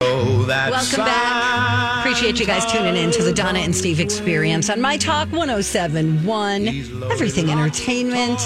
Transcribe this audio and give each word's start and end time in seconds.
Oh, 0.00 0.46
Welcome 0.46 1.04
back. 1.04 1.98
Appreciate 1.98 2.38
you 2.38 2.46
guys 2.46 2.64
tuning 2.70 2.96
in 2.96 3.10
to 3.10 3.22
the 3.24 3.32
Donna 3.32 3.58
and 3.58 3.74
Steve 3.74 3.98
experience 3.98 4.70
on 4.70 4.80
My 4.80 4.96
Talk 4.96 5.30
1071, 5.32 6.68
Everything 7.10 7.50
Entertainment. 7.50 8.38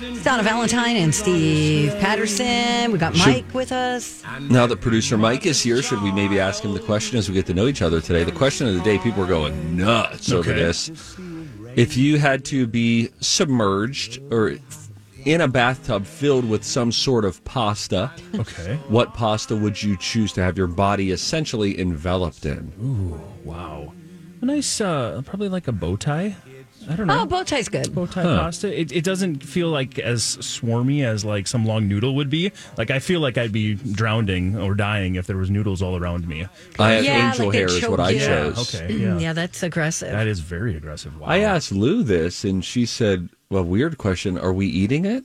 It's 0.00 0.22
Donna 0.22 0.44
Valentine 0.44 0.96
and 0.96 1.12
Steve 1.12 1.92
Patterson. 1.98 2.92
We 2.92 2.98
got 2.98 3.16
Mike 3.16 3.52
with 3.52 3.72
us. 3.72 4.22
Now 4.42 4.66
that 4.68 4.80
producer 4.80 5.18
Mike 5.18 5.46
is 5.46 5.60
here, 5.60 5.82
should 5.82 6.00
we 6.00 6.12
maybe 6.12 6.38
ask 6.38 6.64
him 6.64 6.74
the 6.74 6.80
question 6.80 7.18
as 7.18 7.28
we 7.28 7.34
get 7.34 7.46
to 7.46 7.54
know 7.54 7.66
each 7.66 7.82
other 7.82 8.00
today? 8.00 8.22
The 8.22 8.30
question 8.32 8.68
of 8.68 8.74
the 8.74 8.82
day, 8.82 8.98
people 8.98 9.24
are 9.24 9.28
going 9.28 9.76
nuts 9.76 10.30
over 10.30 10.52
this. 10.52 11.16
If 11.74 11.96
you 11.96 12.18
had 12.18 12.44
to 12.46 12.68
be 12.68 13.10
submerged 13.18 14.20
or 14.30 14.56
in 15.24 15.40
a 15.40 15.48
bathtub 15.48 16.06
filled 16.06 16.48
with 16.48 16.64
some 16.64 16.92
sort 16.92 17.24
of 17.24 17.42
pasta, 17.44 18.10
Okay. 18.34 18.76
what 18.88 19.14
pasta 19.14 19.54
would 19.56 19.82
you 19.82 19.96
choose 19.96 20.32
to 20.34 20.42
have 20.42 20.56
your 20.56 20.66
body 20.66 21.10
essentially 21.10 21.78
enveloped 21.78 22.44
in? 22.46 22.72
Ooh, 22.82 23.20
wow. 23.44 23.92
A 24.40 24.44
nice, 24.46 24.80
uh, 24.80 25.20
probably 25.24 25.48
like 25.48 25.68
a 25.68 25.72
bow 25.72 25.96
tie. 25.96 26.36
I 26.88 26.96
don't 26.96 27.08
know. 27.08 27.20
Oh, 27.20 27.26
bow 27.26 27.42
tie's 27.42 27.68
good. 27.68 27.94
bow 27.94 28.06
tie 28.06 28.22
pasta. 28.22 28.80
It, 28.80 28.90
it 28.90 29.04
doesn't 29.04 29.44
feel 29.44 29.68
like 29.68 29.98
as 29.98 30.22
swarmy 30.38 31.04
as 31.04 31.26
like 31.26 31.46
some 31.46 31.66
long 31.66 31.86
noodle 31.88 32.14
would 32.14 32.30
be. 32.30 32.52
Like 32.78 32.90
I 32.90 33.00
feel 33.00 33.20
like 33.20 33.36
I'd 33.36 33.52
be 33.52 33.74
drowning 33.74 34.56
or 34.56 34.74
dying 34.74 35.16
if 35.16 35.26
there 35.26 35.36
was 35.36 35.50
noodles 35.50 35.82
all 35.82 35.98
around 35.98 36.26
me. 36.26 36.46
I 36.78 36.92
have 36.92 37.04
Yeah, 37.04 37.28
angel 37.32 37.46
like 37.46 37.52
they 37.52 37.58
hair 37.58 37.66
is 37.68 37.80
choke 37.80 37.90
what 37.90 38.00
I 38.00 38.10
you. 38.10 38.20
chose. 38.20 38.74
Okay. 38.74 38.94
Yeah. 38.94 39.18
Yeah, 39.18 39.32
that's 39.34 39.62
aggressive. 39.62 40.10
That 40.10 40.26
is 40.26 40.40
very 40.40 40.74
aggressive. 40.74 41.20
Wow. 41.20 41.26
I 41.28 41.40
asked 41.40 41.70
Lou 41.70 42.02
this, 42.02 42.44
and 42.44 42.64
she 42.64 42.86
said, 42.86 43.28
"Well, 43.50 43.64
weird 43.64 43.98
question. 43.98 44.38
Are 44.38 44.52
we 44.52 44.66
eating 44.66 45.04
it?" 45.04 45.24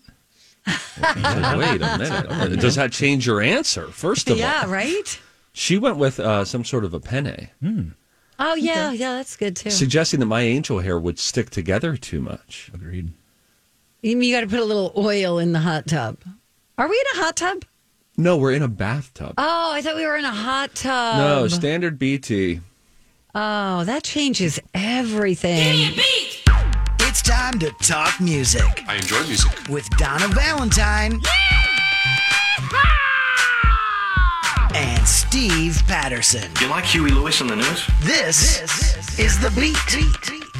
I 0.68 1.56
Wait 1.58 1.81
a 1.81 1.98
minute. 1.98 2.59
Does 2.59 2.76
that 2.76 2.92
change 2.92 3.28
your 3.28 3.42
answer? 3.42 3.88
First 3.88 4.28
of 4.28 4.34
all. 4.34 4.40
yeah, 4.40 4.66
right. 4.70 5.20
she 5.54 5.78
went 5.78 5.98
with 5.98 6.20
uh, 6.20 6.44
some 6.45 6.64
sort 6.64 6.84
of 6.84 6.94
a 6.94 7.00
penne. 7.00 7.50
Oh, 8.38 8.56
yeah, 8.56 8.92
yeah, 8.92 9.14
that's 9.14 9.38
good 9.38 9.56
too. 9.56 9.70
suggesting 9.70 10.20
that 10.20 10.26
my 10.26 10.42
angel 10.42 10.80
hair 10.80 11.00
would 11.00 11.20
stick 11.20 11.50
together 11.50 11.95
too 11.95 12.20
much. 12.20 12.72
Agreed. 12.73 13.14
You, 14.02 14.20
you 14.20 14.36
got 14.36 14.42
to 14.42 14.48
put 14.48 14.60
a 14.60 14.66
little 14.66 14.92
oil 14.98 15.39
in 15.39 15.52
the 15.54 15.60
hot 15.60 15.88
tub. 15.88 16.17
Are 16.78 16.88
we 16.89 16.95
in 16.95 17.20
a 17.20 17.23
hot 17.23 17.36
tub? 17.38 17.64
No, 18.17 18.38
we're 18.38 18.54
in 18.54 18.64
a 18.64 18.67
bathtub. 18.67 19.33
Oh, 19.38 19.72
I 19.73 19.82
thought 19.82 19.95
we 19.95 20.05
were 20.05 20.16
in 20.16 20.26
a 20.26 20.32
hot 20.32 20.73
tub. 20.76 21.17
no, 21.17 21.48
standard 21.48 21.99
BT. 21.99 22.61
Oh, 23.33 23.83
that 23.83 24.04
changes 24.04 24.60
everything. 24.73 25.92
It's 27.15 27.21
time 27.21 27.58
to 27.59 27.71
talk 27.71 28.20
music 28.20 28.83
I 28.89 28.95
enjoy 28.95 29.23
music. 29.23 29.70
with 29.70 29.89
Donna 29.92 30.27
Valentine 30.27 31.21
and 34.76 35.08
Steve 35.08 35.81
Patterson. 35.87 36.52
You 36.59 36.67
like 36.67 36.83
Huey 36.83 37.11
Lewis 37.11 37.39
on 37.39 37.48
the 37.48 37.55
news? 37.55 37.87
This, 38.02 39.17
is 39.17 39.39
the 39.39 39.49
beat. 39.52 39.77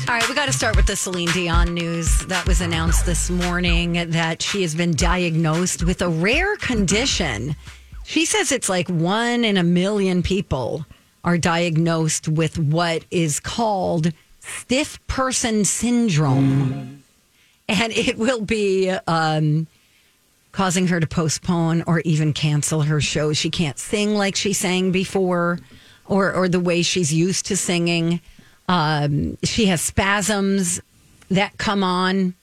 All 0.08 0.16
right, 0.16 0.30
we 0.30 0.34
got 0.34 0.46
to 0.46 0.54
start 0.54 0.78
with 0.78 0.86
the 0.86 0.96
Celine 0.96 1.28
Dion 1.34 1.74
news 1.74 2.26
that 2.28 2.48
was 2.48 2.62
announced 2.62 3.06
this 3.06 3.30
morning 3.30 4.12
that 4.12 4.42
she 4.42 4.62
has 4.62 4.74
been 4.74 4.92
diagnosed 4.92 5.84
with 5.84 6.02
a 6.02 6.08
rare 6.08 6.56
condition. 6.56 7.58
She 8.06 8.24
says 8.26 8.54
it's 8.54 8.70
like 8.70 8.88
one 8.88 9.44
in 9.44 9.58
a 9.58 9.64
million 9.64 10.24
people 10.24 10.86
are 11.26 11.38
diagnosed 11.38 12.30
with 12.30 12.58
what 12.58 13.04
is 13.12 13.42
called 13.42 14.14
stiff 14.60 15.06
person 15.08 15.66
syndrome. 15.66 17.04
And 17.68 17.92
it 17.94 18.18
will 18.18 18.42
be 18.42 18.90
um, 19.08 19.66
causing 20.52 20.88
her 20.88 21.00
to 21.00 21.08
postpone 21.08 21.84
or 21.88 22.00
even 22.02 22.32
cancel 22.34 22.82
her 22.84 23.02
show. 23.02 23.34
She 23.34 23.50
can't 23.50 23.80
sing 23.80 24.16
like 24.16 24.36
she 24.36 24.54
sang 24.54 24.92
before 24.92 25.60
or, 26.06 26.32
or 26.34 26.48
the 26.48 26.60
way 26.60 26.84
she's 26.84 27.12
used 27.12 27.48
to 27.48 27.58
singing. 27.58 28.22
Um, 28.68 29.38
she 29.44 29.66
has 29.68 29.82
spasms 29.82 30.80
that 31.32 31.58
come 31.58 31.84
on. 31.84 32.36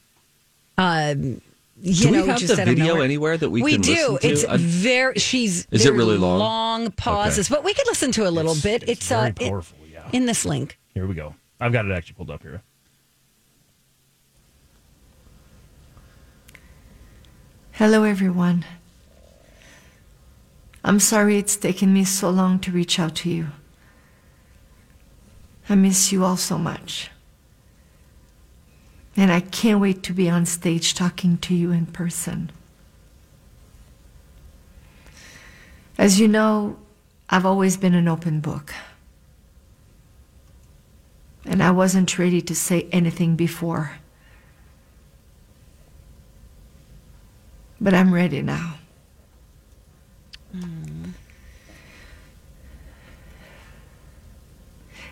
Um, 0.77 1.41
you 1.81 1.95
Do 1.95 2.11
we 2.11 2.17
know, 2.19 2.27
have 2.27 2.39
just 2.39 2.57
the 2.57 2.65
video 2.65 3.01
anywhere 3.01 3.37
that 3.37 3.51
we 3.51 3.63
we 3.63 3.73
can 3.73 3.81
do. 3.83 3.91
listen 3.93 4.19
to? 4.21 4.29
It's 4.29 4.45
I- 4.45 4.57
very. 4.57 5.15
She's. 5.19 5.67
Is 5.73 5.85
it 5.85 5.93
really 5.95 6.17
long? 6.17 6.39
Long 6.39 6.91
pauses, 6.93 7.49
but 7.49 7.65
we 7.65 7.75
could 7.75 7.87
listen 7.89 8.13
to 8.13 8.29
a 8.29 8.31
little 8.31 8.53
It's- 8.53 8.63
bit. 8.63 8.83
it's 8.85 8.91
It's, 9.03 9.09
very 9.09 9.23
uh, 9.23 9.27
it- 9.29 9.37
powerful, 9.51 9.79
yeah. 9.93 10.09
in 10.13 10.27
this 10.27 10.45
link. 10.45 10.79
Here 10.95 11.07
we 11.09 11.15
go. 11.15 11.35
I've 11.63 11.73
got 11.73 11.87
it 11.87 11.93
actually 11.93 12.15
pulled 12.15 12.31
up 12.31 12.43
here. 12.43 12.61
Hello, 17.71 18.03
everyone. 18.03 18.65
I'm 20.83 20.99
sorry 20.99 21.39
it's 21.39 21.57
taken 21.57 21.93
me 21.93 22.05
so 22.05 22.31
long 22.31 22.59
to 22.61 22.73
reach 22.73 22.99
out 22.99 23.15
to 23.17 23.31
you. 23.31 23.47
I 25.69 25.77
miss 25.77 26.11
you 26.11 26.25
all 26.25 26.37
so 26.37 26.59
much. 26.59 27.13
And 29.17 29.31
I 29.31 29.39
can't 29.39 29.81
wait 29.81 30.03
to 30.03 30.13
be 30.13 30.29
on 30.29 30.47
stage 30.47 30.95
talking 30.95 31.39
to 31.39 31.55
you 31.55 31.71
in 31.71 31.87
person. 31.87 32.51
As 35.97 36.19
you 36.19 36.27
know, 36.27 36.77
I've 37.31 37.47
always 37.47 37.77
been 37.77 37.95
an 37.95 38.09
open 38.09 38.41
book. 38.41 38.75
And 41.45 41.63
I 41.63 41.71
wasn't 41.71 42.19
ready 42.19 42.41
to 42.43 42.55
say 42.55 42.89
anything 42.93 43.37
before. 43.37 43.93
But 47.81 47.95
I'm 47.95 48.15
ready 48.15 48.43
now. 48.43 48.75
Mm. 50.57 51.13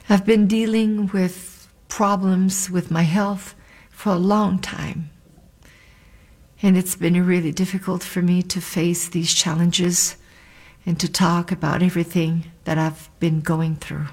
I've 0.08 0.26
been 0.26 0.46
dealing 0.46 1.08
with 1.08 1.68
problems 1.88 2.70
with 2.70 2.90
my 2.90 3.02
health 3.02 3.54
for 3.90 4.10
a 4.12 4.18
long 4.18 4.58
time. 4.58 5.10
And 6.62 6.76
it's 6.76 6.96
been 6.96 7.24
really 7.26 7.52
difficult 7.52 8.02
for 8.02 8.20
me 8.22 8.42
to 8.42 8.60
face 8.60 9.08
these 9.08 9.32
challenges 9.32 10.16
and 10.84 10.98
to 11.00 11.10
talk 11.10 11.52
about 11.52 11.82
everything 11.82 12.50
that 12.64 12.78
I've 12.78 13.08
been 13.18 13.40
going 13.40 13.76
through. 13.76 14.06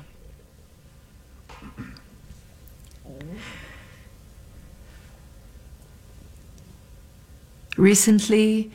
Recently, 7.77 8.71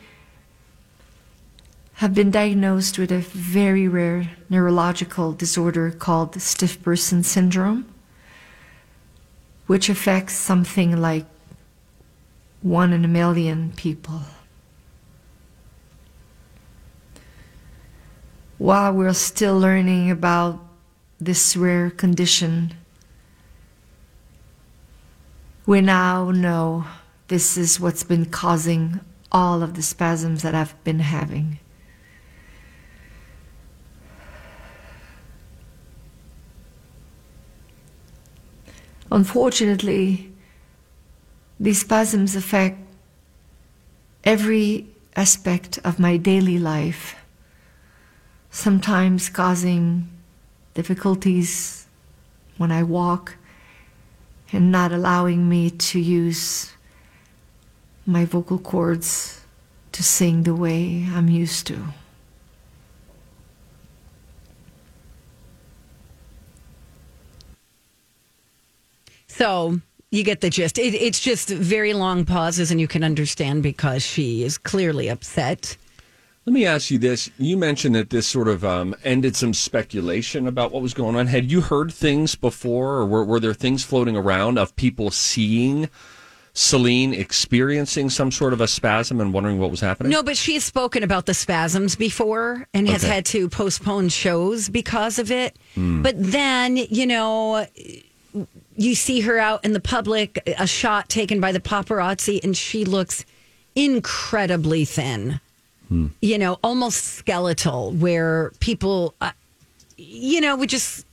have 1.95 2.15
been 2.15 2.31
diagnosed 2.31 2.99
with 2.99 3.11
a 3.11 3.19
very 3.19 3.89
rare 3.89 4.31
neurological 4.49 5.33
disorder 5.33 5.91
called 5.91 6.41
stiff 6.41 6.81
person 6.83 7.25
syndrome, 7.25 7.93
which 9.67 9.89
affects 9.89 10.35
something 10.35 11.01
like 11.01 11.27
one 12.61 12.93
in 12.93 13.05
a 13.05 13.09
million 13.09 13.73
people. 13.77 14.23
While 18.59 18.93
we're 18.93 19.15
still 19.15 19.59
learning 19.59 20.13
about 20.13 20.61
this 21.21 21.57
rare 21.57 21.91
condition, 21.91 22.75
we 25.67 25.81
now 25.81 26.31
know 26.31 26.85
this 27.33 27.57
is 27.57 27.81
what's 27.81 28.03
been 28.03 28.27
causing 28.27 29.01
all 29.33 29.63
of 29.63 29.73
the 29.73 29.81
spasms 29.81 30.43
that 30.43 30.55
I've 30.55 30.77
been 30.85 30.99
having. 30.99 31.59
Unfortunately, 39.11 40.31
these 41.59 41.81
spasms 41.81 42.37
affect 42.37 42.79
every 44.25 44.89
aspect 45.17 45.79
of 45.85 45.99
my 45.99 46.19
daily 46.19 46.59
life, 46.59 47.17
sometimes 48.51 49.31
causing 49.31 50.07
difficulties 50.75 51.87
when 52.59 52.71
I 52.71 52.83
walk 52.83 53.37
and 54.53 54.71
not 54.71 54.93
allowing 54.93 55.49
me 55.49 55.71
to 55.71 55.99
use 55.99 56.73
my 58.07 58.25
vocal 58.25 58.59
cords 58.59 59.41
to 59.93 60.03
sing 60.03 60.43
the 60.43 60.55
way 60.55 61.07
I'm 61.13 61.29
used 61.29 61.67
to. 61.69 61.79
So 69.27 69.81
you 70.11 70.25
get 70.25 70.41
the 70.41 70.51
gist. 70.51 70.79
It, 70.79 70.95
it's 70.95 71.19
just 71.19 71.49
very 71.49 71.95
long 71.95 72.25
pauses, 72.25 72.71
and 72.71 72.81
you 72.81 72.87
can 72.87 73.03
understand 73.03 73.63
because 73.63 74.03
she 74.03 74.45
is 74.45 74.59
clearly 74.59 75.09
upset. 75.09 75.77
Let 76.45 76.53
me 76.53 76.67
ask 76.67 76.91
you 76.91 76.99
this. 76.99 77.31
You 77.39 77.57
mentioned 77.57 77.95
that 77.95 78.11
this 78.11 78.27
sort 78.27 78.49
of 78.49 78.65
um, 78.65 78.95
ended 79.05 79.37
some 79.37 79.55
speculation 79.55 80.47
about 80.47 80.73
what 80.73 80.83
was 80.83 80.93
going 80.93 81.17
on. 81.17 81.29
Had 81.29 81.51
you 81.51 81.61
heard 81.61 81.93
things 81.93 82.35
before, 82.35 82.97
or 82.97 83.07
were, 83.07 83.25
were 83.25 83.41
there 83.41 83.55
things 83.55 83.85
floating 83.85 84.17
around 84.17 84.59
of 84.59 84.75
people 84.77 85.11
seeing 85.11 85.89
Celine 86.55 87.15
experiencing 87.15 88.11
some 88.11 88.31
sort 88.31 88.53
of 88.53 88.61
a 88.61 88.69
spasm 88.69 89.21
and 89.21 89.33
wondering 89.33 89.59
what 89.59 89.71
was 89.71 89.81
happening? 89.81 90.11
No, 90.11 90.23
but 90.23 90.37
she 90.37 90.53
has 90.55 90.65
spoken 90.65 91.03
about 91.03 91.25
the 91.25 91.33
spasms 91.33 91.97
before 91.97 92.67
and 92.75 92.87
has 92.91 93.03
Okay. 93.05 93.15
had 93.15 93.25
to 93.27 93.49
postpone 93.49 94.11
shows 94.11 94.69
because 94.69 95.19
of 95.19 95.31
it. 95.31 95.57
But 95.77 96.15
then, 96.19 96.77
you 96.77 97.07
know, 97.07 97.67
you 98.77 98.95
see 98.95 99.21
her 99.21 99.39
out 99.39 99.65
in 99.65 99.73
the 99.73 99.81
public, 99.81 100.43
a 100.59 100.67
shot 100.67 101.09
taken 101.09 101.41
by 101.41 101.53
the 101.53 101.61
paparazzi, 101.61 102.43
and 102.45 102.55
she 102.55 102.85
looks 102.85 103.25
incredibly 103.75 104.85
thin. 104.85 105.41
You 106.23 106.39
know, 106.39 106.59
almost 106.65 107.05
skeletal, 107.05 107.93
where 107.93 108.51
people, 108.61 109.15
uh, 109.21 109.33
you 109.99 110.41
know, 110.41 110.57
would 110.57 110.71
just. 110.71 111.05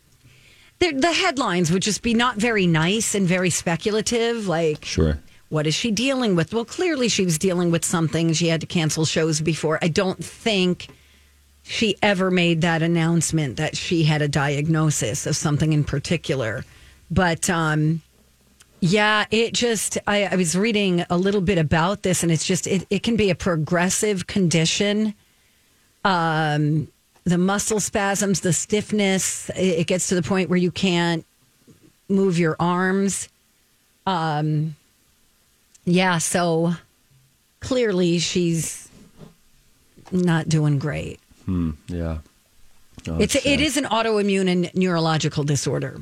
The 0.80 1.12
headlines 1.12 1.70
would 1.74 1.82
just 1.82 2.02
be 2.02 2.14
not 2.14 2.38
very 2.38 2.66
nice 2.66 3.14
and 3.14 3.28
very 3.28 3.50
speculative. 3.50 4.48
Like, 4.48 4.86
Sure. 4.86 5.20
What 5.50 5.68
is 5.68 5.76
she 5.76 5.92
dealing 5.92 6.36
with? 6.36 6.54
Well, 6.54 6.66
clearly 6.66 7.10
she 7.10 7.26
was 7.26 7.38
dealing 7.38 7.72
with 7.72 7.84
something. 7.84 8.34
She 8.34 8.48
had 8.48 8.62
to 8.62 8.68
cancel 8.68 9.06
shows 9.06 9.42
before. 9.42 9.80
I 9.82 9.88
don't 9.88 10.24
think 10.24 10.88
she 11.64 11.96
ever 12.02 12.32
made 12.32 12.62
that 12.62 12.82
announcement 12.82 13.58
that 13.58 13.76
she 13.76 14.04
had 14.04 14.22
a 14.22 14.28
diagnosis 14.28 15.26
of 15.26 15.36
something 15.36 15.74
in 15.74 15.84
particular. 15.84 16.66
But 17.12 17.50
um, 17.50 18.02
yeah, 18.80 19.26
it 19.32 19.54
just, 19.54 19.98
I, 20.08 20.26
I 20.26 20.36
was 20.36 20.56
reading 20.56 21.04
a 21.10 21.18
little 21.18 21.42
bit 21.42 21.58
about 21.58 22.04
this 22.04 22.24
and 22.24 22.32
it's 22.32 22.46
just, 22.46 22.66
it, 22.66 22.86
it 22.90 23.04
can 23.04 23.16
be 23.16 23.30
a 23.30 23.36
progressive 23.36 24.28
condition. 24.28 25.14
Um, 26.06 26.88
the 27.24 27.38
muscle 27.38 27.80
spasms, 27.80 28.42
the 28.42 28.54
stiffness, 28.54 29.50
it, 29.50 29.80
it 29.80 29.88
gets 29.88 30.08
to 30.10 30.16
the 30.16 30.24
point 30.24 30.50
where 30.50 30.58
you 30.58 30.72
can't 30.72 31.26
move 32.08 32.40
your 32.40 32.56
arms. 32.60 33.30
Um, 34.08 34.76
yeah, 35.92 36.18
so 36.18 36.74
clearly 37.60 38.20
she's 38.20 38.90
not 40.12 40.50
doing 40.50 40.80
great. 40.80 41.20
Hmm, 41.46 41.72
Yeah. 41.88 42.20
Oh, 43.08 43.18
It's 43.18 43.36
it 43.36 43.44
sad. 43.74 43.84
an 43.86 43.90
autoimmune 43.90 44.50
and 44.52 44.72
neurological 44.76 45.44
disorder. 45.46 46.02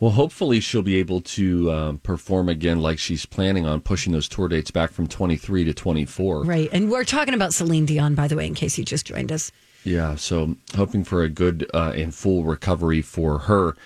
Well, 0.00 0.10
hopefully 0.12 0.60
she'll 0.60 0.82
be 0.82 0.96
able 0.96 1.20
to 1.22 1.72
um, 1.72 1.98
perform 1.98 2.48
again 2.48 2.80
like 2.80 2.98
she's 2.98 3.24
planning 3.26 3.66
on 3.66 3.80
pushing 3.80 4.12
those 4.12 4.28
tour 4.28 4.48
dates 4.48 4.70
back 4.70 4.90
from 4.90 5.06
23 5.06 5.64
to 5.64 5.74
24. 5.74 6.42
Right. 6.44 6.68
And 6.72 6.90
we're 6.90 7.04
talking 7.04 7.34
about 7.34 7.52
Celine 7.54 7.86
Dion, 7.86 8.14
by 8.14 8.28
the 8.28 8.36
way, 8.36 8.46
in 8.46 8.54
case 8.54 8.78
you 8.78 8.84
just 8.84 9.06
joined 9.06 9.30
us. 9.32 9.50
Yeah, 9.84 10.16
so 10.16 10.56
hoping 10.76 11.02
for 11.04 11.22
a 11.22 11.28
good 11.28 11.68
uh, 11.72 11.92
and 11.96 12.14
full 12.14 12.44
recovery 12.44 13.00
for 13.02 13.38
her. 13.40 13.76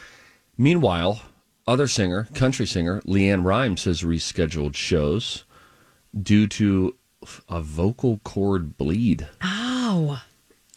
Meanwhile, 0.58 1.20
other 1.66 1.86
singer, 1.86 2.28
country 2.34 2.66
singer, 2.66 3.00
LeAnn 3.02 3.44
Rimes 3.44 3.84
has 3.84 4.02
rescheduled 4.02 4.74
shows 4.74 5.44
due 6.20 6.46
to 6.46 6.96
a 7.48 7.60
vocal 7.60 8.18
cord 8.24 8.76
bleed. 8.76 9.28
Oh. 9.42 10.22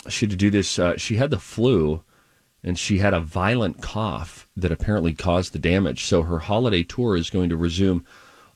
She 0.07 0.25
had 0.25 0.31
to 0.31 0.35
do 0.35 0.51
this. 0.51 0.77
Uh, 0.77 0.97
she 0.97 1.15
had 1.15 1.31
the 1.31 1.39
flu, 1.39 2.03
and 2.63 2.77
she 2.77 2.99
had 2.99 3.13
a 3.13 3.19
violent 3.19 3.81
cough 3.81 4.47
that 4.55 4.71
apparently 4.71 5.13
caused 5.13 5.53
the 5.53 5.59
damage. 5.59 6.03
So 6.03 6.21
her 6.23 6.39
holiday 6.39 6.83
tour 6.83 7.15
is 7.15 7.29
going 7.29 7.49
to 7.49 7.57
resume 7.57 8.05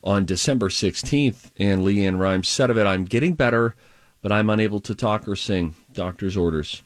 on 0.04 0.24
December 0.24 0.68
16th. 0.68 1.50
And 1.58 1.82
LeAnn 1.82 2.18
Rimes 2.18 2.48
said 2.48 2.70
of 2.70 2.78
it, 2.78 2.86
I'm 2.86 3.04
getting 3.04 3.34
better, 3.34 3.74
but 4.22 4.30
I'm 4.30 4.50
unable 4.50 4.80
to 4.80 4.94
talk 4.94 5.26
or 5.26 5.34
sing. 5.34 5.74
Doctor's 5.92 6.36
orders. 6.36 6.82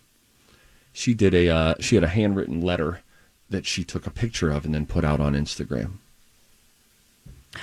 She 0.92 1.12
did 1.12 1.34
a, 1.34 1.48
uh, 1.48 1.74
she 1.80 1.96
had 1.96 2.04
a 2.04 2.08
handwritten 2.08 2.62
letter 2.62 3.02
that 3.54 3.66
she 3.66 3.84
took 3.84 4.06
a 4.06 4.10
picture 4.10 4.50
of 4.50 4.64
and 4.64 4.74
then 4.74 4.84
put 4.86 5.04
out 5.04 5.20
on 5.20 5.34
Instagram. 5.34 5.92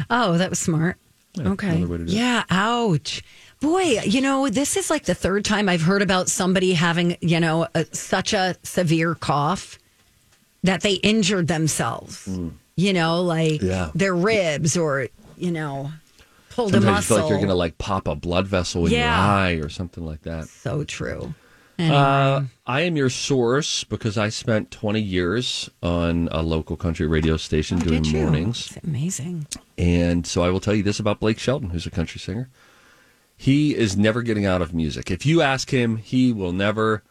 Oh, 0.09 0.37
that 0.37 0.49
was 0.49 0.59
smart. 0.59 0.97
Yeah, 1.35 1.49
okay. 1.49 1.83
way 1.85 1.97
to 1.97 2.05
do 2.05 2.11
it. 2.11 2.15
Yeah, 2.15 2.43
ouch. 2.49 3.23
Boy, 3.61 3.99
you 4.05 4.21
know, 4.21 4.49
this 4.49 4.75
is 4.75 4.89
like 4.89 5.03
the 5.05 5.13
third 5.15 5.45
time 5.45 5.69
I've 5.69 5.81
heard 5.81 6.01
about 6.01 6.29
somebody 6.29 6.73
having, 6.73 7.17
you 7.21 7.39
know, 7.39 7.67
a, 7.75 7.85
such 7.93 8.33
a 8.33 8.55
severe 8.63 9.15
cough 9.15 9.77
that 10.63 10.81
they 10.81 10.93
injured 10.95 11.47
themselves. 11.47 12.27
You 12.75 12.93
know, 12.93 13.21
like 13.21 13.61
Mm. 13.61 13.67
Yeah. 13.69 13.91
their 13.93 14.15
ribs 14.15 14.75
or, 14.77 15.07
you 15.37 15.51
know, 15.51 15.91
pulled 16.49 16.71
Sometimes 16.71 16.83
a 16.85 16.87
you 16.87 16.93
muscle. 16.93 17.15
feel 17.17 17.23
like 17.25 17.29
you're 17.29 17.37
going 17.39 17.49
to 17.49 17.55
like 17.55 17.77
pop 17.77 18.07
a 18.07 18.15
blood 18.15 18.47
vessel 18.47 18.85
in 18.85 18.93
your 18.93 19.03
eye 19.03 19.53
or 19.61 19.69
something 19.69 20.05
like 20.05 20.21
that. 20.23 20.47
so 20.47 20.83
true. 20.83 21.33
Anyway. 21.79 21.95
Uh, 21.95 22.43
I 22.65 22.81
am 22.81 22.95
your 22.95 23.09
source 23.09 23.83
because 23.83 24.17
I 24.17 24.29
spent 24.29 24.71
20 24.71 25.01
years 25.01 25.69
on 25.81 26.29
a 26.31 26.41
local 26.41 26.75
country 26.77 27.07
radio 27.07 27.37
station 27.37 27.79
Oh, 27.81 27.85
doing 27.85 28.11
mornings. 28.11 28.71
It's 28.75 28.85
amazing. 28.85 29.47
And 29.77 30.27
so 30.27 30.43
I 30.43 30.49
will 30.49 30.59
tell 30.59 30.75
you 30.75 30.83
this 30.83 30.99
about 30.99 31.19
Blake 31.19 31.39
Shelton, 31.39 31.71
who's 31.71 31.87
a 31.87 31.91
country 31.91 32.19
singer. 32.19 32.49
He 33.35 33.75
is 33.75 33.97
never 33.97 34.21
getting 34.21 34.45
out 34.45 34.61
of 34.61 34.73
music. 34.73 35.09
If 35.09 35.25
you 35.25 35.41
ask 35.41 35.71
him, 35.71 35.97
he 35.97 36.31
will 36.31 36.51
never 36.53 37.03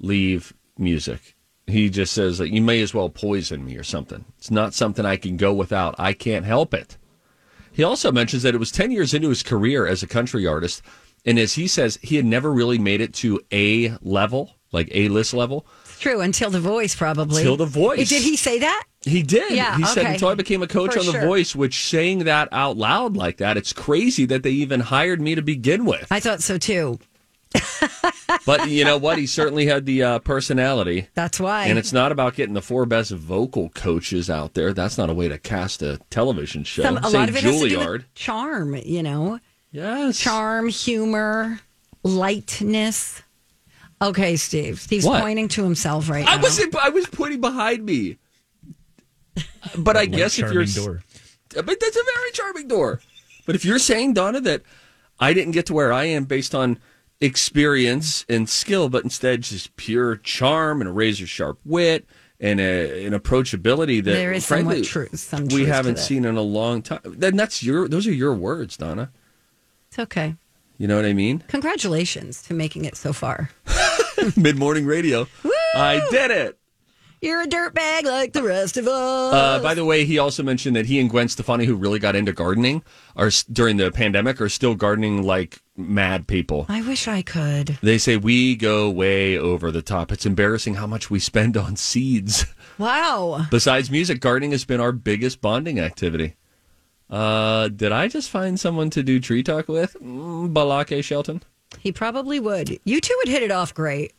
leave 0.00 0.52
music. 0.76 1.36
He 1.68 1.88
just 1.90 2.12
says 2.12 2.38
that 2.38 2.50
you 2.50 2.60
may 2.60 2.80
as 2.82 2.92
well 2.92 3.08
poison 3.08 3.64
me 3.64 3.76
or 3.76 3.84
something. 3.84 4.24
It's 4.38 4.50
not 4.50 4.74
something 4.74 5.04
I 5.04 5.16
can 5.16 5.36
go 5.36 5.52
without. 5.52 5.94
I 5.98 6.12
can't 6.12 6.44
help 6.44 6.74
it. 6.74 6.96
He 7.72 7.82
also 7.84 8.10
mentions 8.10 8.42
that 8.42 8.54
it 8.54 8.58
was 8.58 8.72
10 8.72 8.90
years 8.90 9.14
into 9.14 9.28
his 9.28 9.42
career 9.42 9.86
as 9.86 10.02
a 10.02 10.06
country 10.06 10.46
artist. 10.46 10.82
And 11.26 11.38
as 11.38 11.54
he 11.54 11.66
says, 11.66 11.98
he 12.02 12.16
had 12.16 12.24
never 12.24 12.52
really 12.52 12.78
made 12.78 13.00
it 13.00 13.12
to 13.14 13.40
A 13.52 13.96
level, 14.00 14.54
like 14.72 14.88
A 14.92 15.08
list 15.08 15.34
level. 15.34 15.66
It's 15.82 15.98
true 15.98 16.20
until 16.20 16.50
the 16.50 16.60
voice, 16.60 16.94
probably. 16.94 17.42
Until 17.42 17.56
The 17.56 17.66
Voice. 17.66 18.08
Did 18.08 18.22
he 18.22 18.36
say 18.36 18.60
that? 18.60 18.84
He 19.02 19.22
did. 19.22 19.52
Yeah, 19.52 19.76
he 19.76 19.84
said 19.84 20.06
until 20.06 20.28
I 20.28 20.34
became 20.34 20.62
a 20.62 20.66
coach 20.66 20.92
For 20.94 21.00
on 21.00 21.06
The 21.06 21.12
sure. 21.12 21.26
Voice, 21.26 21.54
which 21.56 21.88
saying 21.88 22.20
that 22.20 22.48
out 22.52 22.76
loud 22.76 23.16
like 23.16 23.38
that, 23.38 23.56
it's 23.56 23.72
crazy 23.72 24.24
that 24.26 24.42
they 24.42 24.50
even 24.50 24.80
hired 24.80 25.20
me 25.20 25.34
to 25.34 25.42
begin 25.42 25.84
with. 25.84 26.06
I 26.10 26.20
thought 26.20 26.42
so 26.42 26.58
too. 26.58 26.98
but 28.46 28.68
you 28.68 28.84
know 28.84 28.98
what? 28.98 29.18
He 29.18 29.26
certainly 29.26 29.66
had 29.66 29.86
the 29.86 30.02
uh, 30.02 30.18
personality. 30.20 31.08
That's 31.14 31.40
why. 31.40 31.66
And 31.66 31.78
it's 31.78 31.92
not 31.92 32.12
about 32.12 32.34
getting 32.34 32.54
the 32.54 32.62
four 32.62 32.86
best 32.86 33.10
vocal 33.12 33.70
coaches 33.70 34.28
out 34.28 34.54
there. 34.54 34.72
That's 34.72 34.98
not 34.98 35.10
a 35.10 35.14
way 35.14 35.28
to 35.28 35.38
cast 35.38 35.82
a 35.82 35.98
television 36.10 36.64
show. 36.64 36.82
Some, 36.82 36.98
a 36.98 37.08
Say 37.10 37.18
lot 37.18 37.28
of 37.28 37.36
it 37.36 37.42
has 37.44 37.60
to 37.60 37.68
do 37.68 37.78
Juilliard. 37.78 37.92
with 37.92 38.14
charm, 38.14 38.74
you 38.74 39.02
know, 39.02 39.38
yes. 39.76 40.18
charm, 40.18 40.68
humor, 40.68 41.60
lightness. 42.02 43.22
Okay, 44.02 44.36
Steve. 44.36 44.80
Steve's 44.80 45.06
What? 45.06 45.22
pointing 45.22 45.48
to 45.48 45.64
himself 45.64 46.08
right 46.10 46.26
I 46.28 46.36
now. 46.36 46.42
wasn't. 46.42 46.76
I 46.76 46.90
was 46.90 47.06
pointing 47.06 47.40
behind 47.40 47.84
me. 47.84 48.18
But 49.76 49.96
I 49.96 50.00
Like 50.00 50.12
guess 50.12 50.38
if 50.38 50.52
you're, 50.52 50.64
door. 50.64 51.02
but 51.54 51.66
that's 51.80 51.96
a 51.96 52.02
very 52.14 52.30
charming 52.32 52.68
door. 52.68 53.00
But 53.46 53.54
if 53.56 53.64
you're 53.64 53.78
saying 53.78 54.14
Donna 54.14 54.40
that 54.42 54.62
I 55.18 55.32
didn't 55.32 55.52
get 55.52 55.66
to 55.66 55.74
where 55.74 55.92
I 55.92 56.04
am 56.04 56.24
based 56.24 56.54
on 56.54 56.78
experience 57.20 58.24
and 58.28 58.48
skill, 58.48 58.88
but 58.88 59.02
instead 59.04 59.42
just 59.42 59.74
pure 59.76 60.16
charm 60.16 60.80
and 60.80 60.88
a 60.88 60.92
razor 60.92 61.26
sharp 61.26 61.58
wit 61.64 62.06
and 62.38 62.60
a, 62.60 63.06
an 63.06 63.12
approachability 63.12 64.02
that 64.04 64.10
There 64.12 64.32
is 64.32 64.46
frankly 64.46 64.84
somewhat 64.84 65.08
truth- 65.10 65.18
some 65.20 65.42
we 65.44 65.48
truth 65.48 65.66
to 65.68 65.72
haven't 65.72 65.98
seen 65.98 66.24
in 66.24 66.36
a 66.36 66.42
long 66.42 66.82
time. 66.82 67.00
Then 67.04 67.36
that's 67.36 67.62
your 67.62 67.88
those 67.88 68.06
are 68.06 68.12
your 68.12 68.34
words, 68.34 68.76
Donna. 68.76 69.10
It's 69.96 70.02
okay. 70.02 70.36
You 70.76 70.88
know 70.88 70.96
what 70.96 71.06
I 71.06 71.14
mean? 71.14 71.42
Congratulations 71.48 72.42
to 72.42 72.52
making 72.52 72.84
it 72.84 72.96
so 72.96 73.14
far. 73.14 73.48
Mid 74.36 74.58
morning 74.58 74.84
radio. 74.84 75.26
I 75.74 76.06
did 76.10 76.30
it. 76.30 76.58
You're 77.22 77.40
a 77.40 77.46
dirtbag 77.46 78.04
like 78.04 78.34
the 78.34 78.42
rest 78.42 78.76
of 78.76 78.86
us. 78.86 79.32
Uh, 79.32 79.58
by 79.62 79.72
the 79.72 79.86
way, 79.86 80.04
he 80.04 80.18
also 80.18 80.42
mentioned 80.42 80.76
that 80.76 80.84
he 80.84 81.00
and 81.00 81.08
Gwen 81.08 81.28
Stefani, 81.28 81.64
who 81.64 81.74
really 81.76 81.98
got 81.98 82.14
into 82.14 82.34
gardening, 82.34 82.82
are 83.16 83.30
during 83.50 83.78
the 83.78 83.90
pandemic, 83.90 84.38
are 84.38 84.50
still 84.50 84.74
gardening 84.74 85.22
like 85.22 85.62
mad 85.78 86.26
people. 86.26 86.66
I 86.68 86.82
wish 86.82 87.08
I 87.08 87.22
could. 87.22 87.78
They 87.80 87.96
say 87.96 88.18
we 88.18 88.54
go 88.54 88.90
way 88.90 89.38
over 89.38 89.70
the 89.70 89.80
top. 89.80 90.12
It's 90.12 90.26
embarrassing 90.26 90.74
how 90.74 90.86
much 90.86 91.08
we 91.10 91.20
spend 91.20 91.56
on 91.56 91.76
seeds. 91.76 92.44
Wow. 92.76 93.46
Besides 93.50 93.90
music, 93.90 94.20
gardening 94.20 94.50
has 94.50 94.66
been 94.66 94.80
our 94.82 94.92
biggest 94.92 95.40
bonding 95.40 95.80
activity. 95.80 96.36
Uh, 97.08 97.68
did 97.68 97.92
I 97.92 98.08
just 98.08 98.30
find 98.30 98.58
someone 98.58 98.90
to 98.90 99.02
do 99.02 99.20
tree 99.20 99.42
talk 99.42 99.68
with? 99.68 99.96
Mm, 100.02 100.52
Balake 100.52 101.02
Shelton. 101.04 101.42
He 101.78 101.92
probably 101.92 102.40
would. 102.40 102.78
You 102.84 103.00
two 103.00 103.14
would 103.18 103.28
hit 103.28 103.42
it 103.42 103.50
off 103.52 103.72
great. 103.74 104.12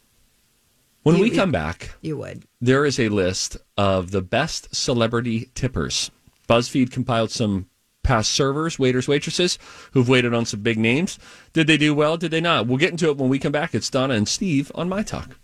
When 1.03 1.15
You- 1.17 1.24
we 1.24 1.29
come 1.29 1.51
back, 1.51 1.91
You 2.01 2.17
would. 2.17 2.44
there 2.62 2.86
is 2.86 3.00
a 3.00 3.10
list 3.10 3.58
of 3.77 4.12
the 4.12 4.22
best 4.22 4.74
celebrity 4.75 5.50
tippers. 5.56 6.12
BuzzFeed 6.50 6.91
compiled 6.91 7.32
some 7.32 7.67
past 8.03 8.32
servers, 8.32 8.79
waiters, 8.79 9.08
waitresses 9.08 9.58
who've 9.91 10.08
waited 10.08 10.34
on 10.34 10.46
some 10.46 10.62
big 10.62 10.77
names. 10.77 11.20
Did 11.53 11.67
they 11.67 11.77
do 11.77 11.94
well? 11.94 12.15
Did 12.17 12.32
they 12.32 12.39
not? 12.41 12.67
We'll 12.67 12.77
get 12.77 12.91
into 12.91 13.10
it 13.10 13.17
when 13.17 13.29
we 13.29 13.38
come 13.39 13.51
back. 13.51 13.75
It's 13.75 13.89
Donna 13.89 14.13
and 14.13 14.27
Steve 14.27 14.72
on 14.75 14.88
My 14.88 15.03
Talk. 15.03 15.38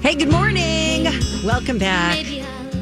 Hey, 0.00 0.14
good 0.14 0.30
morning. 0.30 1.04
Welcome 1.44 1.78
back. 1.78 2.16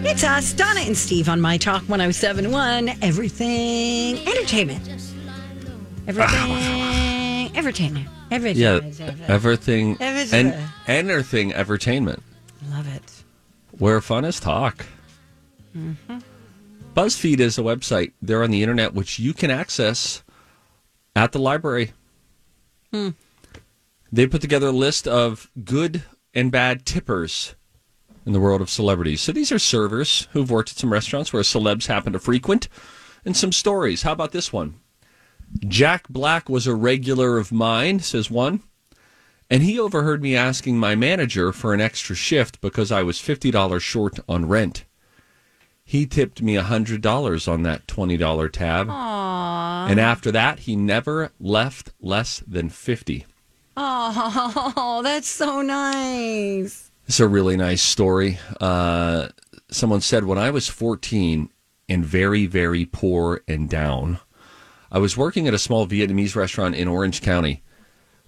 It's 0.07 0.23
us, 0.23 0.53
Donna 0.53 0.81
and 0.81 0.97
Steve 0.97 1.29
on 1.31 1.41
My 1.41 1.57
Talk 1.57 1.81
1071. 1.89 2.91
Everything 3.03 4.19
entertainment. 4.29 4.87
Everything 6.07 7.51
entertainment. 7.57 8.09
Everything. 8.31 8.63
Yeah, 8.63 8.75
everything. 8.75 9.25
everything 9.29 9.97
Everything. 10.01 10.53
and 10.53 10.71
anything 10.87 11.55
entertainment. 11.55 12.23
Love 12.71 12.95
it. 12.95 13.25
Where 13.79 14.01
fun 14.03 14.27
is 14.27 14.39
talk. 14.39 14.85
Mm-hmm. 15.75 16.19
BuzzFeed 16.95 17.41
is 17.41 17.59
a 17.59 17.63
website 17.63 18.13
there 18.21 18.43
on 18.45 18.51
the 18.51 18.63
internet 18.63 18.93
which 18.93 19.19
you 19.19 19.33
can 19.33 19.51
access 19.51 20.23
at 21.17 21.33
the 21.33 21.39
library. 21.39 21.93
Hmm. 22.93 23.11
They 24.13 24.27
put 24.27 24.43
together 24.43 24.67
a 24.69 24.73
list 24.73 25.09
of 25.09 25.51
good 25.65 26.03
and 26.35 26.53
bad 26.53 26.85
tippers 26.85 27.55
in 28.27 28.33
the 28.33 28.41
world 28.41 28.61
of 28.61 28.71
celebrities. 28.71 29.21
So 29.21 29.33
these 29.33 29.53
are 29.53 29.59
servers 29.59 30.29
who've 30.33 30.51
worked 30.51 30.71
at 30.71 30.79
some 30.79 30.93
restaurants 30.93 31.33
where 31.33 31.43
celebs 31.43 31.87
happen 31.87 32.13
to 32.13 32.19
frequent, 32.19 32.69
and 33.25 33.37
some 33.37 33.53
stories. 33.53 34.03
How 34.03 34.13
about 34.13 34.33
this 34.33 34.53
one? 34.53 34.75
Jack 35.67 36.09
Black 36.09 36.49
was 36.49 36.67
a 36.67 36.75
regular 36.75 37.39
of 37.39 37.53
mine, 37.53 38.01
says 38.01 38.31
one. 38.31 38.63
And 39.51 39.63
he 39.63 39.79
overheard 39.79 40.23
me 40.23 40.35
asking 40.35 40.79
my 40.79 40.95
manager 40.95 41.53
for 41.53 41.75
an 41.75 41.81
extra 41.81 42.17
shift 42.17 42.61
because 42.61 42.91
I 42.91 43.03
was 43.03 43.19
$50 43.19 43.81
short 43.81 44.19
on 44.29 44.47
rent. 44.47 44.85
He 45.85 46.07
tipped 46.07 46.41
me 46.41 46.55
$100 46.55 47.49
on 47.49 47.63
that 47.63 47.87
$20 47.87 48.53
tab. 48.53 48.89
And 48.89 50.01
after 50.01 50.33
that, 50.33 50.61
he 50.61 50.77
never 50.77 51.31
left 51.39 51.93
less 52.01 52.43
than 52.47 52.71
50 52.71 53.27
Oh, 53.77 55.01
that's 55.05 55.29
so 55.29 55.61
nice. 55.61 56.84
It's 57.07 57.21
a 57.21 57.29
really 57.29 57.57
nice 57.57 57.83
story. 57.83 58.39
Uh, 58.61 59.29
someone 59.71 60.01
said, 60.01 60.25
when 60.25 60.39
I 60.39 60.51
was 60.51 60.69
14 60.69 61.51
and 61.87 62.05
very, 62.05 62.47
very 62.47 62.87
poor 62.87 63.43
and 63.47 63.69
down, 63.69 64.21
I 64.91 64.99
was 64.99 65.17
working 65.17 65.47
at 65.47 65.53
a 65.53 65.59
small 65.59 65.87
Vietnamese 65.87 66.35
restaurant 66.35 66.75
in 66.75 66.89
Orange 66.89 67.21
County. 67.21 67.63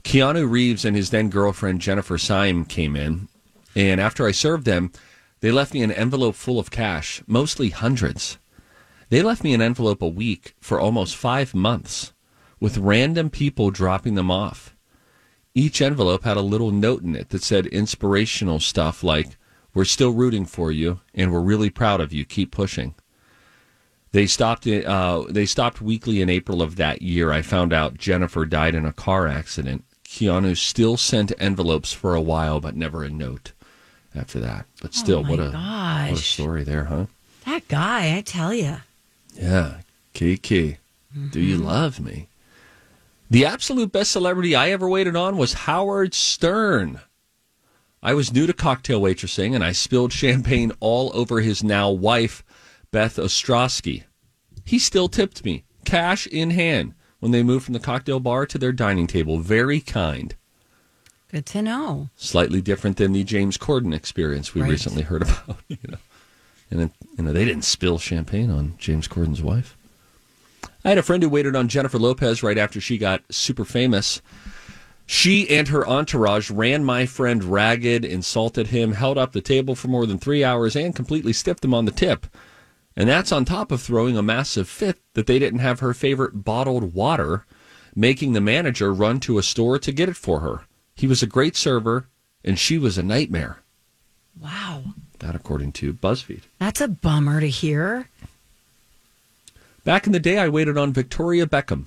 Keanu 0.04 0.48
Reeves 0.48 0.84
and 0.84 0.94
his 0.94 1.08
then 1.08 1.30
girlfriend 1.30 1.80
Jennifer 1.80 2.18
Syme 2.18 2.66
came 2.66 2.96
in, 2.96 3.28
and 3.74 3.98
after 3.98 4.26
I 4.26 4.30
served 4.30 4.66
them, 4.66 4.92
they 5.40 5.50
left 5.50 5.72
me 5.72 5.82
an 5.82 5.90
envelope 5.90 6.34
full 6.34 6.58
of 6.58 6.70
cash, 6.70 7.22
mostly 7.26 7.70
hundreds. 7.70 8.36
They 9.08 9.22
left 9.22 9.42
me 9.42 9.54
an 9.54 9.62
envelope 9.62 10.02
a 10.02 10.08
week 10.08 10.54
for 10.60 10.78
almost 10.78 11.16
five 11.16 11.54
months, 11.54 12.12
with 12.60 12.76
random 12.76 13.30
people 13.30 13.70
dropping 13.70 14.16
them 14.16 14.30
off. 14.30 14.75
Each 15.56 15.80
envelope 15.80 16.24
had 16.24 16.36
a 16.36 16.42
little 16.42 16.70
note 16.70 17.02
in 17.02 17.16
it 17.16 17.30
that 17.30 17.42
said 17.42 17.64
inspirational 17.68 18.60
stuff 18.60 19.02
like, 19.02 19.38
We're 19.72 19.86
still 19.86 20.10
rooting 20.10 20.44
for 20.44 20.70
you, 20.70 21.00
and 21.14 21.32
we're 21.32 21.40
really 21.40 21.70
proud 21.70 21.98
of 21.98 22.12
you. 22.12 22.26
Keep 22.26 22.50
pushing. 22.50 22.94
They 24.12 24.26
stopped. 24.26 24.66
Uh, 24.66 25.24
they 25.30 25.46
stopped 25.46 25.80
weekly 25.80 26.20
in 26.20 26.28
April 26.28 26.60
of 26.60 26.76
that 26.76 27.00
year. 27.00 27.32
I 27.32 27.40
found 27.40 27.72
out 27.72 27.96
Jennifer 27.96 28.44
died 28.44 28.74
in 28.74 28.84
a 28.84 28.92
car 28.92 29.26
accident. 29.26 29.84
Keanu 30.04 30.58
still 30.58 30.98
sent 30.98 31.32
envelopes 31.38 31.90
for 31.90 32.14
a 32.14 32.20
while, 32.20 32.60
but 32.60 32.76
never 32.76 33.02
a 33.02 33.08
note 33.08 33.52
after 34.14 34.38
that. 34.40 34.66
But 34.82 34.92
still, 34.92 35.20
Oh 35.20 35.30
what 35.30 35.38
a 35.38 35.50
what 36.10 36.20
a 36.20 36.22
story 36.22 36.64
there, 36.64 36.84
huh? 36.84 37.06
That 37.46 37.66
guy, 37.68 38.14
I 38.14 38.20
tell 38.20 38.52
you. 38.52 38.76
Yeah, 39.34 39.78
Kiki, 40.12 40.76
do 41.30 41.40
you 41.40 41.56
love 41.56 41.98
me? 41.98 42.28
The 43.28 43.44
absolute 43.44 43.90
best 43.92 44.12
celebrity 44.12 44.54
I 44.54 44.70
ever 44.70 44.88
waited 44.88 45.16
on 45.16 45.36
was 45.36 45.52
Howard 45.52 46.14
Stern. 46.14 47.00
I 48.02 48.14
was 48.14 48.32
new 48.32 48.46
to 48.46 48.52
cocktail 48.52 49.00
waitressing, 49.00 49.54
and 49.54 49.64
I 49.64 49.72
spilled 49.72 50.12
champagne 50.12 50.72
all 50.78 51.10
over 51.14 51.40
his 51.40 51.64
now 51.64 51.90
wife, 51.90 52.44
Beth 52.92 53.16
Ostrowski. 53.16 54.04
He 54.64 54.78
still 54.78 55.08
tipped 55.08 55.44
me, 55.44 55.64
cash 55.84 56.26
in 56.28 56.50
hand, 56.50 56.94
when 57.18 57.32
they 57.32 57.42
moved 57.42 57.64
from 57.64 57.74
the 57.74 57.80
cocktail 57.80 58.20
bar 58.20 58.46
to 58.46 58.58
their 58.58 58.72
dining 58.72 59.08
table. 59.08 59.38
Very 59.38 59.80
kind. 59.80 60.36
Good 61.28 61.46
to 61.46 61.62
know. 61.62 62.10
Slightly 62.14 62.60
different 62.60 62.96
than 62.96 63.12
the 63.12 63.24
James 63.24 63.58
Corden 63.58 63.92
experience 63.94 64.54
we 64.54 64.60
Right. 64.62 64.70
recently 64.70 65.02
heard 65.02 65.22
about. 65.22 65.56
You 65.68 65.78
know, 65.88 65.98
and 66.70 66.90
you 67.18 67.24
know 67.24 67.32
they 67.32 67.44
didn't 67.44 67.64
spill 67.64 67.98
champagne 67.98 68.50
on 68.50 68.74
James 68.78 69.06
Corden's 69.08 69.42
wife. 69.42 69.75
I 70.86 70.90
had 70.90 70.98
a 70.98 71.02
friend 71.02 71.20
who 71.20 71.28
waited 71.28 71.56
on 71.56 71.66
Jennifer 71.66 71.98
Lopez 71.98 72.44
right 72.44 72.56
after 72.56 72.80
she 72.80 72.96
got 72.96 73.24
super 73.28 73.64
famous. 73.64 74.22
She 75.04 75.50
and 75.50 75.66
her 75.66 75.84
entourage 75.84 76.48
ran 76.48 76.84
my 76.84 77.06
friend 77.06 77.42
ragged, 77.42 78.04
insulted 78.04 78.68
him, 78.68 78.92
held 78.92 79.18
up 79.18 79.32
the 79.32 79.40
table 79.40 79.74
for 79.74 79.88
more 79.88 80.06
than 80.06 80.20
three 80.20 80.44
hours, 80.44 80.76
and 80.76 80.94
completely 80.94 81.32
stiffed 81.32 81.64
him 81.64 81.74
on 81.74 81.86
the 81.86 81.90
tip. 81.90 82.28
And 82.94 83.08
that's 83.08 83.32
on 83.32 83.44
top 83.44 83.72
of 83.72 83.82
throwing 83.82 84.16
a 84.16 84.22
massive 84.22 84.68
fit 84.68 85.00
that 85.14 85.26
they 85.26 85.40
didn't 85.40 85.58
have 85.58 85.80
her 85.80 85.92
favorite 85.92 86.44
bottled 86.44 86.94
water, 86.94 87.46
making 87.96 88.34
the 88.34 88.40
manager 88.40 88.94
run 88.94 89.18
to 89.20 89.38
a 89.38 89.42
store 89.42 89.80
to 89.80 89.90
get 89.90 90.08
it 90.08 90.16
for 90.16 90.38
her. 90.38 90.66
He 90.94 91.08
was 91.08 91.20
a 91.20 91.26
great 91.26 91.56
server, 91.56 92.06
and 92.44 92.60
she 92.60 92.78
was 92.78 92.96
a 92.96 93.02
nightmare. 93.02 93.58
Wow. 94.40 94.84
That, 95.18 95.34
according 95.34 95.72
to 95.72 95.94
BuzzFeed. 95.94 96.42
That's 96.60 96.80
a 96.80 96.86
bummer 96.86 97.40
to 97.40 97.48
hear. 97.48 98.08
Back 99.86 100.06
in 100.08 100.12
the 100.12 100.18
day, 100.18 100.36
I 100.36 100.48
waited 100.48 100.76
on 100.76 100.92
Victoria 100.92 101.46
Beckham. 101.46 101.84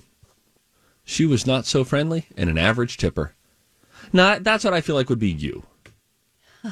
She 1.04 1.26
was 1.26 1.46
not 1.46 1.66
so 1.66 1.84
friendly 1.84 2.28
and 2.34 2.48
an 2.48 2.56
average 2.56 2.96
tipper. 2.96 3.34
Now, 4.10 4.38
that's 4.38 4.64
what 4.64 4.72
I 4.72 4.80
feel 4.80 4.96
like 4.96 5.10
would 5.10 5.18
be 5.18 5.30
you. 5.30 5.64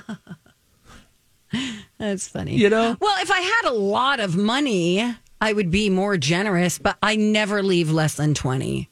That's 1.98 2.26
funny. 2.28 2.56
You 2.56 2.70
know? 2.70 2.96
Well, 2.98 3.22
if 3.22 3.30
I 3.30 3.40
had 3.40 3.66
a 3.66 3.74
lot 3.74 4.20
of 4.20 4.36
money, 4.36 5.16
I 5.38 5.52
would 5.52 5.70
be 5.70 5.90
more 5.90 6.16
generous, 6.16 6.78
but 6.78 6.96
I 7.02 7.16
never 7.16 7.62
leave 7.62 7.90
less 7.90 8.14
than 8.14 8.32
20%. 8.32 8.88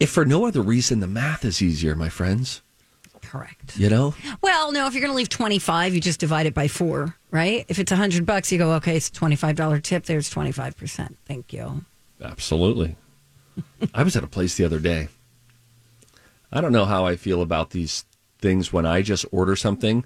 If 0.00 0.10
for 0.10 0.24
no 0.24 0.44
other 0.44 0.62
reason, 0.62 0.98
the 0.98 1.06
math 1.06 1.44
is 1.44 1.62
easier, 1.62 1.94
my 1.94 2.08
friends. 2.08 2.62
Correct. 3.22 3.76
You 3.76 3.90
know? 3.90 4.14
Well, 4.42 4.72
no, 4.72 4.88
if 4.88 4.94
you're 4.94 5.02
going 5.02 5.12
to 5.12 5.16
leave 5.16 5.28
25, 5.28 5.94
you 5.94 6.00
just 6.00 6.18
divide 6.18 6.46
it 6.46 6.54
by 6.54 6.66
four, 6.66 7.16
right? 7.34 7.66
If 7.66 7.80
it's 7.80 7.90
a 7.90 7.96
100 7.96 8.24
bucks, 8.24 8.52
you 8.52 8.58
go, 8.58 8.74
okay, 8.74 8.96
it's 8.96 9.08
a 9.08 9.12
$25 9.12 9.82
tip. 9.82 10.04
There's 10.04 10.32
25%. 10.32 11.16
Thank 11.26 11.52
you. 11.52 11.84
Absolutely. 12.22 12.96
I 13.94 14.04
was 14.04 14.14
at 14.14 14.22
a 14.22 14.28
place 14.28 14.56
the 14.56 14.64
other 14.64 14.78
day. 14.78 15.08
I 16.52 16.60
don't 16.60 16.72
know 16.72 16.84
how 16.84 17.04
I 17.04 17.16
feel 17.16 17.42
about 17.42 17.70
these 17.70 18.04
things 18.40 18.72
when 18.72 18.86
I 18.86 19.02
just 19.02 19.26
order 19.32 19.56
something 19.56 20.04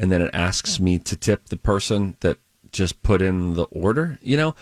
and 0.00 0.10
then 0.10 0.20
it 0.20 0.30
asks 0.34 0.80
me 0.80 0.98
to 0.98 1.16
tip 1.16 1.46
the 1.46 1.56
person 1.56 2.16
that 2.20 2.38
just 2.72 3.04
put 3.04 3.22
in 3.22 3.54
the 3.54 3.66
order, 3.66 4.18
you 4.20 4.36
know? 4.36 4.56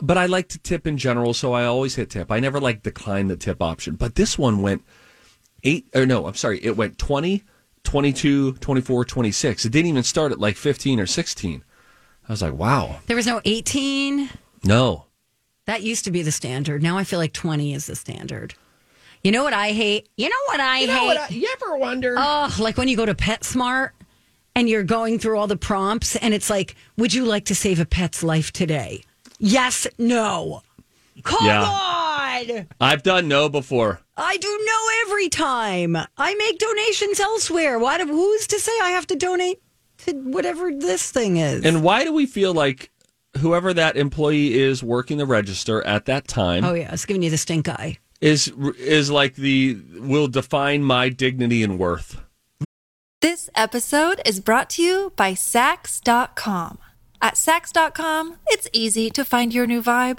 But 0.00 0.16
I 0.16 0.24
like 0.24 0.48
to 0.48 0.58
tip 0.58 0.86
in 0.86 0.96
general, 0.96 1.34
so 1.34 1.52
I 1.52 1.66
always 1.66 1.96
hit 1.96 2.08
tip. 2.08 2.32
I 2.32 2.40
never 2.40 2.60
like 2.60 2.82
decline 2.82 3.28
the 3.28 3.36
tip 3.36 3.60
option. 3.60 3.96
But 3.96 4.14
this 4.14 4.38
one 4.38 4.62
went 4.62 4.82
eight, 5.64 5.86
or 5.94 6.06
no, 6.06 6.26
I'm 6.26 6.34
sorry, 6.34 6.64
it 6.64 6.78
went 6.78 6.96
20, 6.96 7.42
22, 7.84 8.54
24, 8.54 9.04
26. 9.04 9.64
It 9.64 9.70
didn't 9.70 9.88
even 9.88 10.02
start 10.02 10.32
at 10.32 10.38
like 10.40 10.56
15 10.56 11.00
or 11.00 11.06
16. 11.06 11.64
I 12.28 12.32
was 12.32 12.42
like, 12.42 12.54
wow. 12.54 13.00
There 13.06 13.16
was 13.16 13.26
no 13.26 13.40
18. 13.44 14.30
No. 14.64 15.06
That 15.66 15.82
used 15.82 16.04
to 16.04 16.10
be 16.10 16.22
the 16.22 16.32
standard. 16.32 16.82
Now 16.82 16.96
I 16.98 17.04
feel 17.04 17.18
like 17.18 17.32
20 17.32 17.74
is 17.74 17.86
the 17.86 17.96
standard. 17.96 18.54
You 19.22 19.30
know 19.30 19.44
what 19.44 19.52
I 19.52 19.70
hate? 19.72 20.08
You 20.16 20.28
know 20.28 20.36
what 20.46 20.60
I 20.60 20.78
hate? 20.78 21.30
you 21.30 21.48
ever 21.60 21.76
wonder? 21.76 22.16
Oh, 22.18 22.54
like 22.58 22.76
when 22.76 22.88
you 22.88 22.96
go 22.96 23.06
to 23.06 23.14
PetSmart 23.14 23.90
and 24.56 24.68
you're 24.68 24.82
going 24.82 25.18
through 25.18 25.38
all 25.38 25.46
the 25.46 25.56
prompts 25.56 26.16
and 26.16 26.34
it's 26.34 26.50
like, 26.50 26.74
would 26.96 27.14
you 27.14 27.24
like 27.24 27.44
to 27.46 27.54
save 27.54 27.78
a 27.80 27.86
pet's 27.86 28.22
life 28.22 28.52
today? 28.52 29.02
Yes, 29.38 29.86
no. 29.98 30.62
Come 31.22 31.46
Yeah. 31.46 31.62
on. 31.62 32.66
I've 32.80 33.02
done 33.02 33.28
no 33.28 33.48
before. 33.48 34.00
I 34.16 34.36
do 34.36 34.48
know 34.66 34.88
every 35.06 35.28
time. 35.28 35.96
I 36.16 36.34
make 36.34 36.58
donations 36.58 37.18
elsewhere. 37.18 37.78
Why 37.78 37.98
do, 37.98 38.06
who's 38.06 38.46
to 38.48 38.58
say 38.58 38.72
I 38.82 38.90
have 38.90 39.06
to 39.08 39.16
donate 39.16 39.62
to 39.98 40.12
whatever 40.12 40.70
this 40.72 41.10
thing 41.10 41.38
is? 41.38 41.64
And 41.64 41.82
why 41.82 42.04
do 42.04 42.12
we 42.12 42.26
feel 42.26 42.52
like 42.52 42.90
whoever 43.38 43.72
that 43.72 43.96
employee 43.96 44.60
is 44.60 44.82
working 44.82 45.16
the 45.18 45.26
register 45.26 45.82
at 45.86 46.04
that 46.04 46.28
time 46.28 46.64
oh 46.64 46.74
yeah, 46.74 46.92
it's 46.92 47.06
giving 47.06 47.22
you 47.22 47.30
the 47.30 47.38
stink 47.38 47.66
eye. 47.66 47.96
is 48.20 48.48
is 48.78 49.10
like 49.10 49.36
the 49.36 49.78
will 49.94 50.28
define 50.28 50.82
my 50.82 51.08
dignity 51.08 51.62
and 51.62 51.78
worth? 51.78 52.20
This 53.22 53.48
episode 53.54 54.20
is 54.26 54.40
brought 54.40 54.68
to 54.70 54.82
you 54.82 55.12
by 55.16 55.32
Saks.com. 55.32 56.78
At 57.22 57.34
Saks.com, 57.34 58.36
it's 58.48 58.68
easy 58.72 59.08
to 59.10 59.24
find 59.24 59.54
your 59.54 59.66
new 59.66 59.80
vibe. 59.80 60.18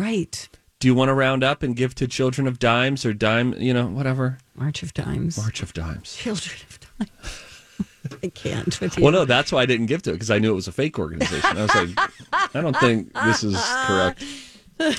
Right. 0.00 0.48
Do 0.78 0.88
you 0.88 0.94
want 0.94 1.10
to 1.10 1.14
round 1.14 1.44
up 1.44 1.62
and 1.62 1.76
give 1.76 1.94
to 1.96 2.08
Children 2.08 2.46
of 2.46 2.58
Dimes 2.58 3.04
or 3.04 3.12
Dime, 3.12 3.54
you 3.58 3.74
know, 3.74 3.86
whatever? 3.86 4.38
March 4.54 4.82
of 4.82 4.94
Dimes. 4.94 5.36
March 5.36 5.62
of 5.62 5.74
Dimes. 5.74 6.16
Children 6.16 6.56
of 6.70 6.78
Dimes. 6.98 7.44
I 8.22 8.28
can't 8.28 8.80
with 8.80 8.96
you. 8.96 9.04
Well, 9.04 9.12
no, 9.12 9.24
that's 9.26 9.52
why 9.52 9.60
I 9.60 9.66
didn't 9.66 9.86
give 9.86 10.00
to 10.02 10.10
it 10.10 10.14
because 10.14 10.30
I 10.30 10.38
knew 10.38 10.52
it 10.52 10.54
was 10.54 10.68
a 10.68 10.72
fake 10.72 10.98
organization. 10.98 11.56
I 11.58 11.62
was 11.62 11.74
like, 11.74 12.10
I 12.54 12.60
don't 12.62 12.76
think 12.78 13.12
this 13.12 13.44
is 13.44 13.62
correct. 13.86 14.24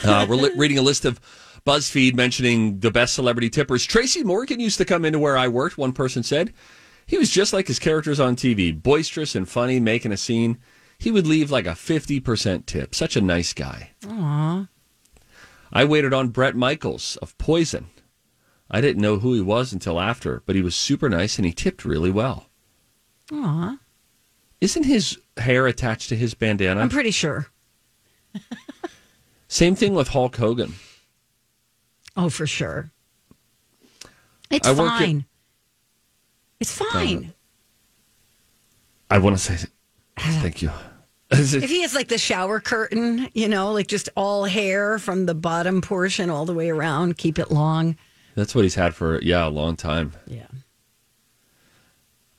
Uh, 0.06 0.28
we're 0.30 0.36
li- 0.36 0.52
reading 0.56 0.78
a 0.78 0.84
list 0.84 1.04
of 1.06 1.20
BuzzFeed 1.66 2.14
mentioning 2.14 2.80
the 2.80 2.92
best 2.92 3.16
celebrity 3.16 3.50
tippers. 3.50 3.84
Tracy 3.84 4.24
Morgan 4.24 4.60
used 4.60 4.78
to 4.78 4.86
come 4.86 5.04
into 5.04 5.18
where 5.18 5.36
I 5.36 5.48
worked, 5.48 5.80
one 5.80 5.94
person 5.94 6.22
said. 6.22 6.54
He 7.08 7.18
was 7.18 7.32
just 7.32 7.54
like 7.54 7.68
his 7.68 7.80
characters 7.80 8.20
on 8.20 8.36
TV, 8.36 8.80
boisterous 8.80 9.36
and 9.36 9.50
funny, 9.50 9.80
making 9.80 10.12
a 10.12 10.18
scene. 10.18 10.60
He 11.00 11.10
would 11.10 11.26
leave 11.26 11.50
like 11.50 11.66
a 11.66 11.72
50% 11.72 12.68
tip. 12.68 12.94
Such 12.94 13.16
a 13.16 13.22
nice 13.22 13.54
guy. 13.54 13.92
Aww. 14.04 14.70
I 15.74 15.86
waited 15.86 16.14
on 16.14 16.30
Bret 16.30 16.56
Michaels 16.56 17.18
of 17.22 17.38
Poison. 17.38 17.88
I 18.70 18.82
didn't 18.82 19.02
know 19.02 19.20
who 19.20 19.34
he 19.34 19.42
was 19.42 19.74
until 19.74 20.00
after, 20.00 20.44
but 20.46 20.56
he 20.56 20.62
was 20.62 20.76
super 20.76 21.10
nice 21.10 21.38
and 21.38 21.46
he 21.46 21.52
tipped 21.52 21.86
really 21.86 22.12
well. 22.12 22.48
Aw. 23.32 23.78
Isn't 24.60 24.84
his 24.84 25.18
hair 25.38 25.68
attached 25.68 26.10
to 26.10 26.16
his 26.16 26.34
bandana? 26.34 26.82
I'm 26.82 26.90
pretty 26.90 27.12
sure. 27.12 27.48
Same 29.48 29.76
thing 29.76 29.94
with 29.94 30.10
Hulk 30.10 30.36
Hogan. 30.38 30.76
Oh, 32.16 32.30
for 32.30 32.48
sure. 32.48 32.92
It's 34.50 34.68
I 34.68 34.72
at- 34.72 34.78
fine. 34.78 35.26
it's 36.60 36.74
fine. 36.74 37.34
Uh, 39.10 39.16
I 39.16 39.18
want 39.18 39.38
to 39.38 39.42
say 39.42 39.68
thank 40.18 40.62
you. 40.62 40.72
If 41.32 41.70
he 41.70 41.82
has 41.82 41.96
like 41.96 42.10
the 42.10 42.18
shower 42.18 42.60
curtain, 42.60 43.30
you 43.34 43.48
know, 43.48 43.72
like 43.72 43.88
just 43.88 44.10
all 44.16 44.46
hair 44.46 45.00
from 45.00 45.26
the 45.26 45.34
bottom 45.34 45.82
portion 45.82 46.30
all 46.30 46.46
the 46.46 46.54
way 46.54 46.70
around, 46.70 47.18
keep 47.18 47.40
it 47.40 47.52
long. 47.52 47.96
That's 48.36 48.54
what 48.54 48.64
he's 48.64 48.76
had 48.76 48.96
for 48.96 49.22
yeah 49.22 49.48
a 49.48 49.50
long 49.50 49.76
time. 49.76 50.14
Yeah. 50.28 50.48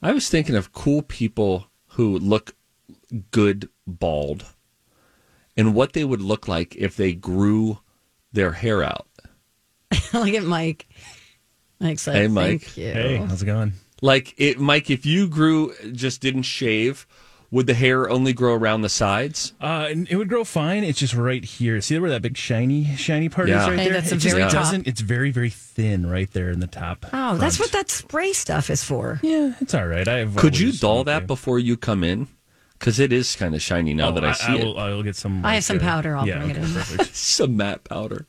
I 0.02 0.12
was 0.12 0.28
thinking 0.28 0.56
of 0.56 0.72
cool 0.72 1.02
people 1.02 1.68
who 1.88 2.18
look 2.18 2.54
good 3.30 3.68
bald, 3.86 4.46
and 5.56 5.74
what 5.74 5.92
they 5.92 6.04
would 6.04 6.20
look 6.22 6.48
like 6.48 6.74
if 6.76 6.96
they 6.96 7.12
grew 7.12 7.78
their 8.32 8.52
hair 8.52 8.82
out. 8.82 9.06
Look 10.12 10.28
at 10.28 10.42
Mike. 10.44 10.88
Mike's 11.80 12.06
like, 12.06 12.16
Hey, 12.16 12.28
Mike. 12.28 12.62
Thank 12.62 12.76
you. 12.78 12.92
Hey, 12.92 13.16
how's 13.16 13.42
it 13.42 13.46
going? 13.46 13.74
Like 14.00 14.34
it, 14.38 14.58
Mike. 14.58 14.90
If 14.90 15.04
you 15.06 15.28
grew 15.28 15.74
just 15.92 16.20
didn't 16.20 16.42
shave, 16.42 17.06
would 17.52 17.68
the 17.68 17.74
hair 17.74 18.10
only 18.10 18.32
grow 18.32 18.54
around 18.54 18.80
the 18.82 18.88
sides? 18.88 19.52
Uh, 19.60 19.86
it 19.90 20.16
would 20.16 20.28
grow 20.28 20.42
fine. 20.42 20.82
It's 20.82 20.98
just 20.98 21.14
right 21.14 21.44
here. 21.44 21.80
See 21.80 21.96
where 22.00 22.10
that 22.10 22.22
big 22.22 22.36
shiny, 22.36 22.96
shiny 22.96 23.28
part 23.28 23.48
Yeah. 23.48 23.62
is 23.62 23.68
right 23.68 23.78
Hey, 23.78 23.84
there? 23.84 23.92
that's 23.94 24.10
the 24.10 24.16
it 24.16 24.18
just 24.18 24.34
very 24.34 24.44
top. 24.50 24.52
doesn't. 24.52 24.88
It's 24.88 25.00
very, 25.02 25.30
very 25.30 25.50
thin 25.50 26.06
right 26.10 26.28
there 26.32 26.50
in 26.50 26.58
the 26.58 26.66
top. 26.66 27.06
Oh, 27.12 27.36
that's 27.36 27.60
what 27.60 27.70
that 27.72 27.90
spray 27.90 28.32
stuff 28.32 28.70
is 28.70 28.82
for. 28.82 29.20
Yeah, 29.22 29.52
it's 29.60 29.74
all 29.74 29.86
right. 29.86 30.08
I 30.08 30.18
have. 30.18 30.34
Could 30.34 30.58
you 30.58 30.68
always- 30.68 30.80
dull 30.80 31.04
that 31.04 31.26
before 31.28 31.58
you 31.60 31.76
come 31.76 32.02
in? 32.02 32.26
Because 32.78 32.98
it 32.98 33.12
is 33.12 33.36
kind 33.36 33.54
of 33.54 33.62
shiny 33.62 33.94
now 33.94 34.08
Oh, 34.08 34.12
that 34.14 34.24
I, 34.24 34.32
see 34.32 34.56
it. 34.56 34.64
will, 34.64 34.76
I'll 34.76 35.04
get 35.04 35.14
some. 35.14 35.44
I 35.46 35.54
have 35.54 35.62
some 35.64 35.76
uh, 35.76 35.80
powder. 35.80 36.16
I'll 36.16 36.26
yeah, 36.26 36.38
bring 36.38 36.50
it 36.50 36.58
okay, 36.58 36.94
in. 36.98 37.04
Some 37.12 37.56
matte 37.56 37.84
powder. 37.84 38.26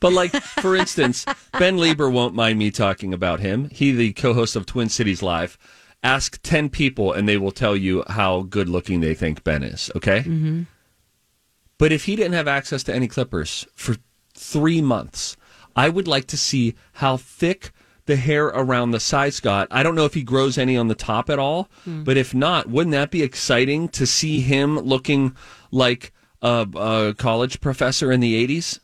But 0.00 0.12
like, 0.12 0.32
for 0.34 0.76
instance, 0.76 1.24
Ben 1.58 1.78
Leber 1.78 2.12
won't 2.12 2.34
mind 2.34 2.58
me 2.58 2.70
talking 2.70 3.14
about 3.14 3.40
him. 3.40 3.70
He, 3.70 3.92
the 3.92 4.12
co-host 4.12 4.54
of 4.56 4.66
Twin 4.66 4.90
Cities 4.90 5.22
Live. 5.22 5.56
Ask 6.04 6.38
ten 6.42 6.68
people, 6.68 7.12
and 7.12 7.26
they 7.26 7.38
will 7.38 7.50
tell 7.50 7.74
you 7.74 8.04
how 8.08 8.42
good 8.42 8.68
looking 8.68 9.00
they 9.00 9.14
think 9.14 9.42
Ben 9.42 9.62
is. 9.64 9.90
Okay. 9.96 10.20
Mm-hmm. 10.20 10.62
But 11.78 11.90
if 11.92 12.04
he 12.04 12.14
didn't 12.14 12.34
have 12.34 12.46
access 12.46 12.82
to 12.84 12.94
any 12.94 13.08
clippers 13.08 13.66
for 13.74 13.96
three 14.34 14.80
months, 14.80 15.36
I 15.74 15.88
would 15.88 16.06
like 16.06 16.26
to 16.28 16.36
see 16.36 16.74
how 16.92 17.16
thick 17.16 17.72
the 18.06 18.16
hair 18.16 18.46
around 18.46 18.90
the 18.90 19.00
sides 19.00 19.40
got. 19.40 19.66
I 19.70 19.82
don't 19.82 19.94
know 19.94 20.04
if 20.04 20.14
he 20.14 20.22
grows 20.22 20.58
any 20.58 20.76
on 20.76 20.88
the 20.88 20.94
top 20.94 21.30
at 21.30 21.38
all, 21.38 21.68
but 22.04 22.16
if 22.16 22.34
not, 22.34 22.68
wouldn't 22.68 22.92
that 22.92 23.10
be 23.10 23.22
exciting 23.22 23.88
to 23.90 24.06
see 24.06 24.40
him 24.40 24.78
looking 24.78 25.34
like 25.70 26.12
a, 26.42 26.66
a 26.76 27.14
college 27.16 27.60
professor 27.60 28.12
in 28.12 28.20
the 28.20 28.46
80s? 28.46 28.78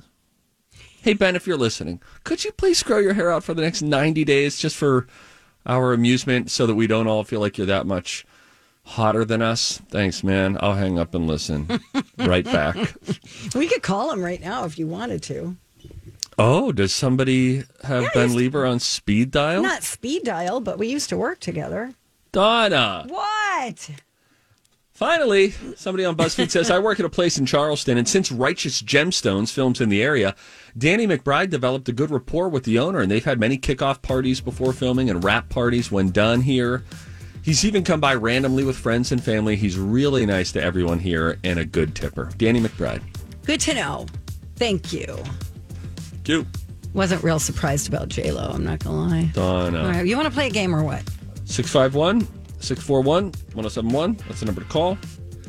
Hey, 1.02 1.12
Ben, 1.14 1.37
if 1.37 1.46
you're 1.46 1.56
listening, 1.56 2.00
could 2.24 2.44
you 2.44 2.52
please 2.52 2.83
grow 2.83 2.98
your 2.98 3.14
hair 3.14 3.30
out 3.30 3.44
for 3.44 3.54
the 3.54 3.62
next 3.62 3.83
90 3.83 4.24
days 4.24 4.59
just 4.59 4.76
for 4.76 5.06
our 5.66 5.92
amusement 5.92 6.51
so 6.51 6.66
that 6.66 6.75
we 6.75 6.87
don't 6.87 7.07
all 7.07 7.25
feel 7.25 7.40
like 7.40 7.59
you're 7.59 7.66
that 7.66 7.87
much 7.87 8.25
hotter 8.85 9.25
than 9.25 9.42
us? 9.42 9.81
Thanks, 9.88 10.25
man. 10.25 10.59
I'll 10.61 10.75
hang 10.75 10.99
up 10.99 11.14
and 11.14 11.27
listen. 11.27 11.68
right 12.18 12.44
back. 12.44 12.77
We 13.55 13.68
could 13.68 13.83
call 13.83 14.12
him 14.12 14.23
right 14.23 14.40
now 14.40 14.64
if 14.64 14.79
you 14.79 14.87
wanted 14.87 15.23
to. 15.25 15.57
Oh, 16.38 16.73
does 16.73 16.92
somebody 16.92 17.64
have 17.85 18.05
Yeah, 18.05 18.11
Ben 18.14 18.31
Leber 18.31 18.68
on 18.68 18.81
speed 18.81 19.31
dial? 19.31 19.62
Not 19.62 19.83
speed 19.83 20.25
dial, 20.25 20.61
but 20.61 20.79
we 20.79 20.88
used 20.88 21.11
to 21.11 21.16
work 21.16 21.38
together. 21.40 21.92
Donna. 22.33 23.05
What? 23.09 23.90
Finally, 25.01 25.53
somebody 25.77 26.05
on 26.05 26.15
BuzzFeed 26.15 26.51
says, 26.51 26.71
I 26.71 26.79
work 26.79 27.01
at 27.01 27.07
a 27.07 27.09
place 27.09 27.39
in 27.39 27.47
Charleston, 27.47 27.97
and 27.97 28.07
since 28.07 28.31
Righteous 28.31 28.83
Gemstones 28.83 29.51
films 29.51 29.81
in 29.81 29.89
the 29.89 30.03
area, 30.03 30.35
Danny 30.77 31.07
McBride 31.07 31.49
developed 31.49 31.89
a 31.89 31.93
good 31.93 32.11
rapport 32.11 32.51
with 32.51 32.65
the 32.65 32.79
owner, 32.79 33.01
and 33.01 33.11
they've 33.11 33.25
had 33.25 33.41
many 33.41 33.57
kickoff 33.57 34.03
parties 34.03 34.43
before 34.43 34.75
filming 34.75 35.09
and 35.09 35.25
wrap 35.25 35.49
parties 35.49 35.91
when 35.91 36.11
done 36.11 36.43
here. 36.43 36.85
He's 37.43 37.65
even 37.65 37.83
come 37.83 37.99
by 37.99 38.15
randomly 38.15 38.63
with 38.63 38.77
friends 38.77 39.11
and 39.11 39.25
family. 39.25 39.57
He's 39.57 39.79
really 39.79 40.27
nice 40.27 40.53
to 40.53 40.63
everyone 40.63 40.99
here 40.99 41.39
and 41.45 41.59
a 41.59 41.65
good 41.65 41.95
tipper. 41.95 42.29
Danny 42.37 42.61
McBride. 42.61 43.01
Good 43.47 43.61
to 43.61 43.73
know. 43.73 44.05
Thank 44.57 44.93
you. 44.93 45.17
You. 46.27 46.47
Wasn't 46.93 47.25
real 47.25 47.39
surprised 47.39 47.89
about 47.89 48.11
J 48.11 48.33
Lo. 48.33 48.51
I'm 48.53 48.65
not 48.65 48.81
gonna 48.81 49.09
lie. 49.09 49.31
Donna. 49.33 49.81
All 49.81 49.89
right, 49.89 50.07
you 50.07 50.15
want 50.17 50.29
to 50.29 50.35
play 50.35 50.49
a 50.49 50.51
game 50.51 50.77
or 50.77 50.85
what? 50.85 51.03
651 51.47 52.39
641 52.61 53.25
1071. 53.55 54.14
That's 54.29 54.40
the 54.40 54.46
number 54.46 54.61
to 54.62 54.66
call. 54.68 54.99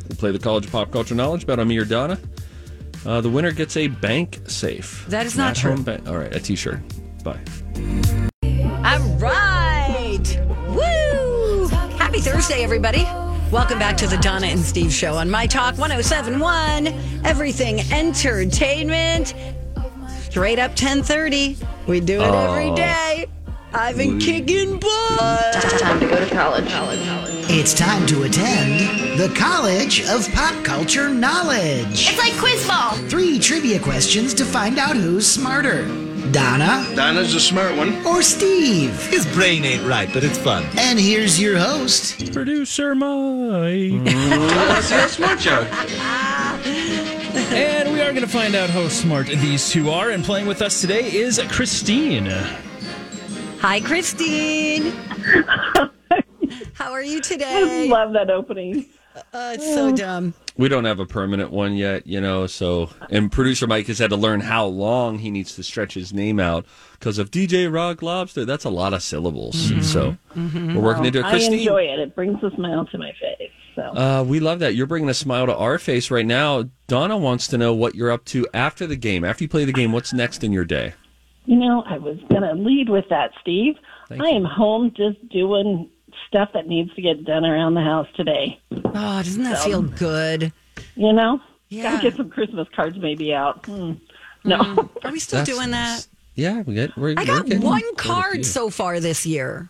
We'll 0.09 0.17
play 0.17 0.31
the 0.31 0.39
College 0.39 0.65
of 0.65 0.71
Pop 0.71 0.91
Culture 0.91 1.15
Knowledge 1.15 1.45
bet 1.45 1.59
on 1.59 1.67
me 1.67 1.77
or 1.77 1.85
Donna. 1.85 2.19
Uh, 3.05 3.21
the 3.21 3.29
winner 3.29 3.51
gets 3.51 3.77
a 3.77 3.87
bank 3.87 4.39
safe. 4.47 5.05
That 5.07 5.25
is 5.25 5.35
not 5.37 5.55
true. 5.55 5.75
bank- 5.77 6.07
All 6.07 6.17
right, 6.17 6.33
a 6.35 6.39
t 6.39 6.55
shirt. 6.55 6.79
Bye. 7.23 7.39
All 8.83 8.99
right. 9.17 10.39
Woo! 10.69 11.67
Happy 11.97 12.19
Thursday, 12.19 12.63
everybody. 12.63 13.03
Welcome 13.51 13.79
back 13.79 13.97
to 13.97 14.07
the 14.07 14.17
Donna 14.17 14.47
and 14.47 14.59
Steve 14.59 14.93
show 14.93 15.15
on 15.15 15.29
My 15.29 15.45
Talk 15.45 15.77
1071. 15.77 16.87
Everything 17.25 17.81
entertainment. 17.91 19.33
Straight 20.29 20.59
up 20.59 20.71
1030. 20.71 21.57
We 21.87 21.99
do 21.99 22.21
it 22.21 22.33
every 22.33 22.71
day. 22.75 23.25
I've 23.73 23.97
been 23.97 24.19
kicking 24.19 24.79
butt. 24.79 25.55
It's 25.55 25.81
time 25.81 25.99
to 26.01 26.07
go 26.07 26.19
to 26.19 26.29
college. 26.35 26.69
college. 26.69 27.05
college. 27.05 27.45
It's 27.49 27.73
time 27.73 28.05
to 28.07 28.23
attend 28.23 29.17
the 29.17 29.33
College 29.37 30.01
of 30.09 30.29
Pop 30.33 30.63
Culture 30.65 31.09
Knowledge. 31.09 32.09
It's 32.09 32.17
like 32.17 32.33
quiz 32.37 32.67
ball. 32.67 32.91
Three 33.09 33.39
trivia 33.39 33.79
questions 33.79 34.33
to 34.35 34.45
find 34.45 34.77
out 34.77 34.97
who's 34.97 35.25
smarter 35.25 35.85
Donna 36.31 36.85
Dinah's 36.95 37.33
a 37.33 37.39
smart 37.39 37.75
one. 37.77 38.05
or 38.05 38.21
Steve. 38.21 39.05
His 39.07 39.25
brain 39.33 39.63
ain't 39.65 39.85
right, 39.85 40.09
but 40.13 40.23
it's 40.23 40.37
fun. 40.37 40.65
And 40.77 40.99
here's 40.99 41.39
your 41.39 41.57
host, 41.57 42.31
Producer 42.33 42.93
Mike. 42.93 44.03
Let's 44.05 44.85
see 44.87 44.95
how 44.95 45.07
smart 45.07 45.45
you 45.45 45.51
are. 45.51 45.67
And 47.53 47.91
we 47.91 48.01
are 48.01 48.11
going 48.11 48.21
to 48.21 48.27
find 48.27 48.55
out 48.55 48.69
how 48.69 48.87
smart 48.89 49.27
these 49.27 49.69
two 49.69 49.89
are. 49.89 50.09
And 50.09 50.23
playing 50.23 50.45
with 50.45 50.61
us 50.61 50.79
today 50.81 51.11
is 51.11 51.41
Christine. 51.49 52.31
Hi, 53.61 53.79
Christine. 53.79 54.91
How 56.73 56.91
are 56.91 57.03
you 57.03 57.21
today? 57.21 57.85
I 57.85 57.91
love 57.91 58.13
that 58.13 58.31
opening. 58.31 58.87
Uh, 59.15 59.51
it's 59.53 59.63
so 59.63 59.91
dumb. 59.91 60.33
We 60.57 60.67
don't 60.67 60.85
have 60.85 60.99
a 60.99 61.05
permanent 61.05 61.51
one 61.51 61.75
yet, 61.75 62.07
you 62.07 62.19
know. 62.19 62.47
So, 62.47 62.89
and 63.11 63.31
producer 63.31 63.67
Mike 63.67 63.85
has 63.85 63.99
had 63.99 64.09
to 64.09 64.15
learn 64.15 64.39
how 64.39 64.65
long 64.65 65.19
he 65.19 65.29
needs 65.29 65.55
to 65.57 65.63
stretch 65.63 65.93
his 65.93 66.11
name 66.11 66.39
out 66.39 66.65
because 66.93 67.19
of 67.19 67.29
DJ 67.29 67.71
Rock 67.71 68.01
Lobster. 68.01 68.45
That's 68.45 68.65
a 68.65 68.71
lot 68.71 68.95
of 68.95 69.03
syllables. 69.03 69.69
And 69.69 69.85
so, 69.85 70.17
we're 70.35 70.79
working 70.79 71.05
into 71.05 71.19
it. 71.19 71.25
I 71.25 71.29
Christine, 71.29 71.59
enjoy 71.59 71.83
it. 71.83 71.99
It 71.99 72.15
brings 72.15 72.43
a 72.43 72.49
smile 72.55 72.87
to 72.87 72.97
my 72.97 73.11
face. 73.21 73.51
So 73.75 73.83
uh, 73.83 74.23
we 74.27 74.39
love 74.39 74.57
that. 74.59 74.73
You're 74.73 74.87
bringing 74.87 75.09
a 75.09 75.13
smile 75.13 75.45
to 75.45 75.55
our 75.55 75.77
face 75.77 76.09
right 76.09 76.25
now. 76.25 76.63
Donna 76.87 77.15
wants 77.15 77.45
to 77.49 77.59
know 77.59 77.75
what 77.75 77.93
you're 77.93 78.11
up 78.11 78.25
to 78.25 78.47
after 78.55 78.87
the 78.87 78.95
game. 78.95 79.23
After 79.23 79.43
you 79.43 79.49
play 79.49 79.65
the 79.65 79.71
game, 79.71 79.91
what's 79.91 80.13
next 80.13 80.43
in 80.43 80.51
your 80.51 80.65
day? 80.65 80.95
You 81.45 81.55
know, 81.57 81.83
I 81.87 81.97
was 81.97 82.17
gonna 82.29 82.53
lead 82.53 82.89
with 82.89 83.05
that, 83.09 83.31
Steve. 83.41 83.75
Thank 84.09 84.21
I 84.21 84.29
am 84.29 84.43
home 84.45 84.93
just 84.95 85.27
doing 85.29 85.89
stuff 86.27 86.49
that 86.53 86.67
needs 86.67 86.93
to 86.95 87.01
get 87.01 87.23
done 87.25 87.45
around 87.45 87.73
the 87.73 87.81
house 87.81 88.07
today. 88.15 88.59
Oh, 88.71 89.21
doesn't 89.23 89.43
that 89.43 89.59
feel 89.63 89.81
good? 89.81 90.51
You 90.95 91.13
know, 91.13 91.39
Yeah. 91.69 91.83
gotta 91.93 92.09
get 92.09 92.17
some 92.17 92.29
Christmas 92.29 92.67
cards 92.75 92.97
maybe 92.99 93.33
out. 93.33 93.65
Hmm. 93.65 93.93
No, 94.43 94.89
Are 95.03 95.11
we 95.11 95.19
still 95.19 95.39
That's- 95.39 95.55
doing 95.57 95.71
that? 95.71 96.07
Yeah, 96.35 96.61
we 96.61 96.73
get. 96.75 96.95
We're, 96.97 97.09
I 97.17 97.21
we're 97.21 97.25
got 97.25 97.47
one 97.49 97.61
quite 97.61 97.83
a 97.83 97.87
few. 97.87 97.95
card 97.97 98.45
so 98.45 98.69
far 98.69 98.99
this 98.99 99.25
year. 99.25 99.69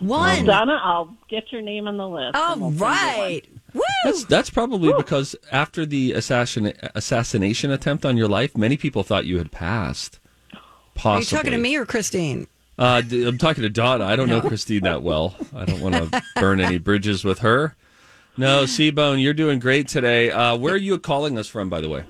One. 0.00 0.44
Donna, 0.44 0.78
I'll 0.82 1.16
get 1.28 1.50
your 1.50 1.62
name 1.62 1.88
on 1.88 1.96
the 1.96 2.06
list. 2.06 2.36
All 2.36 2.58
we'll 2.58 2.70
right. 2.72 3.40
Woo! 3.72 3.80
That's 4.04 4.24
that's 4.24 4.50
probably 4.50 4.92
because 4.92 5.34
after 5.50 5.86
the 5.86 6.12
assassin, 6.12 6.74
assassination 6.94 7.70
attempt 7.70 8.04
on 8.04 8.16
your 8.18 8.28
life, 8.28 8.56
many 8.56 8.76
people 8.76 9.02
thought 9.02 9.24
you 9.24 9.38
had 9.38 9.50
passed. 9.50 10.20
Are 11.04 11.18
you 11.18 11.24
talking 11.24 11.52
to 11.52 11.58
me 11.58 11.76
or 11.76 11.84
Christine? 11.86 12.46
Uh, 12.78 13.00
d- 13.00 13.26
I'm 13.26 13.38
talking 13.38 13.62
to 13.62 13.70
Donna. 13.70 14.04
I 14.04 14.16
don't 14.16 14.28
know 14.28 14.40
Christine 14.40 14.82
that 14.82 15.02
well. 15.02 15.34
I 15.54 15.64
don't 15.64 15.80
want 15.80 15.94
to 15.94 16.22
burn 16.36 16.60
any 16.60 16.78
bridges 16.78 17.24
with 17.24 17.38
her. 17.40 17.76
No, 18.36 18.64
Seabone, 18.64 19.22
you're 19.22 19.32
doing 19.34 19.60
great 19.60 19.86
today. 19.86 20.30
Uh, 20.30 20.56
where 20.56 20.74
are 20.74 20.78
you 20.78 20.98
calling 20.98 21.38
us 21.38 21.46
from, 21.46 21.68
by 21.70 21.80
the 21.80 21.88
way? 21.88 22.04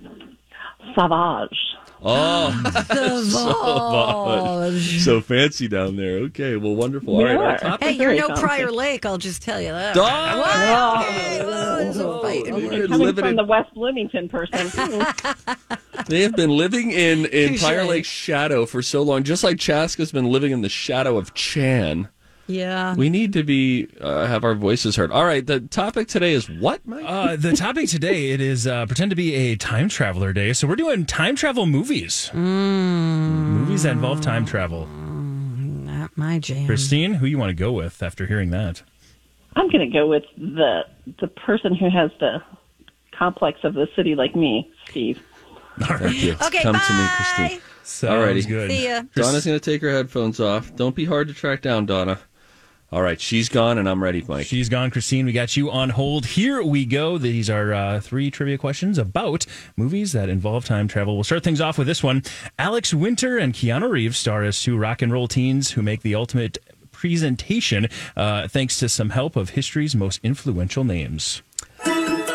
Savage. 0.94 1.58
Oh, 2.06 2.50
so, 4.70 4.78
so 4.78 5.20
fancy 5.20 5.68
down 5.68 5.96
there. 5.96 6.18
Okay, 6.24 6.56
well, 6.56 6.74
wonderful. 6.74 7.16
All 7.16 7.24
right, 7.24 7.36
our 7.36 7.50
Yeah. 7.52 7.56
top- 7.56 7.82
Hey, 7.82 7.92
you're 7.92 8.14
no 8.14 8.28
fancy. 8.28 8.42
Prior 8.42 8.70
Lake. 8.70 9.06
I'll 9.06 9.18
just 9.18 9.42
tell 9.42 9.60
you 9.60 9.68
that. 9.70 9.94
Donna! 9.94 10.38
What? 10.38 11.06
Okay, 11.08 11.44
well, 11.44 11.76
it's 11.78 11.96
a 11.96 12.20
fight. 12.20 12.46
You're 12.46 12.88
Coming 12.88 13.06
living 13.06 13.22
from 13.22 13.28
in- 13.30 13.36
the 13.36 13.44
West 13.44 13.72
Bloomington 13.74 14.28
person. 14.28 14.70
They 16.08 16.22
have 16.22 16.36
been 16.36 16.50
living 16.50 16.90
in 16.90 17.24
in 17.26 17.50
Touche. 17.52 17.62
Prior 17.62 17.84
Lake's 17.84 18.08
shadow 18.08 18.66
for 18.66 18.82
so 18.82 19.00
long, 19.02 19.22
just 19.22 19.42
like 19.42 19.58
Chaska's 19.58 20.12
been 20.12 20.26
living 20.26 20.52
in 20.52 20.60
the 20.60 20.68
shadow 20.68 21.16
of 21.16 21.32
Chan. 21.32 22.08
Yeah. 22.46 22.94
We 22.94 23.08
need 23.08 23.32
to 23.34 23.42
be 23.42 23.88
uh, 24.00 24.26
have 24.26 24.44
our 24.44 24.54
voices 24.54 24.96
heard. 24.96 25.10
All 25.10 25.24
right, 25.24 25.46
the 25.46 25.60
topic 25.60 26.08
today 26.08 26.32
is 26.34 26.48
what, 26.50 26.86
Mike? 26.86 27.04
Uh, 27.06 27.36
the 27.36 27.52
topic 27.54 27.88
today 27.88 28.30
it 28.32 28.40
is 28.40 28.66
uh, 28.66 28.84
pretend 28.86 29.10
to 29.10 29.16
be 29.16 29.34
a 29.34 29.56
time 29.56 29.88
traveler 29.88 30.32
day. 30.32 30.52
So 30.52 30.66
we're 30.68 30.76
doing 30.76 31.06
time 31.06 31.36
travel 31.36 31.64
movies. 31.66 32.30
Movies 32.34 33.84
that 33.84 33.92
involve 33.92 34.20
time 34.20 34.44
travel. 34.44 34.86
Not 34.86 36.16
my 36.16 36.38
jam. 36.38 36.66
Christine, 36.66 37.14
who 37.14 37.26
you 37.26 37.38
want 37.38 37.50
to 37.50 37.54
go 37.54 37.72
with 37.72 38.02
after 38.02 38.26
hearing 38.26 38.50
that? 38.50 38.82
I'm 39.56 39.70
going 39.70 39.88
to 39.88 39.92
go 39.92 40.06
with 40.06 40.24
the 40.36 40.82
the 41.20 41.28
person 41.28 41.74
who 41.74 41.88
has 41.88 42.10
the 42.20 42.42
complex 43.16 43.60
of 43.64 43.74
the 43.74 43.88
city 43.96 44.14
like 44.14 44.34
me, 44.36 44.70
Steve. 44.90 45.22
Thank 45.78 46.22
you. 46.22 46.32
Okay, 46.42 46.62
Come 46.62 46.74
bye. 46.74 46.82
to 46.86 46.92
me, 46.92 47.06
Christine. 47.16 47.60
Sounds 47.82 48.24
Alrighty. 48.44 48.48
good. 48.48 48.70
See 48.70 48.84
ya. 48.88 49.02
Donna's 49.14 49.44
going 49.44 49.58
to 49.58 49.64
take 49.70 49.82
her 49.82 49.90
headphones 49.90 50.40
off. 50.40 50.74
Don't 50.76 50.94
be 50.94 51.04
hard 51.04 51.28
to 51.28 51.34
track 51.34 51.62
down, 51.62 51.84
Donna. 51.86 52.18
All 52.94 53.02
right, 53.02 53.20
she's 53.20 53.48
gone, 53.48 53.78
and 53.78 53.88
I'm 53.88 54.00
ready, 54.00 54.24
Mike. 54.28 54.46
She's 54.46 54.68
gone, 54.68 54.88
Christine. 54.92 55.26
We 55.26 55.32
got 55.32 55.56
you 55.56 55.68
on 55.68 55.90
hold. 55.90 56.26
Here 56.26 56.62
we 56.62 56.86
go. 56.86 57.18
These 57.18 57.50
are 57.50 57.72
uh, 57.72 58.00
three 58.00 58.30
trivia 58.30 58.56
questions 58.56 58.98
about 58.98 59.46
movies 59.76 60.12
that 60.12 60.28
involve 60.28 60.64
time 60.64 60.86
travel. 60.86 61.16
We'll 61.16 61.24
start 61.24 61.42
things 61.42 61.60
off 61.60 61.76
with 61.76 61.88
this 61.88 62.04
one. 62.04 62.22
Alex 62.56 62.94
Winter 62.94 63.36
and 63.36 63.52
Keanu 63.52 63.90
Reeves 63.90 64.16
star 64.16 64.44
as 64.44 64.62
two 64.62 64.76
rock 64.76 65.02
and 65.02 65.12
roll 65.12 65.26
teens 65.26 65.72
who 65.72 65.82
make 65.82 66.02
the 66.02 66.14
ultimate 66.14 66.58
presentation 66.92 67.88
uh, 68.16 68.46
thanks 68.46 68.78
to 68.78 68.88
some 68.88 69.10
help 69.10 69.34
of 69.34 69.50
history's 69.50 69.96
most 69.96 70.20
influential 70.22 70.84
names. 70.84 71.42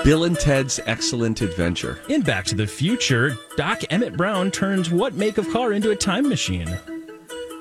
Bill 0.03 0.25
and 0.25 0.37
Ted's 0.37 0.81
Excellent 0.85 1.39
Adventure. 1.39 1.99
In 2.09 2.21
Back 2.21 2.43
to 2.47 2.55
the 2.55 2.67
Future, 2.67 3.37
Doc 3.55 3.83
Emmett 3.89 4.17
Brown 4.17 4.51
turns 4.51 4.89
what 4.89 5.13
make 5.13 5.37
of 5.37 5.49
car 5.51 5.71
into 5.71 5.91
a 5.91 5.95
time 5.95 6.27
machine? 6.27 6.77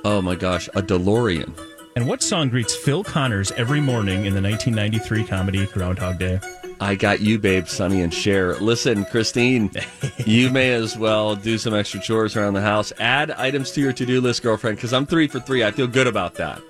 Oh 0.04 0.20
my 0.20 0.34
gosh, 0.34 0.66
a 0.74 0.82
DeLorean. 0.82 1.77
And 1.98 2.06
what 2.06 2.22
song 2.22 2.48
greets 2.48 2.76
Phil 2.76 3.02
Connors 3.02 3.50
every 3.56 3.80
morning 3.80 4.24
in 4.24 4.32
the 4.32 4.40
1993 4.40 5.24
comedy 5.24 5.66
Groundhog 5.66 6.16
Day? 6.20 6.38
I 6.78 6.94
got 6.94 7.18
you, 7.18 7.40
babe, 7.40 7.66
Sonny 7.66 8.02
and 8.02 8.14
Cher. 8.14 8.54
Listen, 8.54 9.04
Christine, 9.06 9.68
you 10.24 10.48
may 10.48 10.70
as 10.74 10.96
well 10.96 11.34
do 11.34 11.58
some 11.58 11.74
extra 11.74 11.98
chores 11.98 12.36
around 12.36 12.54
the 12.54 12.60
house. 12.60 12.92
Add 13.00 13.32
items 13.32 13.72
to 13.72 13.80
your 13.80 13.92
to-do 13.92 14.20
list, 14.20 14.44
girlfriend, 14.44 14.76
because 14.76 14.92
I'm 14.92 15.06
three 15.06 15.26
for 15.26 15.40
three. 15.40 15.64
I 15.64 15.72
feel 15.72 15.88
good 15.88 16.06
about 16.06 16.36
that. 16.36 16.62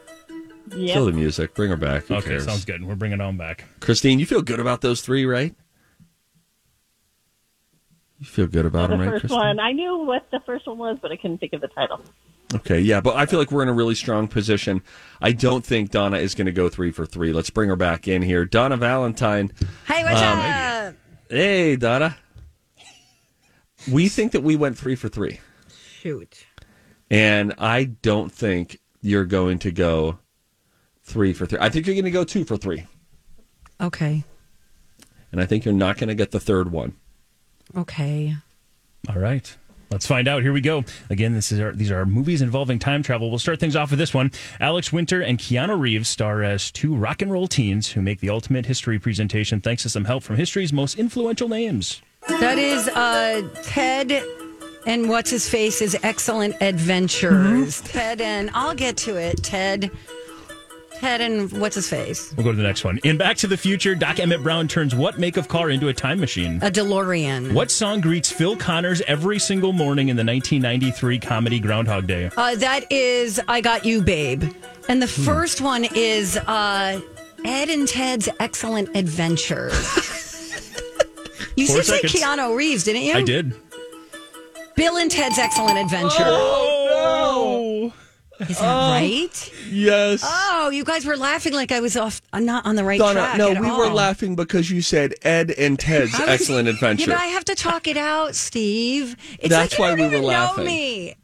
Kill 0.70 1.04
the 1.04 1.12
music. 1.12 1.52
Bring 1.54 1.68
her 1.68 1.76
back. 1.76 2.04
Who 2.04 2.14
Okay, 2.14 2.28
cares? 2.30 2.46
sounds 2.46 2.64
good. 2.64 2.82
We're 2.82 2.94
bringing 2.94 3.20
it 3.20 3.22
on 3.22 3.36
back. 3.36 3.64
Christine, 3.80 4.18
you 4.18 4.24
feel 4.24 4.40
good 4.40 4.60
about 4.60 4.80
those 4.80 5.02
three, 5.02 5.26
right? 5.26 5.54
You 8.18 8.24
feel 8.24 8.46
good 8.46 8.64
about 8.64 8.88
The 8.88 8.96
them, 8.96 9.00
right, 9.02 9.10
first 9.10 9.20
Christine? 9.24 9.38
one. 9.40 9.60
I 9.60 9.72
knew 9.72 9.98
what 9.98 10.26
the 10.30 10.40
first 10.46 10.66
one 10.66 10.78
was, 10.78 10.96
but 11.02 11.12
I 11.12 11.16
couldn't 11.16 11.36
think 11.36 11.52
of 11.52 11.60
the 11.60 11.68
title. 11.68 12.00
Okay, 12.54 12.80
yeah, 12.80 13.00
but 13.02 13.14
I 13.14 13.26
feel 13.26 13.38
like 13.38 13.50
we're 13.52 13.62
in 13.62 13.68
a 13.68 13.74
really 13.74 13.94
strong 13.94 14.26
position. 14.26 14.82
I 15.20 15.32
don't 15.32 15.64
think 15.66 15.90
Donna 15.90 16.16
is 16.16 16.34
going 16.34 16.46
to 16.46 16.52
go 16.52 16.70
three 16.70 16.90
for 16.90 17.04
three. 17.04 17.32
Let's 17.32 17.50
bring 17.50 17.68
her 17.68 17.76
back 17.76 18.08
in 18.08 18.22
here. 18.22 18.46
Donna 18.46 18.76
Valentine. 18.78 19.52
Hey, 19.86 20.02
what's 20.02 20.20
Um, 20.22 20.38
up? 20.38 20.94
Hey, 21.28 21.76
Donna. 21.76 22.16
We 23.92 24.08
think 24.08 24.32
that 24.32 24.42
we 24.42 24.56
went 24.56 24.78
three 24.78 24.94
for 24.96 25.08
three. 25.10 25.40
Shoot. 26.00 26.46
And 27.10 27.54
I 27.58 27.84
don't 27.84 28.32
think 28.32 28.78
you're 29.02 29.26
going 29.26 29.58
to 29.60 29.70
go 29.70 30.18
three 31.02 31.34
for 31.34 31.44
three. 31.44 31.58
I 31.60 31.68
think 31.68 31.86
you're 31.86 31.94
going 31.96 32.04
to 32.06 32.10
go 32.10 32.24
two 32.24 32.44
for 32.44 32.56
three. 32.56 32.86
Okay. 33.78 34.24
And 35.30 35.40
I 35.40 35.44
think 35.44 35.66
you're 35.66 35.74
not 35.74 35.98
going 35.98 36.08
to 36.08 36.14
get 36.14 36.30
the 36.30 36.40
third 36.40 36.72
one. 36.72 36.94
Okay. 37.76 38.34
All 39.06 39.18
right. 39.18 39.54
Let's 39.90 40.06
find 40.06 40.28
out. 40.28 40.42
Here 40.42 40.52
we 40.52 40.60
go. 40.60 40.84
Again, 41.08 41.32
this 41.32 41.50
is 41.50 41.60
our, 41.60 41.72
these 41.72 41.90
are 41.90 42.04
movies 42.04 42.42
involving 42.42 42.78
time 42.78 43.02
travel. 43.02 43.30
We'll 43.30 43.38
start 43.38 43.58
things 43.58 43.74
off 43.74 43.90
with 43.90 43.98
this 43.98 44.12
one. 44.12 44.30
Alex 44.60 44.92
Winter 44.92 45.22
and 45.22 45.38
Keanu 45.38 45.80
Reeves 45.80 46.08
star 46.08 46.42
as 46.42 46.70
two 46.70 46.94
rock 46.94 47.22
and 47.22 47.32
roll 47.32 47.48
teens 47.48 47.92
who 47.92 48.02
make 48.02 48.20
the 48.20 48.30
ultimate 48.30 48.66
history 48.66 48.98
presentation 48.98 49.60
thanks 49.60 49.82
to 49.84 49.88
some 49.88 50.04
help 50.04 50.22
from 50.22 50.36
history's 50.36 50.72
most 50.72 50.98
influential 50.98 51.48
names. 51.48 52.02
That 52.28 52.58
is 52.58 52.88
uh, 52.88 53.48
Ted 53.62 54.22
and 54.86 55.08
what's 55.08 55.30
his 55.30 55.48
face 55.48 55.82
is 55.82 55.96
excellent 56.02 56.56
adventures. 56.60 57.80
Ted 57.82 58.20
and 58.20 58.50
I'll 58.54 58.74
get 58.74 58.96
to 58.98 59.16
it. 59.16 59.42
Ted, 59.42 59.90
Ted 60.98 61.20
and 61.20 61.50
what's 61.60 61.76
his 61.76 61.88
face? 61.88 62.34
We'll 62.36 62.44
go 62.44 62.50
to 62.50 62.56
the 62.56 62.62
next 62.62 62.84
one. 62.84 62.98
In 63.04 63.16
Back 63.16 63.36
to 63.38 63.46
the 63.46 63.56
Future, 63.56 63.94
Doc 63.94 64.18
Emmett 64.18 64.42
Brown 64.42 64.66
turns 64.66 64.94
what 64.94 65.18
make 65.18 65.36
of 65.36 65.46
car 65.46 65.70
into 65.70 65.88
a 65.88 65.94
time 65.94 66.18
machine? 66.18 66.56
A 66.56 66.70
DeLorean. 66.70 67.52
What 67.52 67.70
song 67.70 68.00
greets 68.00 68.32
Phil 68.32 68.56
Connors 68.56 69.00
every 69.02 69.38
single 69.38 69.72
morning 69.72 70.08
in 70.08 70.16
the 70.16 70.24
1993 70.24 71.20
comedy 71.20 71.60
Groundhog 71.60 72.08
Day? 72.08 72.30
Uh, 72.36 72.56
that 72.56 72.90
is 72.90 73.40
I 73.46 73.60
Got 73.60 73.84
You, 73.84 74.02
Babe. 74.02 74.52
And 74.88 75.00
the 75.00 75.06
first 75.06 75.60
one 75.60 75.86
is 75.94 76.36
uh, 76.36 77.00
Ed 77.44 77.68
and 77.68 77.86
Ted's 77.86 78.28
Excellent 78.40 78.96
Adventure. 78.96 79.68
you 81.56 81.66
Four 81.68 81.76
did 81.76 81.84
say. 81.84 82.00
Keanu 82.00 82.56
Reeves, 82.56 82.84
didn't 82.84 83.02
you? 83.02 83.14
I 83.14 83.22
did. 83.22 83.54
Bill 84.74 84.96
and 84.96 85.10
Ted's 85.10 85.38
Excellent 85.38 85.78
Adventure. 85.78 86.24
Oh, 86.24 86.77
Is 88.40 88.58
that 88.58 88.90
right? 89.00 89.52
Yes. 89.70 90.22
Oh, 90.24 90.70
you 90.70 90.84
guys 90.84 91.04
were 91.04 91.16
laughing 91.16 91.52
like 91.52 91.72
I 91.72 91.80
was 91.80 91.96
off, 91.96 92.20
uh, 92.32 92.38
not 92.40 92.66
on 92.66 92.76
the 92.76 92.84
right 92.84 92.98
Donna, 92.98 93.20
track. 93.20 93.36
no, 93.38 93.50
at 93.52 93.60
we 93.60 93.70
were 93.70 93.88
laughing 93.88 94.36
because 94.36 94.70
you 94.70 94.80
said 94.82 95.14
Ed 95.22 95.50
and 95.52 95.78
Ted's 95.78 96.12
was- 96.12 96.28
Excellent 96.28 96.68
Adventure. 96.68 97.10
Yeah, 97.10 97.16
but 97.16 97.22
I 97.22 97.26
have 97.26 97.44
to 97.46 97.54
talk 97.54 97.86
it 97.88 97.96
out, 97.96 98.34
Steve. 98.34 99.16
It's 99.38 99.48
That's 99.48 99.72
like 99.72 99.78
you 99.78 99.84
why 99.84 99.96
don't 99.96 100.10
we 100.12 100.16
were 100.20 100.24
laughing. 100.24 100.64
know 100.64 100.70
me. 100.70 101.14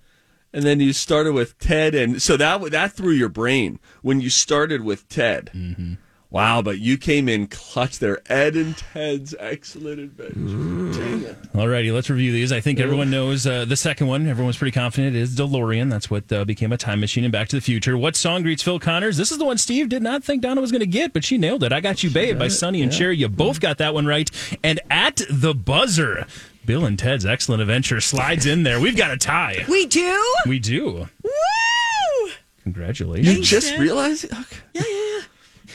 And 0.53 0.63
then 0.65 0.79
you 0.81 0.93
started 0.93 1.33
with 1.33 1.59
Ted, 1.59 1.95
and 1.97 2.23
so 2.23 2.37
that 2.37 2.71
that 2.71 2.93
threw 2.93 3.11
your 3.13 3.29
brain 3.29 3.81
when 4.03 4.21
you 4.21 4.31
started 4.31 4.83
with 4.85 5.09
Ted. 5.09 5.51
Mm-hmm. 5.55 5.95
Wow, 6.35 6.63
but 6.63 6.81
you 6.81 6.99
came 6.99 7.29
in 7.29 7.47
clutch 7.47 8.01
there. 8.01 8.21
Ed 8.27 8.57
and 8.57 8.77
Ted's 8.77 9.37
Excellent 9.39 10.01
Adventure. 10.01 10.99
Dang 11.01 11.23
it. 11.23 11.37
All 11.55 11.69
righty, 11.69 11.93
let's 11.93 12.11
review 12.11 12.33
these. 12.33 12.51
I 12.51 12.59
think 12.59 12.81
everyone 12.81 13.09
knows 13.09 13.47
uh, 13.47 13.65
the 13.67 13.77
second 13.77 14.09
one. 14.09 14.27
Everyone's 14.27 14.57
pretty 14.57 14.73
confident 14.73 15.15
it 15.15 15.21
is 15.21 15.37
DeLorean. 15.37 15.91
That's 15.91 16.11
what 16.11 16.33
uh, 16.33 16.45
became 16.45 16.73
a 16.73 16.77
time 16.77 16.99
machine 16.99 17.23
in 17.23 17.31
Back 17.31 17.47
to 17.51 17.57
the 17.57 17.63
Future. 17.63 17.97
What 17.97 18.17
song 18.17 18.43
greets 18.43 18.65
Phil 18.65 18.81
Connors? 18.81 19.17
This 19.17 19.31
is 19.31 19.39
the 19.39 19.45
one 19.45 19.59
Steve 19.59 19.89
did 19.89 20.03
not 20.03 20.25
think 20.25 20.43
Donna 20.43 20.61
was 20.61 20.73
going 20.73 20.81
to 20.81 20.89
get, 20.89 21.13
but 21.13 21.23
she 21.23 21.39
nailed 21.39 21.63
it. 21.63 21.73
I 21.73 21.79
Got 21.81 22.03
You 22.03 22.11
Babe 22.11 22.37
by 22.37 22.49
Sonny 22.49 22.83
and 22.83 22.93
Cher. 22.93 23.13
You 23.13 23.29
both 23.29 23.61
got 23.61 23.79
that 23.79 23.95
one 23.95 24.05
right. 24.05 24.29
And 24.65 24.81
at 24.91 25.23
the 25.31 25.55
buzzer, 25.55 26.27
Bill 26.67 26.85
and 26.85 26.99
Ted's 26.99 27.25
Excellent 27.25 27.63
Adventure 27.63 28.01
slides 28.01 28.45
in 28.45 28.65
there. 28.65 28.81
We've 28.81 28.97
got 28.97 29.13
a 29.13 29.17
tie. 29.17 29.65
We 29.69 29.87
do? 29.87 30.35
We 30.49 30.59
do. 30.59 31.07
Woo! 31.23 32.31
Congratulations. 32.65 33.37
You 33.37 33.45
just 33.45 33.69
Ted. 33.69 33.79
realized? 33.79 34.25
Okay. 34.25 35.04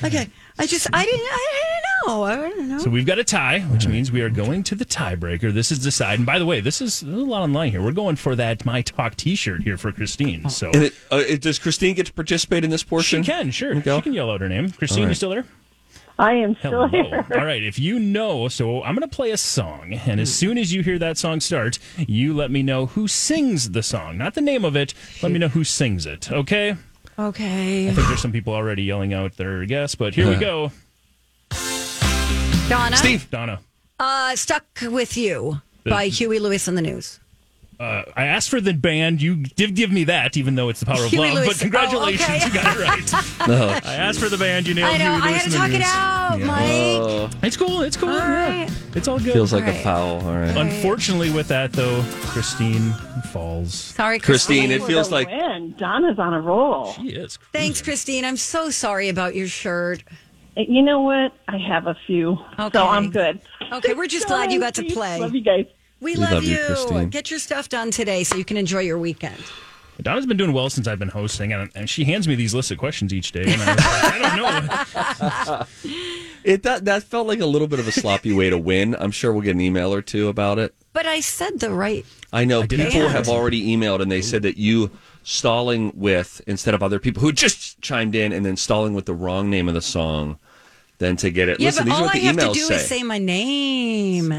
I 0.02 0.66
just, 0.66 0.88
I 0.94 1.06
didn't, 1.06 1.22
I 1.22 1.48
didn't 1.54 2.08
know. 2.08 2.24
I 2.24 2.36
didn't 2.50 2.70
know. 2.70 2.78
So 2.80 2.90
we've 2.90 3.06
got 3.06 3.20
a 3.20 3.24
tie, 3.24 3.60
which 3.60 3.88
means 3.88 4.12
we 4.12 4.22
are 4.22 4.30
going 4.30 4.64
to 4.64 4.76
the 4.76 4.86
tiebreaker. 4.86 5.54
This 5.54 5.72
is 5.72 5.80
decide. 5.80 6.20
And 6.20 6.26
by 6.26 6.40
the 6.40 6.46
way, 6.46 6.60
this 6.60 6.82
is 6.82 7.02
there's 7.02 7.22
a 7.22 7.26
lot 7.26 7.42
online 7.44 7.72
here. 7.72 7.82
We're 7.82 7.92
going 7.92 8.16
for 8.16 8.36
that 8.36 8.66
My 8.66 8.82
Talk 8.82 9.16
T-shirt 9.16 9.64
here 9.64 9.78
for 9.78 9.92
Christine. 9.92 10.50
So 10.50 10.70
And 10.74 10.84
it, 10.84 10.94
uh, 11.12 11.24
it, 11.28 11.42
does 11.42 11.60
Christine 11.60 11.96
get 11.96 12.06
to 12.08 12.14
participate 12.14 12.64
in 12.64 12.70
this 12.70 12.84
portion? 12.84 13.24
she 13.24 13.32
can, 13.32 13.52
sure, 13.52 13.76
Go. 13.76 13.98
she 13.98 14.04
can 14.04 14.14
yell 14.14 14.32
out 14.32 14.42
her 14.42 14.50
name. 14.50 14.72
Christine, 14.72 15.00
All 15.00 15.06
right. 15.06 15.10
you 15.12 15.16
still 15.16 15.30
there? 15.30 15.46
I 16.18 16.34
am 16.34 16.56
still 16.58 16.72
Hello. 16.72 16.88
here. 16.90 17.26
All 17.34 17.46
right. 17.46 17.64
If 17.64 17.80
you 17.80 17.98
know, 17.98 18.50
so 18.50 18.84
I'm 18.84 18.94
going 18.94 19.10
to 19.10 19.16
play 19.16 19.32
a 19.32 19.38
song, 19.38 19.94
and 19.94 20.20
as 20.20 20.34
soon 20.34 20.58
as 20.58 20.74
you 20.74 20.84
hear 20.84 21.00
that 21.00 21.18
song 21.18 21.40
start, 21.40 21.80
you 21.98 22.34
let 22.34 22.52
me 22.52 22.62
know 22.62 22.88
who 22.88 23.08
sings 23.08 23.72
the 23.72 23.82
song, 23.82 24.18
not 24.18 24.34
the 24.34 24.42
name 24.42 24.66
of 24.66 24.76
it. 24.76 24.94
Let 25.24 25.32
me 25.32 25.40
know 25.40 25.48
who 25.48 25.64
sings 25.64 26.06
it. 26.06 26.30
Okay. 26.30 26.76
Okay. 27.20 27.90
I 27.90 27.94
think 27.94 28.08
there's 28.08 28.22
some 28.22 28.32
people 28.32 28.54
already 28.54 28.84
yelling 28.84 29.14
out 29.14 29.36
their 29.36 29.66
guess, 29.66 29.94
but 29.94 30.16
here 30.16 30.30
we 30.30 30.36
go. 30.36 30.72
Donna? 32.70 32.96
Steve, 32.96 33.30
Donna. 33.30 33.60
Uh, 34.00 34.36
Stuck 34.38 34.64
With 34.84 35.18
You 35.18 35.62
by 35.84 36.08
Huey 36.08 36.40
Lewis 36.40 36.68
and 36.70 36.78
the 36.78 36.82
News. 36.82 37.20
Uh, 37.80 38.04
I 38.16 38.26
asked 38.26 38.50
for 38.50 38.60
the 38.60 38.74
band. 38.74 39.22
You 39.22 39.38
did 39.38 39.74
give 39.74 39.90
me 39.90 40.04
that, 40.06 40.36
even 40.36 40.56
though 40.56 40.68
it's 40.68 40.82
the 40.82 40.86
power 40.86 41.02
of 41.06 41.10
Huey 41.12 41.28
love. 41.28 41.36
Lewis. 41.36 41.48
But 41.48 41.60
congratulations, 41.60 42.28
Oh, 42.30 42.36
okay. 42.36 42.46
you 42.48 42.54
got 42.54 42.76
it 42.78 42.84
right. 42.84 43.48
No. 43.48 43.68
I 43.90 43.96
asked 43.96 44.20
for 44.20 44.28
the 44.28 44.38
band. 44.38 44.68
You 44.68 44.74
nailed 44.74 44.90
I 44.96 44.98
know. 44.98 45.14
Huey 45.14 45.22
I 45.24 45.30
Lewis 45.32 45.44
had 45.44 45.52
to 45.52 45.58
talk 45.58 45.70
it 45.72 45.82
out, 45.82 46.40
Yeah. 46.40 46.46
Mike. 46.46 46.62
Oh, 47.02 47.30
It's 47.42 47.56
cool. 47.56 47.82
It's 47.84 47.96
cool. 47.96 48.10
All 48.10 48.18
yeah. 48.18 48.62
right. 48.64 48.72
It's 48.96 49.08
all 49.08 49.18
good. 49.18 49.32
feels 49.32 49.54
like 49.54 49.64
Right. 49.64 49.78
a 49.78 49.80
foul. 49.84 50.20
All 50.28 50.34
right. 50.36 50.58
Unfortunately, 50.58 51.30
with 51.32 51.48
that 51.48 51.72
though, 51.72 52.04
Christine 52.24 52.92
falls. 53.32 53.74
Sorry, 53.74 54.20
Christine, 54.20 54.68
Christine. 54.68 54.72
it 54.72 54.84
feels 54.86 55.08
For 55.08 55.12
the 55.12 55.16
like 55.16 55.28
win. 55.30 55.76
Donna's 55.78 56.20
on 56.20 56.34
a 56.34 56.42
roll. 56.42 56.92
She 56.94 57.10
is. 57.10 57.40
Thanks, 57.54 57.82
Christine. 57.82 58.26
I'm 58.26 58.36
so 58.38 58.70
sorry 58.72 59.08
about 59.08 59.36
your 59.36 59.48
shirt. 59.48 60.04
You 60.58 60.82
know 60.82 61.00
what? 61.02 61.32
I 61.48 61.58
have 61.58 61.88
a 61.88 61.96
few, 62.06 62.38
Okay. 62.60 62.78
so 62.78 62.86
I'm 62.86 63.10
good. 63.12 63.40
Okay, 63.72 63.94
we're 63.94 64.08
just 64.08 64.28
glad 64.28 64.52
you 64.52 64.60
got 64.60 64.74
to 64.76 64.84
play. 64.84 65.18
Love 65.20 65.34
you 65.34 65.42
guys. 65.42 65.66
We, 66.00 66.14
We 66.14 66.18
love, 66.18 66.32
love 66.32 66.44
you, 66.44 66.58
you. 66.58 66.66
Christine. 66.66 67.10
Get 67.10 67.30
your 67.30 67.40
stuff 67.40 67.70
done 67.70 67.92
today 67.92 68.24
so 68.24 68.36
you 68.36 68.46
can 68.46 68.58
enjoy 68.58 68.80
your 68.80 68.98
weekend. 68.98 69.44
Donna's 70.02 70.26
been 70.26 70.38
doing 70.38 70.54
well 70.54 70.70
since 70.70 70.88
I've 70.88 71.00
been 71.00 71.10
hosting, 71.10 71.52
and, 71.52 71.70
and 71.76 71.90
she 71.90 72.06
hands 72.06 72.28
me 72.28 72.36
these 72.36 72.54
lists 72.54 72.72
of 72.72 72.78
questions 72.78 73.14
each 73.14 73.34
day. 73.34 73.44
And 73.46 73.62
I, 73.62 73.66
like, 73.66 73.80
I 74.24 74.36
don't 74.38 75.48
know. 75.48 75.66
it. 76.44 76.64
That 76.64 76.86
that 76.86 77.04
felt 77.04 77.28
like 77.28 77.42
a 77.42 77.46
little 77.46 77.68
bit 77.68 77.80
of 77.80 77.88
a 77.88 77.92
sloppy 77.92 78.32
way 78.32 78.50
to 78.50 78.58
win. 78.58 78.96
I'm 78.98 79.12
sure 79.12 79.34
we'll 79.34 79.42
get 79.42 79.56
an 79.56 79.62
email 79.62 79.94
or 79.94 80.02
two 80.02 80.30
about 80.30 80.58
it. 80.58 80.74
But 80.94 81.06
I 81.06 81.20
said 81.20 81.60
the 81.60 81.72
right. 81.72 82.06
I 82.32 82.46
know 82.46 82.66
did 82.66 82.80
people 82.80 83.10
have 83.10 83.28
already 83.28 83.76
emailed 83.76 84.02
and 84.02 84.12
they 84.12 84.22
said 84.22 84.44
that 84.44 84.58
you 84.58 84.92
stalling 85.24 85.92
with 85.96 86.42
instead 86.48 86.74
of 86.74 86.82
other 86.82 87.00
people 87.00 87.22
who 87.22 87.32
just 87.32 87.82
chimed 87.82 88.16
in 88.16 88.32
and 88.32 88.46
then 88.46 88.56
stalling 88.56 88.94
with 88.94 89.06
the 89.06 89.14
wrong 89.14 89.50
name 89.50 89.68
of 89.68 89.74
the 89.74 89.82
song, 89.82 90.40
then 91.00 91.16
to 91.18 91.32
get 91.32 91.50
it. 91.50 91.60
Yeah, 91.60 91.68
Listen, 91.68 91.86
but 91.86 91.92
these 91.92 91.94
all 91.96 92.00
are 92.02 92.06
what 92.08 92.16
I 92.16 92.20
the 92.20 92.26
have 92.26 92.38
to 92.38 92.52
do 92.54 92.60
say. 92.60 92.76
is 92.76 92.88
say 92.88 93.04
my 93.04 93.18
name. 93.18 94.32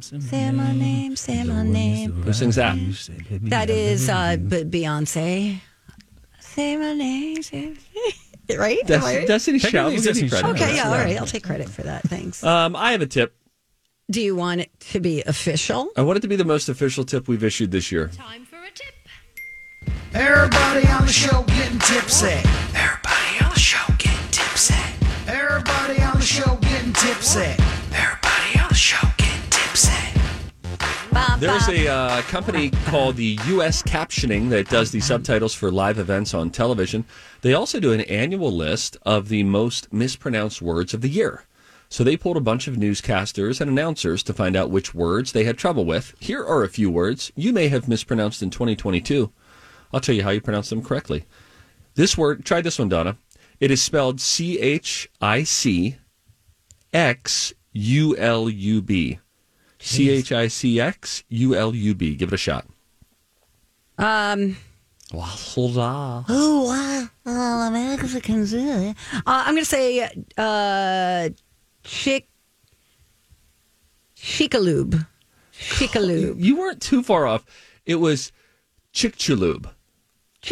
Say 0.00 0.50
my 0.50 0.72
name. 0.72 1.16
Say 1.16 1.44
my 1.44 1.62
name. 1.62 2.12
Who 2.22 2.32
sings 2.32 2.56
that? 2.56 2.76
That 3.42 3.70
is 3.70 4.08
uh, 4.08 4.36
Beyonce. 4.38 5.60
Say 6.40 6.76
my 6.76 6.94
name. 6.94 7.42
Say 7.42 7.74
right? 8.56 8.90
Am 8.90 9.04
I 9.04 9.18
right? 9.18 9.28
Destiny 9.28 9.58
Technically, 9.58 9.98
Child. 10.00 10.04
We'll 10.04 10.14
give 10.14 10.30
credit. 10.30 10.62
Okay, 10.62 10.76
yeah, 10.76 10.88
all 10.88 10.96
right. 10.96 11.18
I'll 11.18 11.26
take 11.26 11.44
credit 11.44 11.68
for 11.68 11.82
that. 11.82 12.02
Thanks. 12.04 12.42
Um, 12.42 12.74
I 12.74 12.92
have 12.92 13.02
a 13.02 13.06
tip. 13.06 13.34
Do 14.10 14.22
you 14.22 14.34
want 14.34 14.62
it 14.62 14.70
to 14.92 15.00
be 15.00 15.22
official? 15.24 15.90
I 15.94 16.00
want 16.00 16.16
it 16.16 16.20
to 16.20 16.28
be 16.28 16.36
the 16.36 16.44
most 16.46 16.70
official 16.70 17.04
tip 17.04 17.28
we've 17.28 17.44
issued 17.44 17.70
this 17.70 17.92
year. 17.92 18.08
Time 18.08 18.46
for 18.46 18.56
a 18.56 18.70
tip. 18.70 18.94
Everybody 20.14 20.86
on 20.88 21.04
the 21.04 21.12
show 21.12 21.42
getting 21.42 21.78
tipsy. 21.80 22.28
Everybody 22.74 23.17
Everybody 25.50 26.02
on 26.02 26.16
the 26.16 26.24
show 26.26 26.56
getting 26.56 26.92
tipsy. 26.92 27.40
Everybody 27.40 28.60
on 28.60 28.68
the 28.68 28.74
show 28.74 29.08
getting 29.16 29.48
tipsy. 29.48 29.92
There's 31.38 31.68
a 31.68 31.88
uh, 31.88 32.22
company 32.22 32.70
called 32.86 33.16
the 33.16 33.38
U.S. 33.46 33.82
Captioning 33.82 34.50
that 34.50 34.68
does 34.68 34.90
the 34.90 35.00
subtitles 35.00 35.54
for 35.54 35.70
live 35.70 35.98
events 35.98 36.34
on 36.34 36.50
television. 36.50 37.06
They 37.40 37.54
also 37.54 37.80
do 37.80 37.92
an 37.92 38.02
annual 38.02 38.52
list 38.52 38.98
of 39.06 39.30
the 39.30 39.42
most 39.42 39.90
mispronounced 39.90 40.60
words 40.60 40.92
of 40.92 41.00
the 41.00 41.08
year. 41.08 41.44
So 41.88 42.04
they 42.04 42.18
pulled 42.18 42.36
a 42.36 42.40
bunch 42.40 42.68
of 42.68 42.76
newscasters 42.76 43.58
and 43.58 43.70
announcers 43.70 44.22
to 44.24 44.34
find 44.34 44.54
out 44.54 44.68
which 44.70 44.94
words 44.94 45.32
they 45.32 45.44
had 45.44 45.56
trouble 45.56 45.86
with. 45.86 46.14
Here 46.20 46.44
are 46.44 46.62
a 46.62 46.68
few 46.68 46.90
words 46.90 47.32
you 47.36 47.54
may 47.54 47.68
have 47.68 47.88
mispronounced 47.88 48.42
in 48.42 48.50
2022. 48.50 49.32
I'll 49.94 50.00
tell 50.00 50.14
you 50.14 50.24
how 50.24 50.30
you 50.30 50.42
pronounce 50.42 50.68
them 50.68 50.82
correctly. 50.82 51.24
This 51.94 52.18
word, 52.18 52.44
try 52.44 52.60
this 52.60 52.78
one, 52.78 52.90
Donna. 52.90 53.16
It 53.60 53.70
is 53.70 53.82
spelled 53.82 54.20
C 54.20 54.58
H 54.60 55.10
I 55.20 55.42
C 55.42 55.96
X 56.92 57.52
U 57.72 58.16
L 58.16 58.48
U 58.48 58.82
B. 58.82 59.18
C 59.80 60.10
H 60.10 60.32
I 60.32 60.48
C 60.48 60.80
X 60.80 61.24
U 61.28 61.54
L 61.54 61.74
U 61.74 61.94
B. 61.94 62.14
Give 62.14 62.28
it 62.28 62.34
a 62.34 62.38
shot. 62.38 62.66
Um. 63.98 64.56
Waffle 65.12 65.72
Oh, 65.78 67.08
uh, 67.24 67.70
Mexicans. 67.70 68.52
Uh, 68.52 68.92
I'm 69.24 69.54
going 69.54 69.62
to 69.62 69.64
say 69.64 70.06
uh, 70.36 71.30
chick, 71.82 72.28
chicaloob. 74.14 75.06
Chicaloob. 75.54 76.34
You 76.38 76.56
weren't 76.58 76.82
too 76.82 77.02
far 77.02 77.26
off. 77.26 77.46
It 77.86 77.96
was 77.96 78.32
Chicxulub. 78.92 79.70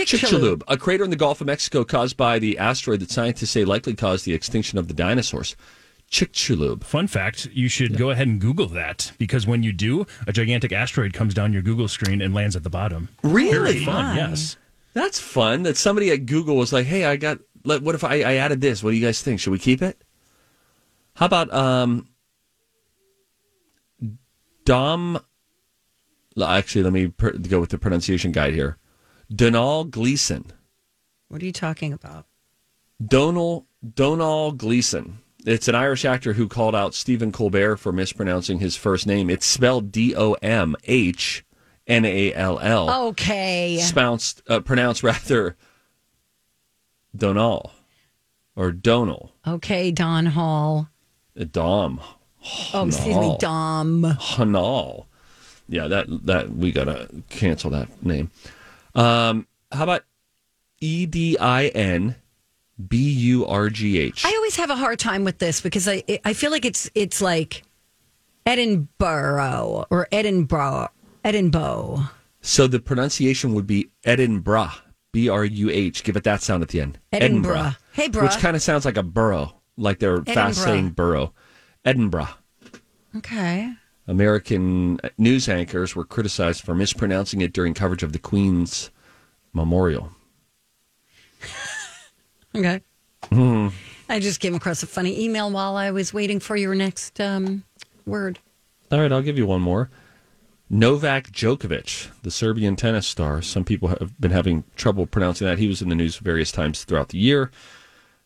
Chicxulub, 0.04 0.62
a 0.68 0.76
crater 0.76 1.04
in 1.04 1.10
the 1.10 1.16
Gulf 1.16 1.40
of 1.40 1.46
Mexico 1.46 1.84
caused 1.84 2.16
by 2.16 2.38
the 2.38 2.58
asteroid 2.58 3.00
that 3.00 3.10
scientists 3.10 3.50
say 3.50 3.64
likely 3.64 3.94
caused 3.94 4.24
the 4.24 4.34
extinction 4.34 4.78
of 4.78 4.88
the 4.88 4.94
dinosaurs. 4.94 5.56
Chicxulub. 6.10 6.84
Fun 6.84 7.06
fact: 7.06 7.46
You 7.52 7.68
should 7.68 7.96
go 7.96 8.10
ahead 8.10 8.28
and 8.28 8.40
Google 8.40 8.68
that 8.68 9.12
because 9.18 9.46
when 9.46 9.62
you 9.62 9.72
do, 9.72 10.06
a 10.26 10.32
gigantic 10.32 10.72
asteroid 10.72 11.12
comes 11.12 11.34
down 11.34 11.52
your 11.52 11.62
Google 11.62 11.88
screen 11.88 12.20
and 12.22 12.32
lands 12.32 12.54
at 12.54 12.62
the 12.62 12.70
bottom. 12.70 13.08
Really? 13.22 13.50
Very 13.74 13.84
fun. 13.84 14.16
Yes. 14.16 14.56
That's 14.92 15.18
fun. 15.18 15.64
That 15.64 15.76
somebody 15.76 16.10
at 16.10 16.26
Google 16.26 16.56
was 16.56 16.72
like, 16.72 16.86
"Hey, 16.86 17.04
I 17.04 17.16
got. 17.16 17.38
Let, 17.64 17.82
what 17.82 17.94
if 17.96 18.04
I, 18.04 18.22
I 18.22 18.34
added 18.34 18.60
this? 18.60 18.82
What 18.82 18.92
do 18.92 18.96
you 18.96 19.04
guys 19.04 19.20
think? 19.20 19.40
Should 19.40 19.50
we 19.50 19.58
keep 19.58 19.82
it? 19.82 20.00
How 21.14 21.26
about 21.26 21.52
um, 21.52 22.08
Dom? 24.64 25.18
Actually, 26.40 26.84
let 26.84 26.92
me 26.92 27.08
per, 27.08 27.32
go 27.32 27.58
with 27.58 27.70
the 27.70 27.78
pronunciation 27.78 28.30
guide 28.30 28.54
here. 28.54 28.76
Donal 29.34 29.84
Gleeson. 29.84 30.52
What 31.28 31.42
are 31.42 31.44
you 31.46 31.52
talking 31.52 31.92
about? 31.92 32.26
Donal 33.04 33.66
Donal 33.94 34.52
Gleeson. 34.52 35.18
It's 35.44 35.68
an 35.68 35.74
Irish 35.74 36.04
actor 36.04 36.32
who 36.32 36.48
called 36.48 36.74
out 36.74 36.94
Stephen 36.94 37.30
Colbert 37.30 37.76
for 37.76 37.92
mispronouncing 37.92 38.58
his 38.58 38.76
first 38.76 39.06
name. 39.06 39.30
It's 39.30 39.46
spelled 39.46 39.92
D 39.92 40.14
O 40.16 40.32
M 40.34 40.74
H 40.84 41.44
N 41.86 42.04
A 42.04 42.32
L 42.34 42.58
L. 42.58 43.08
Okay. 43.08 43.78
Spounced, 43.80 44.42
uh, 44.48 44.60
pronounced 44.60 45.02
rather 45.02 45.56
Donal 47.14 47.72
or 48.56 48.72
Donal. 48.72 49.32
Okay, 49.46 49.90
Don 49.90 50.26
Hall. 50.26 50.88
Uh, 51.38 51.44
Dom. 51.44 52.00
Oh, 52.72 52.86
excuse 52.86 53.16
me, 53.16 53.36
Dom. 53.38 54.02
Hanal. 54.18 55.06
Yeah, 55.68 55.88
that 55.88 56.06
that 56.26 56.50
we 56.50 56.70
gotta 56.70 57.08
cancel 57.28 57.70
that 57.70 58.04
name. 58.04 58.30
Um, 58.96 59.46
how 59.70 59.84
about 59.84 60.02
E 60.80 61.06
D 61.06 61.38
I 61.38 61.66
N 61.68 62.16
B 62.88 62.96
U 62.96 63.46
R 63.46 63.68
G 63.68 63.98
H? 63.98 64.24
I 64.24 64.34
always 64.34 64.56
have 64.56 64.70
a 64.70 64.76
hard 64.76 64.98
time 64.98 65.22
with 65.22 65.38
this 65.38 65.60
because 65.60 65.86
I 65.86 66.02
I 66.24 66.32
feel 66.32 66.50
like 66.50 66.64
it's 66.64 66.90
it's 66.94 67.20
like 67.20 67.62
Edinburgh 68.44 69.86
or 69.90 70.08
Edinburgh 70.10 70.88
Edinburgh. 71.24 72.08
So 72.40 72.66
the 72.66 72.78
pronunciation 72.80 73.54
would 73.54 73.66
be 73.66 73.90
Edinburgh, 74.04 74.70
B 75.12 75.28
R 75.28 75.44
U 75.44 75.70
H. 75.70 76.02
Give 76.04 76.16
it 76.16 76.24
that 76.24 76.40
sound 76.42 76.62
at 76.62 76.70
the 76.70 76.80
end. 76.80 76.98
Edinburgh. 77.12 77.72
Hey, 77.92 78.08
bruh. 78.08 78.22
Which 78.22 78.38
kind 78.38 78.56
of 78.56 78.62
sounds 78.62 78.84
like 78.84 78.96
a 78.96 79.02
burrow, 79.02 79.60
like 79.76 79.98
they're 79.98 80.22
fast 80.22 80.62
saying 80.62 80.90
burrow. 80.90 81.34
Edinburgh. 81.84 82.28
Okay. 83.16 83.72
American 84.08 85.00
news 85.18 85.48
anchors 85.48 85.96
were 85.96 86.04
criticized 86.04 86.62
for 86.62 86.74
mispronouncing 86.74 87.40
it 87.40 87.52
during 87.52 87.74
coverage 87.74 88.02
of 88.02 88.12
the 88.12 88.18
Queen's 88.18 88.90
memorial. 89.52 90.10
Okay. 92.54 92.80
Hmm. 93.30 93.68
I 94.08 94.18
just 94.18 94.40
came 94.40 94.54
across 94.54 94.82
a 94.82 94.86
funny 94.86 95.22
email 95.22 95.50
while 95.50 95.76
I 95.76 95.90
was 95.90 96.14
waiting 96.14 96.40
for 96.40 96.56
your 96.56 96.74
next 96.74 97.20
um, 97.20 97.64
word. 98.06 98.38
All 98.90 99.00
right, 99.00 99.12
I'll 99.12 99.20
give 99.20 99.36
you 99.36 99.46
one 99.46 99.60
more. 99.60 99.90
Novak 100.70 101.30
Djokovic, 101.32 102.08
the 102.22 102.30
Serbian 102.30 102.74
tennis 102.74 103.06
star. 103.06 103.42
Some 103.42 103.64
people 103.64 103.88
have 103.88 104.18
been 104.20 104.30
having 104.30 104.64
trouble 104.74 105.06
pronouncing 105.06 105.46
that. 105.46 105.58
He 105.58 105.68
was 105.68 105.82
in 105.82 105.88
the 105.88 105.94
news 105.94 106.16
various 106.16 106.50
times 106.50 106.84
throughout 106.84 107.10
the 107.10 107.18
year. 107.18 107.50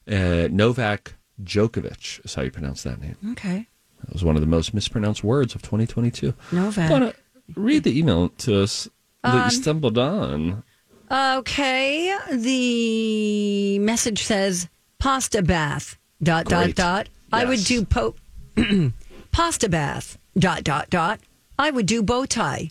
Uh, 0.09 0.49
Novak 0.51 1.15
Djokovic 1.43 2.25
is 2.25 2.35
how 2.35 2.43
you 2.43 2.51
pronounce 2.51 2.83
that 2.85 3.01
name. 3.01 3.17
Okay. 3.33 3.67
That 4.05 4.13
was 4.13 4.25
one 4.25 4.35
of 4.37 4.41
the 4.43 4.49
most 4.49 4.73
mispronounced 4.75 5.23
words 5.25 5.55
of 5.55 5.63
2022. 5.63 6.35
Novak. 6.53 7.15
Read 7.57 7.83
the 7.85 7.99
email 7.99 8.29
to 8.31 8.63
us 8.63 8.89
that 9.23 9.35
Um, 9.35 9.45
you 9.45 9.51
stumbled 9.51 9.99
on. 9.99 10.63
Okay. 11.11 12.17
The 12.33 13.79
message 13.81 14.23
says 14.23 14.69
pasta 14.99 15.43
bath. 15.43 15.99
Dot 16.23 16.47
Great. 16.47 16.77
dot 16.77 17.07
dot. 17.07 17.09
I 17.33 17.45
would 17.45 17.65
do 17.65 17.85
po- 17.85 18.15
pasta 19.33 19.69
bath. 19.69 20.19
Dot 20.39 20.63
dot 20.65 20.91
dot. 20.91 21.21
I 21.59 21.71
would 21.71 21.87
do 21.87 22.03
bow 22.03 22.25
tie. 22.27 22.71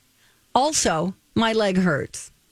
Also, 0.56 1.16
my 1.36 1.54
leg 1.54 1.78
hurts. 1.78 2.32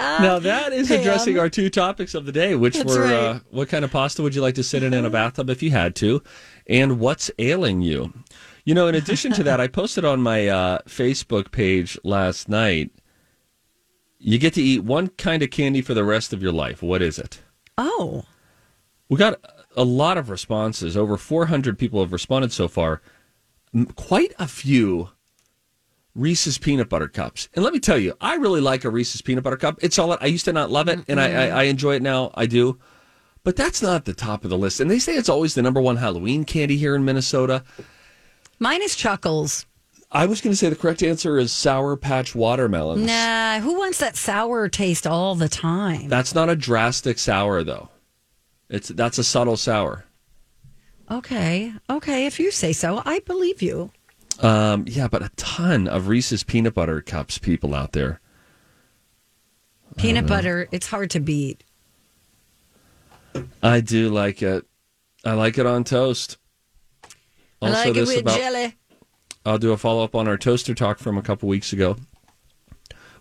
now 0.00 0.38
that 0.38 0.72
is 0.72 0.88
Pam. 0.88 1.00
addressing 1.00 1.38
our 1.38 1.48
two 1.48 1.70
topics 1.70 2.14
of 2.14 2.26
the 2.26 2.32
day, 2.32 2.54
which 2.54 2.76
That's 2.76 2.94
were 2.94 3.02
right. 3.02 3.12
uh, 3.12 3.40
what 3.50 3.68
kind 3.68 3.84
of 3.84 3.90
pasta 3.90 4.22
would 4.22 4.34
you 4.34 4.42
like 4.42 4.54
to 4.56 4.62
sit 4.62 4.82
in 4.82 4.94
in 4.94 5.04
a 5.04 5.10
bathtub 5.10 5.50
if 5.50 5.62
you 5.62 5.70
had 5.70 5.94
to, 5.96 6.22
and 6.66 6.98
what's 7.00 7.30
ailing 7.38 7.82
you. 7.82 8.12
You 8.64 8.74
know, 8.74 8.88
in 8.88 8.94
addition 8.94 9.32
to 9.32 9.42
that, 9.44 9.60
I 9.60 9.66
posted 9.80 10.04
on 10.04 10.20
my 10.20 10.48
uh, 10.48 10.78
Facebook 10.86 11.50
page 11.50 11.98
last 12.04 12.48
night. 12.48 12.90
You 14.18 14.38
get 14.38 14.54
to 14.54 14.62
eat 14.62 14.84
one 14.84 15.08
kind 15.08 15.42
of 15.42 15.50
candy 15.50 15.80
for 15.80 15.94
the 15.94 16.04
rest 16.04 16.32
of 16.32 16.42
your 16.42 16.52
life. 16.52 16.82
What 16.82 17.00
is 17.02 17.18
it? 17.18 17.40
Oh. 17.78 18.24
We 19.08 19.16
got 19.16 19.40
a 19.76 19.84
lot 19.84 20.18
of 20.18 20.28
responses. 20.28 20.96
Over 20.96 21.16
400 21.16 21.78
people 21.78 22.00
have 22.00 22.12
responded 22.12 22.52
so 22.52 22.68
far. 22.68 23.00
Quite 23.96 24.34
a 24.38 24.46
few 24.46 25.10
Reese's 26.14 26.58
peanut 26.58 26.88
butter 26.88 27.08
cups. 27.08 27.48
And 27.54 27.64
let 27.64 27.72
me 27.72 27.80
tell 27.80 27.98
you, 27.98 28.14
I 28.20 28.34
really 28.36 28.60
like 28.60 28.84
a 28.84 28.90
Reese's 28.90 29.22
peanut 29.22 29.44
butter 29.44 29.56
cup. 29.56 29.78
It's 29.82 29.98
all 29.98 30.16
I 30.20 30.26
used 30.26 30.44
to 30.46 30.52
not 30.52 30.70
love 30.70 30.88
it, 30.88 31.00
and 31.08 31.20
I, 31.20 31.24
I, 31.24 31.28
mm-hmm. 31.28 31.56
I 31.56 31.62
enjoy 31.64 31.96
it 31.96 32.02
now. 32.02 32.30
I 32.34 32.46
do. 32.46 32.78
But 33.42 33.56
that's 33.56 33.80
not 33.80 34.04
the 34.04 34.12
top 34.12 34.44
of 34.44 34.50
the 34.50 34.58
list. 34.58 34.80
And 34.80 34.90
they 34.90 34.98
say 34.98 35.14
it's 35.14 35.28
always 35.28 35.54
the 35.54 35.62
number 35.62 35.80
one 35.80 35.96
Halloween 35.96 36.44
candy 36.44 36.76
here 36.76 36.94
in 36.94 37.04
Minnesota. 37.04 37.64
Mine 38.58 38.82
is 38.82 38.94
Chuckles. 38.94 39.64
I 40.12 40.26
was 40.26 40.40
going 40.40 40.52
to 40.52 40.56
say 40.56 40.68
the 40.68 40.76
correct 40.76 41.02
answer 41.02 41.38
is 41.38 41.52
Sour 41.52 41.96
Patch 41.96 42.34
Watermelons. 42.34 43.06
Nah, 43.06 43.60
who 43.60 43.78
wants 43.78 43.98
that 43.98 44.16
sour 44.16 44.68
taste 44.68 45.06
all 45.06 45.36
the 45.36 45.48
time? 45.48 46.08
That's 46.08 46.34
not 46.34 46.50
a 46.50 46.56
drastic 46.56 47.18
sour, 47.18 47.62
though. 47.62 47.88
It's 48.68 48.88
That's 48.88 49.18
a 49.18 49.24
subtle 49.24 49.56
sour. 49.56 50.04
Okay. 51.10 51.72
Okay. 51.88 52.26
If 52.26 52.40
you 52.40 52.50
say 52.50 52.72
so, 52.72 53.02
I 53.04 53.20
believe 53.20 53.62
you. 53.62 53.92
Um, 54.40 54.84
yeah, 54.88 55.08
but 55.08 55.22
a 55.22 55.30
ton 55.36 55.86
of 55.86 56.08
Reese's 56.08 56.44
peanut 56.44 56.74
butter 56.74 57.00
cups 57.00 57.38
people 57.38 57.74
out 57.74 57.92
there. 57.92 58.20
Peanut 59.96 60.26
butter, 60.26 60.68
it's 60.72 60.86
hard 60.86 61.10
to 61.10 61.20
beat. 61.20 61.62
I 63.62 63.80
do 63.80 64.08
like 64.08 64.42
it. 64.42 64.64
I 65.24 65.34
like 65.34 65.58
it 65.58 65.66
on 65.66 65.84
toast. 65.84 66.38
I 67.60 67.70
like 67.70 67.88
it 67.88 67.94
this 67.94 68.08
with 68.08 68.20
about- 68.20 68.38
jelly. 68.38 68.76
I'll 69.44 69.58
do 69.58 69.72
a 69.72 69.76
follow 69.76 70.04
up 70.04 70.14
on 70.14 70.28
our 70.28 70.36
toaster 70.36 70.74
talk 70.74 70.98
from 70.98 71.16
a 71.16 71.22
couple 71.22 71.48
weeks 71.48 71.72
ago. 71.72 71.96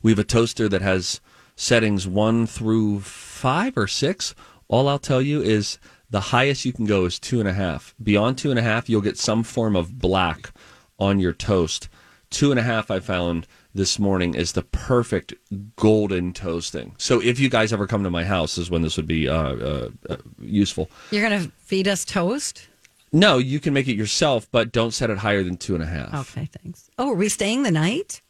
We 0.01 0.11
have 0.11 0.19
a 0.19 0.23
toaster 0.23 0.67
that 0.69 0.81
has 0.81 1.21
settings 1.55 2.07
one 2.07 2.45
through 2.45 3.01
five 3.01 3.77
or 3.77 3.87
six. 3.87 4.35
All 4.67 4.87
I'll 4.87 4.99
tell 4.99 5.21
you 5.21 5.41
is 5.41 5.79
the 6.09 6.19
highest 6.19 6.65
you 6.65 6.73
can 6.73 6.85
go 6.85 7.05
is 7.05 7.19
two 7.19 7.39
and 7.39 7.47
a 7.47 7.53
half. 7.53 7.95
Beyond 8.01 8.37
two 8.37 8.49
and 8.49 8.59
a 8.59 8.63
half, 8.63 8.89
you'll 8.89 9.01
get 9.01 9.17
some 9.17 9.43
form 9.43 9.75
of 9.75 9.99
black 9.99 10.51
on 10.99 11.19
your 11.19 11.33
toast. 11.33 11.89
Two 12.29 12.51
and 12.51 12.59
a 12.59 12.63
half, 12.63 12.91
I 12.91 12.99
found 12.99 13.47
this 13.73 13.97
morning, 13.97 14.35
is 14.35 14.51
the 14.51 14.61
perfect 14.61 15.33
golden 15.75 16.33
toasting. 16.33 16.93
So 16.97 17.21
if 17.21 17.39
you 17.39 17.49
guys 17.49 17.73
ever 17.73 17.87
come 17.87 18.03
to 18.03 18.09
my 18.09 18.23
house, 18.23 18.57
is 18.57 18.69
when 18.69 18.81
this 18.81 18.97
would 18.97 19.07
be 19.07 19.27
uh, 19.27 19.55
uh, 19.55 19.89
uh, 20.09 20.17
useful. 20.39 20.89
You're 21.11 21.27
going 21.27 21.43
to 21.43 21.51
feed 21.59 21.87
us 21.87 22.05
toast? 22.05 22.67
No, 23.11 23.39
you 23.39 23.59
can 23.59 23.73
make 23.73 23.87
it 23.87 23.95
yourself, 23.95 24.47
but 24.51 24.71
don't 24.71 24.91
set 24.91 25.09
it 25.09 25.17
higher 25.17 25.43
than 25.43 25.57
two 25.57 25.73
and 25.73 25.83
a 25.83 25.87
half. 25.87 26.37
Okay, 26.37 26.49
thanks. 26.61 26.89
Oh, 26.99 27.11
are 27.11 27.15
we 27.15 27.29
staying 27.29 27.63
the 27.63 27.71
night? 27.71 28.21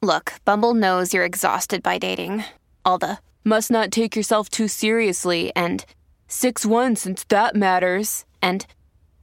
Look, 0.00 0.34
Bumble 0.44 0.74
knows 0.74 1.12
you're 1.12 1.24
exhausted 1.24 1.82
by 1.82 1.98
dating. 1.98 2.44
All 2.84 2.98
the 2.98 3.18
must 3.44 3.70
not 3.70 3.90
take 3.90 4.16
yourself 4.16 4.48
too 4.48 4.68
seriously 4.68 5.52
and 5.54 5.84
6 6.28 6.64
1 6.64 6.96
since 6.96 7.24
that 7.24 7.54
matters. 7.54 8.24
And 8.40 8.66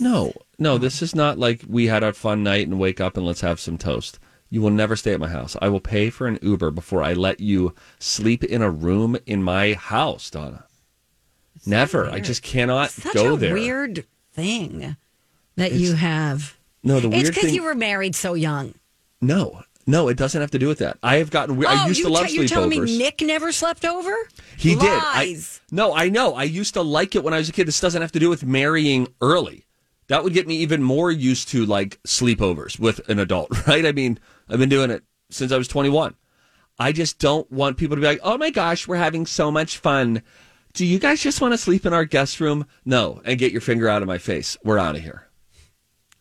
No, 0.00 0.32
no, 0.58 0.78
this 0.78 1.02
is 1.02 1.14
not 1.14 1.38
like 1.38 1.62
we 1.68 1.86
had 1.86 2.02
a 2.02 2.12
fun 2.12 2.42
night 2.42 2.66
and 2.66 2.78
wake 2.78 3.00
up 3.00 3.16
and 3.16 3.26
let's 3.26 3.40
have 3.40 3.60
some 3.60 3.78
toast. 3.78 4.18
You 4.50 4.62
will 4.62 4.70
never 4.70 4.94
stay 4.94 5.12
at 5.12 5.20
my 5.20 5.28
house. 5.28 5.56
I 5.60 5.68
will 5.68 5.80
pay 5.80 6.10
for 6.10 6.26
an 6.26 6.38
Uber 6.42 6.70
before 6.70 7.02
I 7.02 7.12
let 7.12 7.40
you 7.40 7.74
sleep 7.98 8.44
in 8.44 8.62
a 8.62 8.70
room 8.70 9.16
in 9.26 9.42
my 9.42 9.72
house, 9.72 10.30
Donna. 10.30 10.66
Never. 11.66 12.08
I 12.08 12.20
just 12.20 12.42
cannot 12.42 12.90
Such 12.90 13.14
go 13.14 13.34
a 13.34 13.36
there. 13.36 13.54
weird 13.54 14.06
thing 14.32 14.96
that 15.56 15.72
you 15.72 15.94
have. 15.94 16.56
No, 16.82 17.00
the 17.00 17.08
it's 17.08 17.16
weird 17.16 17.26
because 17.28 17.44
thing. 17.44 17.54
you 17.54 17.62
were 17.62 17.74
married 17.74 18.14
so 18.14 18.34
young. 18.34 18.74
no, 19.20 19.62
no, 19.86 20.08
it 20.08 20.16
doesn't 20.16 20.40
have 20.40 20.50
to 20.52 20.58
do 20.58 20.66
with 20.68 20.78
that. 20.78 20.98
I 21.02 21.16
have 21.16 21.30
gotten. 21.30 21.56
weird. 21.56 21.70
I 21.70 21.84
oh, 21.84 21.88
used 21.88 22.02
to 22.02 22.08
love 22.08 22.26
te- 22.26 22.34
you're 22.34 22.48
telling 22.48 22.70
me 22.70 22.98
Nick 22.98 23.20
never 23.20 23.52
slept 23.52 23.84
over? 23.84 24.14
He 24.56 24.74
did. 24.74 24.82
I, 24.88 25.26
Lies. 25.26 25.60
no, 25.70 25.94
I 25.94 26.08
know. 26.08 26.34
I 26.34 26.44
used 26.44 26.74
to 26.74 26.82
like 26.82 27.14
it 27.14 27.22
when 27.22 27.34
I 27.34 27.38
was 27.38 27.50
a 27.50 27.52
kid. 27.52 27.66
This 27.68 27.80
doesn't 27.80 28.00
have 28.00 28.12
to 28.12 28.18
do 28.18 28.30
with 28.30 28.44
marrying 28.44 29.08
early. 29.20 29.66
That 30.08 30.22
would 30.22 30.34
get 30.34 30.46
me 30.46 30.56
even 30.56 30.82
more 30.82 31.10
used 31.10 31.48
to 31.50 31.64
like 31.64 32.00
sleepovers 32.02 32.78
with 32.78 33.08
an 33.08 33.18
adult, 33.18 33.50
right? 33.66 33.86
I 33.86 33.92
mean, 33.92 34.18
I've 34.48 34.58
been 34.58 34.68
doing 34.68 34.90
it 34.90 35.02
since 35.30 35.52
I 35.52 35.58
was 35.58 35.68
21. 35.68 36.14
I 36.78 36.92
just 36.92 37.18
don't 37.18 37.50
want 37.52 37.76
people 37.76 37.96
to 37.96 38.00
be 38.00 38.06
like, 38.06 38.20
oh 38.22 38.36
my 38.36 38.50
gosh, 38.50 38.88
we're 38.88 38.96
having 38.96 39.26
so 39.26 39.50
much 39.50 39.78
fun. 39.78 40.22
Do 40.72 40.84
you 40.84 40.98
guys 40.98 41.22
just 41.22 41.40
want 41.40 41.54
to 41.54 41.58
sleep 41.58 41.86
in 41.86 41.92
our 41.92 42.04
guest 42.04 42.40
room? 42.40 42.66
No, 42.84 43.22
and 43.24 43.38
get 43.38 43.52
your 43.52 43.60
finger 43.60 43.88
out 43.88 44.02
of 44.02 44.08
my 44.08 44.18
face. 44.18 44.56
We're 44.64 44.78
out 44.78 44.96
of 44.96 45.02
here. 45.02 45.28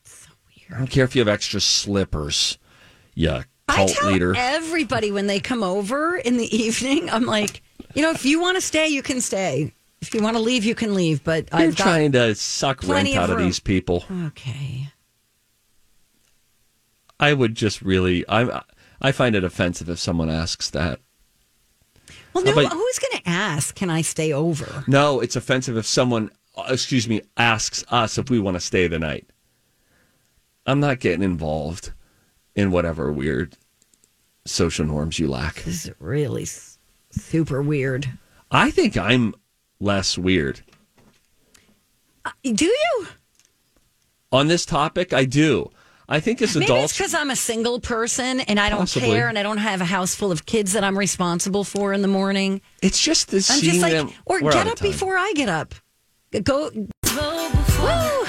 So 0.03 0.29
weird. 0.45 0.73
I 0.73 0.77
don't 0.77 0.91
care 0.91 1.05
if 1.05 1.15
you 1.15 1.21
have 1.21 1.27
extra 1.27 1.59
slippers. 1.59 2.59
Yeah, 3.15 3.43
I 3.67 3.87
tell 3.87 4.11
leader. 4.11 4.35
everybody 4.37 5.11
when 5.11 5.27
they 5.27 5.39
come 5.39 5.63
over 5.63 6.15
in 6.15 6.37
the 6.37 6.55
evening, 6.55 7.09
I'm 7.09 7.25
like, 7.25 7.63
you 7.95 8.03
know, 8.03 8.11
if 8.11 8.25
you 8.25 8.39
want 8.39 8.57
to 8.57 8.61
stay, 8.61 8.87
you 8.87 9.01
can 9.01 9.21
stay. 9.21 9.73
If 10.07 10.13
you 10.13 10.21
want 10.21 10.35
to 10.35 10.41
leave, 10.41 10.63
you 10.63 10.75
can 10.75 10.93
leave. 10.93 11.23
But 11.23 11.49
You're 11.51 11.61
I've 11.61 11.75
got 11.75 11.83
trying 11.83 12.11
to 12.13 12.35
suck 12.35 12.83
rent 12.83 13.09
of 13.09 13.15
out 13.15 13.29
of 13.29 13.37
these 13.39 13.59
people. 13.59 14.03
Okay. 14.27 14.89
I 17.19 17.33
would 17.33 17.55
just 17.55 17.81
really 17.81 18.25
I 18.27 18.61
I 19.01 19.11
find 19.11 19.35
it 19.35 19.43
offensive 19.43 19.89
if 19.89 19.99
someone 19.99 20.29
asks 20.29 20.69
that. 20.71 20.99
Well, 22.33 22.43
no, 22.43 22.51
about- 22.51 22.73
who's 22.73 22.99
going 22.99 23.21
to 23.23 23.29
ask? 23.29 23.75
Can 23.75 23.89
I 23.89 24.01
stay 24.01 24.33
over? 24.33 24.83
No, 24.87 25.19
it's 25.19 25.35
offensive 25.35 25.77
if 25.77 25.85
someone 25.85 26.31
excuse 26.67 27.07
me 27.07 27.21
asks 27.37 27.83
us 27.89 28.17
if 28.17 28.29
we 28.29 28.39
want 28.39 28.55
to 28.55 28.61
stay 28.61 28.87
the 28.87 28.99
night. 28.99 29.29
I'm 30.65 30.79
not 30.79 30.99
getting 30.99 31.23
involved 31.23 31.91
in 32.55 32.71
whatever 32.71 33.11
weird 33.11 33.57
social 34.45 34.85
norms 34.85 35.19
you 35.19 35.27
lack. 35.27 35.55
This 35.63 35.85
is 35.85 35.91
really 35.99 36.47
super 37.11 37.61
weird. 37.61 38.09
I 38.51 38.71
think 38.71 38.97
I'm 38.97 39.33
less 39.83 40.17
weird. 40.17 40.61
Uh, 42.25 42.31
do 42.43 42.65
you? 42.65 43.07
On 44.31 44.47
this 44.47 44.65
topic, 44.65 45.13
I 45.13 45.25
do. 45.25 45.69
I 46.09 46.19
think 46.19 46.41
as 46.41 46.55
Maybe 46.55 46.65
it's 46.65 46.71
adults 46.71 46.97
because 46.97 47.13
I'm 47.13 47.29
a 47.29 47.35
single 47.35 47.79
person 47.79 48.41
and 48.41 48.59
I 48.59 48.69
don't 48.69 48.79
Possibly. 48.79 49.09
care 49.09 49.29
and 49.29 49.37
I 49.37 49.43
don't 49.43 49.57
have 49.57 49.79
a 49.81 49.85
house 49.85 50.15
full 50.15 50.31
of 50.31 50.45
kids 50.45 50.73
that 50.73 50.83
I'm 50.83 50.97
responsible 50.97 51.63
for 51.63 51.93
in 51.93 52.01
the 52.01 52.07
morning. 52.07 52.61
It's 52.81 52.99
just 52.99 53.29
the 53.29 53.37
I'm 53.37 53.61
just 53.61 53.81
like, 53.81 53.93
them 53.93 54.11
or 54.25 54.41
get 54.41 54.67
up 54.67 54.79
before 54.79 55.17
I 55.17 55.31
get 55.35 55.49
up. 55.49 55.75
Go. 56.43 56.71
Woo! 56.73 56.89
Hey, 57.13 57.99
you 58.11 58.22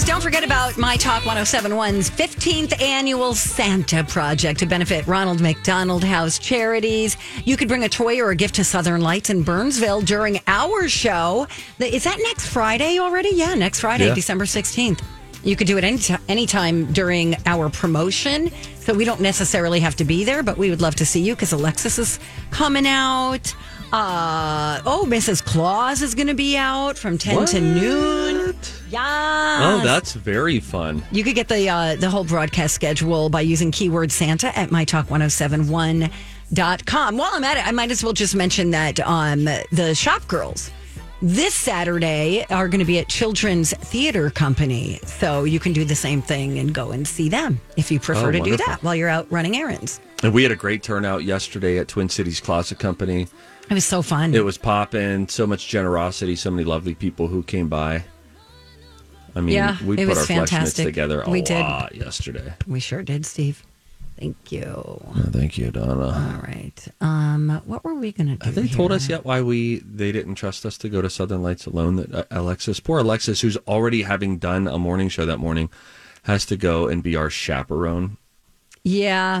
guys, 0.00 0.08
don't 0.08 0.22
forget 0.22 0.44
about 0.44 0.78
My 0.78 0.96
Talk 0.96 1.24
1071's 1.24 2.10
15th 2.10 2.80
annual 2.80 3.34
Santa 3.34 4.02
Project 4.04 4.60
to 4.60 4.66
benefit 4.66 5.06
Ronald 5.06 5.40
McDonald 5.40 6.04
House 6.04 6.38
charities. 6.38 7.16
You 7.44 7.56
could 7.56 7.68
bring 7.68 7.84
a 7.84 7.88
toy 7.88 8.18
or 8.20 8.30
a 8.30 8.36
gift 8.36 8.54
to 8.54 8.64
Southern 8.64 9.02
Lights 9.02 9.28
in 9.30 9.42
Burnsville 9.42 10.00
during 10.00 10.40
our 10.46 10.88
show. 10.88 11.46
Is 11.78 12.04
that 12.04 12.18
next 12.22 12.46
Friday 12.46 12.98
already? 12.98 13.30
Yeah, 13.34 13.54
next 13.54 13.80
Friday, 13.80 14.06
Yeah. 14.06 14.14
December 14.14 14.46
16th. 14.46 15.00
You 15.42 15.56
could 15.56 15.66
do 15.66 15.76
it 15.76 15.84
any 15.84 16.00
anytime 16.28 16.90
during 16.92 17.36
our 17.46 17.68
promotion. 17.68 18.50
So 18.80 18.94
we 18.94 19.04
don't 19.04 19.20
necessarily 19.20 19.80
have 19.80 19.96
to 19.96 20.04
be 20.04 20.24
there, 20.24 20.42
but 20.42 20.56
we 20.56 20.70
would 20.70 20.80
love 20.80 20.94
to 20.96 21.06
see 21.06 21.20
you 21.20 21.34
because 21.34 21.52
Alexis 21.52 21.98
is 21.98 22.18
coming 22.50 22.86
out. 22.86 23.54
Uh, 23.92 24.80
oh, 24.86 25.04
Mrs. 25.08 25.44
Claus 25.44 26.00
is 26.00 26.14
going 26.14 26.28
to 26.28 26.34
be 26.34 26.56
out 26.56 26.96
from 26.96 27.18
10 27.18 27.46
to 27.46 27.60
noon. 27.60 28.54
Yeah. 28.88 29.58
Oh, 29.62 29.80
that's 29.84 30.14
very 30.14 30.60
fun. 30.60 31.02
You 31.12 31.24
could 31.24 31.34
get 31.34 31.48
the 31.48 31.68
uh, 31.68 31.96
the 31.96 32.10
whole 32.10 32.24
broadcast 32.24 32.74
schedule 32.74 33.28
by 33.28 33.40
using 33.40 33.70
keyword 33.70 34.12
Santa 34.12 34.56
at 34.58 34.70
mytalk1071.com. 34.70 37.16
While 37.16 37.30
I'm 37.32 37.44
at 37.44 37.56
it, 37.56 37.66
I 37.66 37.70
might 37.70 37.90
as 37.90 38.02
well 38.02 38.12
just 38.12 38.34
mention 38.34 38.70
that 38.70 39.00
um, 39.00 39.44
the 39.44 39.94
Shop 39.94 40.26
Girls 40.28 40.70
this 41.22 41.54
Saturday 41.54 42.44
are 42.50 42.68
going 42.68 42.78
to 42.78 42.84
be 42.84 42.98
at 42.98 43.08
Children's 43.08 43.72
Theater 43.74 44.30
Company. 44.30 44.98
So 45.04 45.44
you 45.44 45.60
can 45.60 45.72
do 45.72 45.84
the 45.84 45.94
same 45.94 46.22
thing 46.22 46.58
and 46.58 46.72
go 46.74 46.90
and 46.92 47.06
see 47.06 47.28
them 47.28 47.60
if 47.76 47.90
you 47.90 48.00
prefer 48.00 48.28
Oh, 48.28 48.32
to 48.32 48.40
do 48.40 48.56
that 48.56 48.82
while 48.82 48.94
you're 48.94 49.08
out 49.08 49.30
running 49.30 49.56
errands. 49.56 50.00
And 50.22 50.32
we 50.32 50.42
had 50.42 50.52
a 50.52 50.56
great 50.56 50.82
turnout 50.82 51.24
yesterday 51.24 51.78
at 51.78 51.88
Twin 51.88 52.08
Cities 52.08 52.40
Closet 52.40 52.78
Company. 52.78 53.28
It 53.68 53.74
was 53.74 53.84
so 53.84 54.02
fun. 54.02 54.34
It 54.34 54.44
was 54.44 54.58
popping. 54.58 55.28
So 55.28 55.46
much 55.46 55.68
generosity. 55.68 56.36
So 56.36 56.50
many 56.50 56.64
lovely 56.64 56.94
people 56.94 57.28
who 57.28 57.42
came 57.42 57.68
by. 57.68 58.04
I 59.36 59.40
mean, 59.40 59.54
Yeah, 59.54 59.76
we 59.84 59.96
put 59.96 60.16
our 60.16 60.24
flesh 60.24 60.52
mitts 60.52 60.74
together 60.74 61.22
a 61.22 61.30
We 61.30 61.40
did. 61.40 61.60
lot 61.60 61.94
yesterday. 61.94 62.52
We 62.66 62.80
sure 62.80 63.02
did, 63.02 63.24
Steve. 63.24 63.62
Thank 64.20 64.52
you. 64.52 65.00
Thank 65.30 65.56
you, 65.56 65.70
Donna. 65.70 66.04
All 66.08 66.42
right. 66.42 66.88
Um, 67.00 67.62
what 67.64 67.82
were 67.84 67.94
we 67.94 68.12
going 68.12 68.28
to 68.28 68.36
do? 68.36 68.44
Have 68.44 68.54
they 68.54 68.68
told 68.68 68.92
us 68.92 69.08
yet 69.08 69.24
why 69.24 69.40
we 69.40 69.78
they 69.78 70.12
didn't 70.12 70.34
trust 70.34 70.66
us 70.66 70.76
to 70.78 70.90
go 70.90 71.00
to 71.00 71.08
Southern 71.08 71.42
Lights 71.42 71.64
alone? 71.64 71.96
That 71.96 72.14
uh, 72.14 72.24
Alexis, 72.30 72.80
poor 72.80 72.98
Alexis, 72.98 73.40
who's 73.40 73.56
already 73.66 74.02
having 74.02 74.36
done 74.36 74.68
a 74.68 74.78
morning 74.78 75.08
show 75.08 75.24
that 75.24 75.38
morning, 75.38 75.70
has 76.24 76.44
to 76.46 76.56
go 76.58 76.86
and 76.86 77.02
be 77.02 77.16
our 77.16 77.30
chaperone. 77.30 78.18
Yeah. 78.84 79.40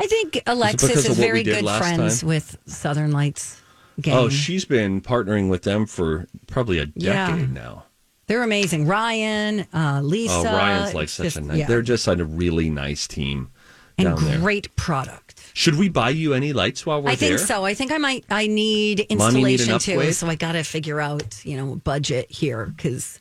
I 0.00 0.06
think 0.06 0.40
Alexis 0.46 1.04
of 1.06 1.10
is 1.12 1.18
very 1.18 1.42
good 1.42 1.64
friends 1.64 2.20
time? 2.20 2.28
with 2.28 2.56
Southern 2.66 3.10
Lights 3.10 3.60
gang. 4.00 4.14
Oh, 4.16 4.28
she's 4.28 4.64
been 4.64 5.00
partnering 5.00 5.48
with 5.48 5.62
them 5.62 5.86
for 5.86 6.26
probably 6.46 6.78
a 6.78 6.86
decade 6.86 7.02
Yeah. 7.40 7.46
now. 7.52 7.84
They're 8.26 8.42
amazing. 8.42 8.86
Ryan, 8.86 9.66
uh, 9.74 10.00
Lisa. 10.02 10.34
oh, 10.34 10.44
Ryan's 10.44 10.94
like 10.94 11.08
such 11.08 11.24
just- 11.24 11.36
a 11.36 11.40
nice. 11.40 11.58
yeah. 11.58 11.66
They're 11.66 11.82
just 11.82 12.06
like 12.06 12.18
a 12.18 12.24
really 12.24 12.70
nice 12.70 13.06
team 13.08 13.50
and 13.98 14.08
down 14.16 14.24
there. 14.24 14.38
great 14.38 14.74
product. 14.76 15.40
Should 15.54 15.76
we 15.76 15.88
buy 15.88 16.10
you 16.10 16.34
any 16.34 16.52
lights 16.52 16.84
while 16.84 17.00
we're 17.00 17.10
here? 17.10 17.12
I 17.12 17.16
think 17.16 17.38
there? 17.38 17.46
so. 17.46 17.64
I 17.64 17.74
think 17.74 17.92
I 17.92 17.98
might. 17.98 18.24
I 18.30 18.46
need 18.48 19.06
Mommy 19.16 19.42
need 19.44 19.60
installation 19.60 19.78
too, 19.78 20.12
so 20.12 20.26
I 20.26 20.34
got 20.34 20.52
to 20.52 20.62
figure 20.64 21.00
out 21.00 21.44
you 21.44 21.56
know 21.56 21.76
budget 21.76 22.30
here 22.30 22.66
because 22.66 23.20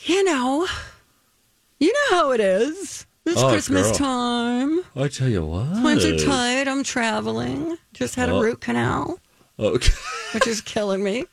you 0.00 0.24
know 0.24 0.66
you 1.78 1.92
know 1.92 2.16
how 2.16 2.30
it 2.32 2.40
is. 2.40 3.06
It's 3.26 3.40
Oh, 3.40 3.50
Christmas 3.50 3.86
girl. 3.88 3.96
time. 3.96 4.80
I 4.96 5.08
tell 5.08 5.28
you 5.28 5.44
what. 5.44 5.66
Are 5.66 6.16
tight. 6.18 6.66
I'm 6.68 6.82
traveling. 6.82 7.76
Just 7.92 8.14
had 8.16 8.28
a 8.28 8.32
Oh. 8.32 8.40
root 8.40 8.60
canal. 8.60 9.20
Okay. 9.58 9.92
which 10.34 10.46
is 10.46 10.60
killing 10.62 11.04
me. 11.04 11.26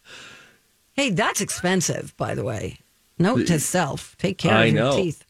Hey, 0.94 1.10
that's 1.12 1.42
expensive, 1.42 2.16
by 2.18 2.36
the 2.36 2.44
way. 2.44 2.80
Note 3.18 3.48
to 3.48 3.60
self: 3.60 4.16
take 4.20 4.38
care 4.38 4.54
I 4.54 4.66
of 4.66 4.74
your 4.74 4.84
know. 4.84 4.96
teeth. 4.98 5.24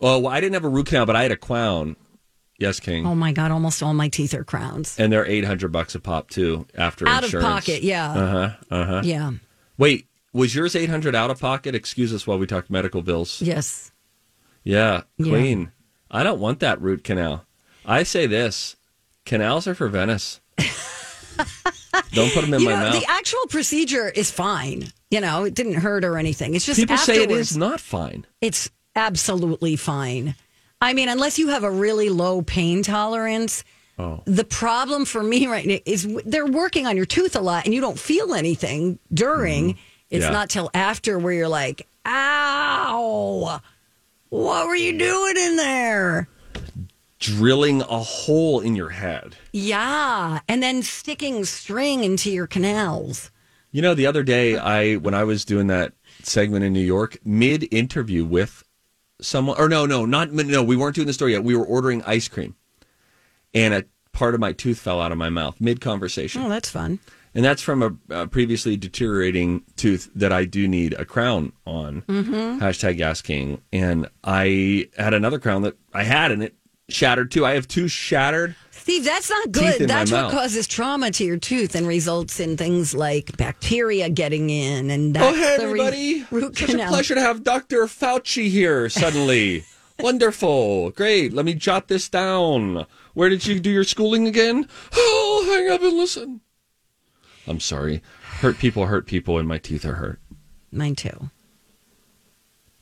Well, 0.00 0.26
I 0.26 0.40
didn't 0.40 0.54
have 0.54 0.64
a 0.64 0.68
root 0.68 0.86
canal, 0.88 1.06
but 1.06 1.16
I 1.16 1.22
had 1.22 1.32
a 1.32 1.36
crown. 1.36 1.96
Yes, 2.58 2.78
King. 2.80 3.06
Oh 3.06 3.14
my 3.14 3.32
god, 3.32 3.50
almost 3.50 3.82
all 3.82 3.94
my 3.94 4.08
teeth 4.08 4.34
are 4.34 4.44
crowns. 4.44 4.98
And 4.98 5.12
they're 5.12 5.26
eight 5.26 5.44
hundred 5.44 5.72
bucks 5.72 5.94
a 5.94 6.00
pop 6.00 6.30
too 6.30 6.66
after 6.76 7.08
Out 7.08 7.18
of 7.18 7.24
insurance. 7.24 7.46
pocket, 7.48 7.82
yeah. 7.82 8.12
Uh 8.12 8.26
huh. 8.26 8.50
Uh 8.70 8.84
huh. 8.86 9.00
Yeah. 9.04 9.32
Wait, 9.78 10.06
was 10.32 10.54
yours 10.54 10.76
eight 10.76 10.90
hundred 10.90 11.14
out 11.14 11.30
of 11.30 11.40
pocket? 11.40 11.74
Excuse 11.74 12.12
us 12.14 12.26
while 12.26 12.38
we 12.38 12.46
talk 12.46 12.70
medical 12.70 13.02
bills. 13.02 13.42
Yes. 13.42 13.90
Yeah, 14.64 15.02
Yeah. 15.18 15.28
Queen. 15.30 15.72
I 16.10 16.22
don't 16.22 16.38
want 16.40 16.60
that 16.60 16.80
root 16.80 17.02
canal. 17.04 17.44
I 17.84 18.04
say 18.04 18.26
this: 18.26 18.76
canals 19.24 19.66
are 19.66 19.74
for 19.74 19.88
Venice. 19.88 20.40
don't 22.12 22.32
put 22.32 22.42
them 22.42 22.54
in 22.54 22.60
you 22.60 22.66
my 22.68 22.72
know, 22.74 22.90
mouth. 22.90 23.00
the 23.00 23.06
actual 23.10 23.46
procedure 23.48 24.08
is 24.08 24.30
fine. 24.30 24.84
You 25.10 25.20
know, 25.20 25.44
it 25.44 25.54
didn't 25.54 25.74
hurt 25.74 26.04
or 26.04 26.16
anything. 26.18 26.54
It's 26.54 26.64
just 26.64 26.78
People 26.78 26.96
say 26.96 27.16
it 27.16 27.22
afterwards, 27.22 27.56
not 27.56 27.80
fine. 27.80 28.26
It's 28.40 28.70
absolutely 28.94 29.76
fine. 29.76 30.34
I 30.82 30.92
mean, 30.94 31.08
unless 31.08 31.38
you 31.38 31.48
have 31.48 31.64
a 31.64 31.70
really 31.70 32.08
low 32.10 32.42
pain 32.42 32.82
tolerance. 32.82 33.64
Oh. 33.98 34.22
The 34.24 34.44
problem 34.44 35.04
for 35.04 35.22
me 35.22 35.46
right 35.46 35.64
now 35.66 35.78
is 35.86 36.08
they're 36.26 36.46
working 36.46 36.86
on 36.86 36.96
your 36.96 37.06
tooth 37.06 37.36
a 37.36 37.40
lot 37.40 37.64
and 37.66 37.72
you 37.74 37.80
don't 37.80 37.98
feel 37.98 38.34
anything 38.34 38.98
during. 39.14 39.70
It's 39.70 39.78
Mm-hmm. 40.12 40.22
Yeah. 40.24 40.30
not 40.38 40.50
till 40.50 40.70
after 40.74 41.18
where 41.18 41.32
you're 41.32 41.48
like, 41.48 41.86
ow, 42.04 43.60
what 44.28 44.66
were 44.66 44.74
you 44.74 44.98
doing 44.98 45.36
in 45.38 45.56
there? 45.56 46.28
Drilling 47.18 47.80
a 47.82 47.98
hole 48.00 48.60
in 48.60 48.74
your 48.74 48.90
head. 48.90 49.36
Yeah. 49.52 50.40
And 50.48 50.62
then 50.62 50.82
sticking 50.82 51.44
string 51.44 52.02
into 52.04 52.30
your 52.30 52.46
canals. 52.46 53.30
You 53.70 53.80
know, 53.80 53.94
the 53.94 54.06
other 54.06 54.22
day, 54.22 54.56
I 54.58 54.96
when 54.96 55.14
I 55.14 55.24
was 55.24 55.44
doing 55.46 55.68
that 55.68 55.92
segment 56.22 56.64
in 56.64 56.72
New 56.74 56.80
York, 56.84 57.16
mid 57.24 57.72
interview 57.72 58.24
with 58.24 58.64
someone, 59.22 59.58
or 59.58 59.68
no, 59.68 59.86
no, 59.86 60.04
not 60.04 60.32
no, 60.32 60.62
we 60.62 60.76
weren't 60.76 60.94
doing 60.94 61.06
the 61.06 61.12
story 61.12 61.32
yet. 61.32 61.42
We 61.44 61.56
were 61.56 61.64
ordering 61.64 62.02
ice 62.04 62.28
cream, 62.28 62.54
and 63.54 63.72
a 63.74 63.84
part 64.12 64.34
of 64.34 64.40
my 64.40 64.52
tooth 64.52 64.78
fell 64.78 65.00
out 65.00 65.12
of 65.12 65.18
my 65.18 65.30
mouth 65.30 65.60
mid 65.60 65.80
conversation. 65.80 66.42
Oh, 66.42 66.48
that's 66.48 66.68
fun. 66.68 66.98
And 67.34 67.42
that's 67.42 67.62
from 67.62 67.82
a, 68.10 68.22
a 68.22 68.26
previously 68.26 68.76
deteriorating 68.76 69.62
tooth 69.76 70.10
that 70.14 70.32
I 70.32 70.44
do 70.44 70.68
need 70.68 70.92
a 70.94 71.06
crown 71.06 71.52
on. 71.66 72.02
Mhm. 72.02 72.60
Hashtag 72.60 72.98
Gas 72.98 73.22
King. 73.22 73.62
And 73.72 74.06
I 74.22 74.90
had 74.98 75.14
another 75.14 75.38
crown 75.38 75.62
that 75.62 75.78
I 75.94 76.02
had, 76.02 76.30
and 76.30 76.42
it 76.42 76.54
shattered 76.90 77.30
too. 77.30 77.46
I 77.46 77.52
have 77.52 77.66
two 77.66 77.88
shattered. 77.88 78.54
Steve, 78.82 79.04
that's 79.04 79.30
not 79.30 79.52
good. 79.52 79.82
That's 79.82 80.10
what 80.10 80.22
mouth. 80.22 80.32
causes 80.32 80.66
trauma 80.66 81.12
to 81.12 81.24
your 81.24 81.36
tooth 81.36 81.76
and 81.76 81.86
results 81.86 82.40
in 82.40 82.56
things 82.56 82.92
like 82.92 83.36
bacteria 83.36 84.10
getting 84.10 84.50
in. 84.50 84.90
And 84.90 85.14
that's 85.14 85.36
oh, 85.36 85.40
hey, 85.40 85.56
the 85.56 85.68
re- 85.68 85.80
everybody. 85.80 86.26
root 86.32 86.58
Such 86.58 86.70
canal. 86.70 86.86
a 86.86 86.88
pleasure 86.88 87.14
to 87.14 87.20
have 87.20 87.44
Dr. 87.44 87.84
Fauci 87.84 88.50
here 88.50 88.88
suddenly. 88.88 89.64
Wonderful. 90.00 90.90
Great. 90.90 91.32
Let 91.32 91.44
me 91.44 91.54
jot 91.54 91.86
this 91.86 92.08
down. 92.08 92.86
Where 93.14 93.28
did 93.28 93.46
you 93.46 93.60
do 93.60 93.70
your 93.70 93.84
schooling 93.84 94.26
again? 94.26 94.66
Oh, 94.92 95.44
hang 95.46 95.72
up 95.72 95.80
and 95.80 95.96
listen. 95.96 96.40
I'm 97.46 97.60
sorry. 97.60 98.02
Hurt 98.40 98.58
people 98.58 98.86
hurt 98.86 99.06
people, 99.06 99.38
and 99.38 99.46
my 99.46 99.58
teeth 99.58 99.84
are 99.84 99.94
hurt. 99.94 100.18
Mine 100.72 100.96
too. 100.96 101.30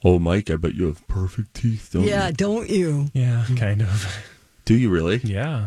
Oh, 0.03 0.19
Mike, 0.19 0.49
I 0.49 0.57
bet 0.57 0.75
you 0.75 0.87
have 0.87 1.07
perfect 1.09 1.53
teeth, 1.53 1.91
don't 1.93 2.05
yeah, 2.05 2.29
you? 2.29 2.33
don't 2.33 2.71
you? 2.71 3.11
Yeah, 3.13 3.45
kind 3.57 3.83
of. 3.83 4.17
Do 4.65 4.75
you 4.75 4.89
really? 4.89 5.19
Yeah. 5.19 5.67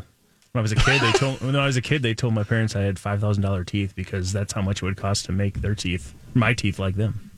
When 0.53 0.59
I 0.59 0.61
was 0.61 0.71
a 0.71 0.75
kid, 0.75 1.01
they 1.01 1.11
told 1.13 1.41
when 1.41 1.55
I 1.55 1.65
was 1.65 1.77
a 1.77 1.81
kid 1.81 2.03
they 2.03 2.13
told 2.13 2.35
my 2.35 2.43
parents 2.43 2.75
I 2.75 2.81
had 2.81 2.99
five 2.99 3.19
thousand 3.19 3.41
dollar 3.41 3.63
teeth 3.63 3.95
because 3.95 4.31
that's 4.31 4.53
how 4.53 4.61
much 4.61 4.83
it 4.83 4.85
would 4.85 4.97
cost 4.97 5.25
to 5.25 5.31
make 5.31 5.61
their 5.61 5.73
teeth, 5.73 6.13
my 6.35 6.53
teeth, 6.53 6.77
like 6.77 6.93
them. 6.93 7.31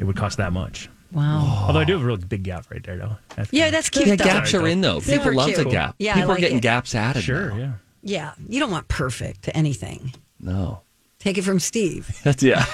It 0.00 0.02
would 0.02 0.16
cost 0.16 0.38
that 0.38 0.52
much. 0.52 0.88
Wow. 1.12 1.66
Although 1.68 1.78
I 1.78 1.84
do 1.84 1.92
have 1.92 2.02
a 2.02 2.04
really 2.04 2.24
big 2.24 2.42
gap 2.42 2.68
right 2.68 2.82
there, 2.82 2.96
though. 2.96 3.16
That's 3.36 3.52
Yeah, 3.52 3.70
that's 3.70 3.88
cute. 3.88 4.08
Yeah, 4.08 4.16
though. 4.16 4.24
gaps 4.24 4.52
are 4.52 4.66
in, 4.66 4.80
though. 4.80 4.98
Super 4.98 5.30
People 5.30 5.34
love 5.34 5.54
the 5.54 5.64
gap. 5.64 5.94
Yeah, 6.00 6.10
I 6.10 6.14
People 6.14 6.28
like 6.30 6.38
are 6.38 6.40
getting 6.40 6.56
it. 6.56 6.62
gaps 6.62 6.92
added. 6.96 7.22
Sure, 7.22 7.50
now. 7.50 7.56
yeah. 7.56 7.72
Yeah, 8.02 8.32
you 8.48 8.58
don't 8.58 8.72
want 8.72 8.88
perfect 8.88 9.42
to 9.42 9.56
anything. 9.56 10.12
No. 10.40 10.80
Take 11.20 11.36
it 11.38 11.42
from 11.42 11.60
Steve. 11.60 12.18
That's 12.24 12.42
yeah. 12.42 12.64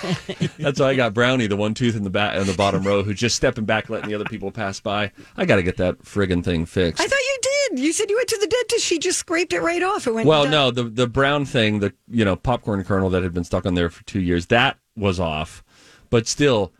That's 0.58 0.78
why 0.80 0.90
I 0.90 0.94
got 0.94 1.12
Brownie, 1.12 1.48
the 1.48 1.56
one 1.56 1.74
tooth 1.74 1.96
in 1.96 2.04
the 2.04 2.10
back 2.10 2.36
in 2.40 2.46
the 2.46 2.54
bottom 2.54 2.82
row, 2.84 3.02
who's 3.02 3.18
just 3.18 3.34
stepping 3.36 3.64
back, 3.64 3.90
letting 3.90 4.08
the 4.08 4.14
other 4.14 4.24
people 4.24 4.50
pass 4.52 4.78
by. 4.80 5.10
I 5.36 5.44
got 5.46 5.56
to 5.56 5.64
get 5.64 5.76
that 5.78 5.98
friggin' 6.04 6.44
thing 6.44 6.64
fixed. 6.64 7.02
I 7.02 7.06
thought 7.08 7.18
you 7.18 7.38
did. 7.42 7.78
You 7.80 7.92
said 7.92 8.08
you 8.08 8.16
went 8.16 8.28
to 8.28 8.38
the 8.40 8.46
dentist. 8.46 8.84
She 8.86 8.98
just 9.00 9.18
scraped 9.18 9.52
it 9.52 9.60
right 9.60 9.82
off. 9.82 10.06
It 10.06 10.14
went. 10.14 10.28
well, 10.28 10.44
done. 10.44 10.52
no, 10.52 10.70
the 10.70 10.84
the 10.84 11.06
brown 11.08 11.44
thing, 11.44 11.80
the 11.80 11.92
you 12.08 12.24
know 12.24 12.36
popcorn 12.36 12.84
kernel 12.84 13.10
that 13.10 13.24
had 13.24 13.34
been 13.34 13.42
stuck 13.44 13.66
on 13.66 13.74
there 13.74 13.90
for 13.90 14.04
two 14.04 14.20
years, 14.20 14.46
that 14.46 14.78
was 14.96 15.18
off, 15.18 15.64
but 16.08 16.28
still, 16.28 16.72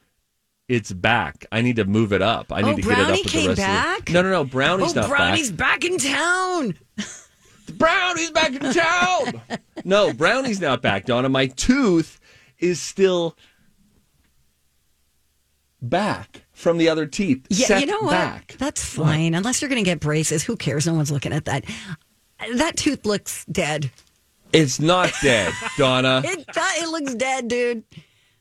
it's 0.68 0.92
back. 0.92 1.46
I 1.50 1.62
need 1.62 1.76
to 1.76 1.84
move 1.84 2.12
it 2.12 2.22
up. 2.22 2.52
I 2.52 2.62
need 2.62 2.74
Oh, 2.74 2.76
to 2.76 2.82
get 2.82 2.90
it 2.92 2.98
up 2.98 3.06
Brownie 3.06 3.22
with 3.22 3.32
came 3.32 3.42
the 3.42 3.48
rest 3.48 3.60
back? 3.60 3.98
of 3.98 4.04
the. 4.06 4.12
No, 4.12 4.22
no, 4.22 4.30
no. 4.30 4.44
Brownie's 4.44 4.96
oh, 4.96 5.00
not 5.00 5.10
Brownie's 5.10 5.50
back. 5.50 5.80
back 5.80 5.90
in 5.90 5.98
town. 5.98 6.74
Brownie's 7.72 8.30
back 8.30 8.52
in 8.52 8.60
town. 8.72 9.42
no, 9.84 10.12
Brownie's 10.12 10.60
not 10.60 10.82
back, 10.82 11.06
Donna. 11.06 11.28
My 11.28 11.46
tooth 11.46 12.20
is 12.58 12.80
still 12.80 13.36
back 15.80 16.42
from 16.52 16.78
the 16.78 16.88
other 16.88 17.06
teeth. 17.06 17.46
Yeah, 17.50 17.66
set 17.66 17.80
you 17.80 17.86
know 17.86 18.00
what? 18.00 18.10
Back. 18.10 18.56
That's 18.58 18.84
fine. 18.84 19.34
Unless 19.34 19.60
you're 19.60 19.68
going 19.68 19.82
to 19.82 19.88
get 19.88 20.00
braces, 20.00 20.42
who 20.42 20.56
cares? 20.56 20.86
No 20.86 20.94
one's 20.94 21.10
looking 21.10 21.32
at 21.32 21.44
that. 21.46 21.64
That 22.54 22.76
tooth 22.76 23.06
looks 23.06 23.44
dead. 23.46 23.90
It's 24.52 24.80
not 24.80 25.12
dead, 25.22 25.52
Donna. 25.78 26.22
It 26.24 26.46
do- 26.46 26.60
it 26.60 26.88
looks 26.88 27.14
dead, 27.14 27.48
dude. 27.48 27.84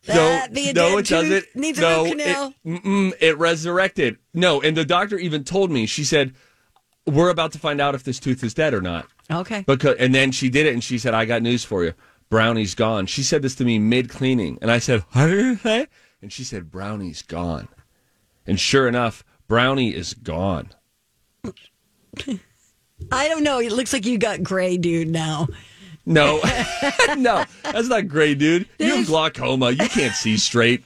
That 0.05 0.53
be 0.53 0.71
no, 0.71 0.97
it 0.99 1.07
tooth, 1.07 1.29
doesn't. 1.29 1.55
needs 1.55 1.79
a 1.79 1.81
no, 1.81 2.03
root 2.03 2.11
canal. 2.11 2.53
It, 2.63 3.17
it 3.21 3.37
resurrected. 3.39 4.17
No, 4.33 4.61
and 4.61 4.77
the 4.77 4.85
doctor 4.85 5.17
even 5.17 5.43
told 5.43 5.71
me. 5.71 5.87
She 5.87 6.03
said, 6.03 6.35
"We're 7.07 7.29
about 7.29 7.53
to 7.53 7.59
find 7.59 7.81
out 7.81 7.95
if 7.95 8.03
this 8.03 8.19
tooth 8.19 8.43
is 8.43 8.53
dead 8.53 8.75
or 8.75 8.81
not." 8.81 9.07
Okay. 9.31 9.63
Because 9.67 9.95
and 9.97 10.13
then 10.13 10.31
she 10.31 10.49
did 10.49 10.67
it, 10.67 10.73
and 10.73 10.83
she 10.83 10.97
said, 10.97 11.13
"I 11.13 11.25
got 11.25 11.41
news 11.41 11.63
for 11.63 11.83
you. 11.83 11.93
Brownie's 12.29 12.75
gone." 12.75 13.05
She 13.05 13.23
said 13.23 13.41
this 13.41 13.55
to 13.55 13.65
me 13.65 13.79
mid 13.79 14.09
cleaning, 14.09 14.57
and 14.61 14.71
I 14.71 14.79
said, 14.79 15.01
"What 15.11 15.27
did 15.27 15.45
you 15.45 15.55
say?" 15.57 15.87
And 16.21 16.31
she 16.31 16.43
said, 16.43 16.71
"Brownie's 16.71 17.21
gone." 17.21 17.67
And 18.45 18.59
sure 18.59 18.87
enough, 18.87 19.23
Brownie 19.47 19.93
is 19.93 20.13
gone. 20.13 20.69
I 23.11 23.27
don't 23.27 23.43
know. 23.43 23.59
It 23.59 23.71
looks 23.71 23.93
like 23.93 24.05
you 24.05 24.17
got 24.17 24.43
gray, 24.43 24.77
dude. 24.77 25.09
Now. 25.09 25.47
No, 26.07 26.39
no, 27.17 27.45
that's 27.63 27.87
not 27.87 28.07
gray, 28.07 28.35
dude. 28.35 28.67
You 28.77 28.97
have 28.97 29.07
glaucoma. 29.07 29.71
You 29.71 29.89
can't 29.89 30.13
see 30.13 30.37
straight. 30.37 30.83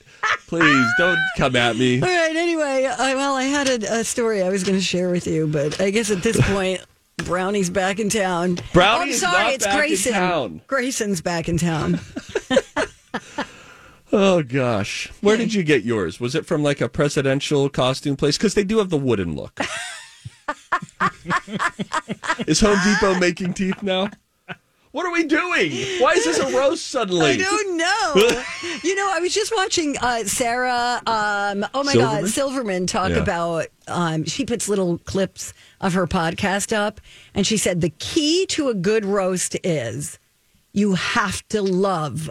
Please 0.47 0.87
don't 0.97 1.19
come 1.37 1.55
at 1.57 1.75
me. 1.75 2.01
All 2.01 2.07
right. 2.07 2.35
Anyway, 2.35 2.85
I, 2.85 3.15
well, 3.15 3.35
I 3.35 3.43
had 3.43 3.67
a, 3.67 3.99
a 3.99 4.03
story 4.03 4.41
I 4.41 4.49
was 4.49 4.63
going 4.63 4.77
to 4.77 4.83
share 4.83 5.09
with 5.09 5.27
you, 5.27 5.47
but 5.47 5.79
I 5.81 5.89
guess 5.89 6.09
at 6.09 6.23
this 6.23 6.39
point, 6.53 6.81
Brownie's 7.25 7.69
back 7.69 7.99
in 7.99 8.09
town. 8.09 8.59
Brownie 8.73 9.11
oh, 9.11 9.13
I'm 9.13 9.13
sorry, 9.13 9.53
it's 9.53 9.65
back 9.65 9.73
in 9.75 9.79
Grayson. 9.79 10.13
town. 10.13 10.61
Grayson's 10.67 11.21
back 11.21 11.47
in 11.49 11.57
town. 11.57 11.99
Oh 14.11 14.41
gosh, 14.41 15.07
where 15.21 15.37
did 15.37 15.53
you 15.53 15.61
get 15.61 15.83
yours? 15.83 16.19
Was 16.19 16.33
it 16.33 16.43
from 16.47 16.63
like 16.63 16.81
a 16.81 16.89
presidential 16.89 17.69
costume 17.69 18.15
place? 18.15 18.37
Because 18.37 18.55
they 18.55 18.63
do 18.63 18.79
have 18.79 18.89
the 18.89 18.97
wooden 18.97 19.35
look. 19.35 19.59
is 22.47 22.59
Home 22.61 22.79
Depot 22.83 23.19
making 23.19 23.53
teeth 23.53 23.83
now? 23.83 24.09
What 24.91 25.05
are 25.05 25.11
we 25.13 25.25
doing? 25.25 25.71
Why 26.01 26.13
is 26.13 26.25
this 26.25 26.39
a 26.39 26.57
roast 26.57 26.87
suddenly? 26.87 27.33
I 27.33 27.37
don't 27.37 27.77
know. 27.77 28.15
you 28.83 28.95
know, 28.95 29.11
I 29.13 29.19
was 29.19 29.31
just 29.35 29.53
watching 29.55 29.95
uh, 29.99 30.23
Sarah. 30.23 30.99
Um, 31.05 31.63
oh 31.75 31.83
my 31.83 31.93
God, 31.93 32.27
Silverman? 32.27 32.27
Silverman 32.29 32.87
talk 32.87 33.11
Yeah. 33.11 33.17
about. 33.17 33.67
Um, 33.87 34.23
she 34.25 34.43
puts 34.45 34.67
little 34.67 34.97
clips 34.99 35.53
of 35.81 35.93
her 35.93 36.07
podcast 36.07 36.75
up, 36.75 36.99
and 37.33 37.45
she 37.47 37.57
said 37.57 37.81
the 37.81 37.89
key 37.99 38.45
to 38.47 38.69
a 38.69 38.73
good 38.73 39.05
roast 39.05 39.55
is 39.63 40.19
you 40.73 40.95
have 40.95 41.47
to 41.49 41.61
love, 41.61 42.29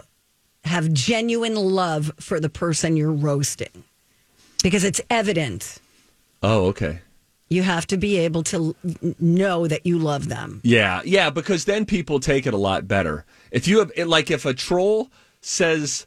have 0.63 0.93
genuine 0.93 1.55
love 1.55 2.11
for 2.19 2.39
the 2.39 2.49
person 2.49 2.95
you're 2.95 3.11
roasting, 3.11 3.83
because 4.63 4.83
it's 4.83 5.01
evident. 5.09 5.79
Oh, 6.43 6.65
okay. 6.67 6.99
You 7.49 7.63
have 7.63 7.87
to 7.87 7.97
be 7.97 8.17
able 8.17 8.43
to 8.43 8.75
know 9.19 9.67
that 9.67 9.85
you 9.85 9.97
love 9.97 10.29
them. 10.29 10.61
Yeah, 10.63 11.01
yeah, 11.03 11.31
because 11.31 11.65
then 11.65 11.85
people 11.85 12.19
take 12.19 12.45
it 12.45 12.53
a 12.53 12.57
lot 12.57 12.87
better. 12.87 13.25
If 13.51 13.67
you 13.67 13.79
have, 13.79 13.91
like, 14.07 14.29
if 14.29 14.45
a 14.45 14.53
troll 14.53 15.09
says 15.41 16.05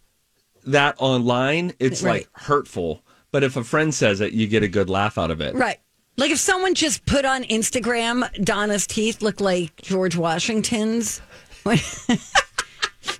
that 0.64 0.94
online, 0.98 1.72
it's 1.80 2.02
Right. 2.02 2.12
like 2.20 2.28
hurtful. 2.44 3.02
But 3.32 3.42
if 3.42 3.56
a 3.56 3.64
friend 3.64 3.92
says 3.92 4.20
it, 4.20 4.32
you 4.32 4.46
get 4.46 4.62
a 4.62 4.68
good 4.68 4.88
laugh 4.88 5.18
out 5.18 5.32
of 5.32 5.40
it. 5.40 5.54
Right. 5.56 5.80
Like 6.16 6.30
if 6.30 6.38
someone 6.38 6.74
just 6.74 7.06
put 7.06 7.24
on 7.24 7.42
Instagram, 7.44 8.30
Donna's 8.44 8.86
teeth 8.86 9.22
look 9.22 9.40
like 9.40 9.76
George 9.82 10.14
Washington's 10.16 11.20
when, 11.62 11.78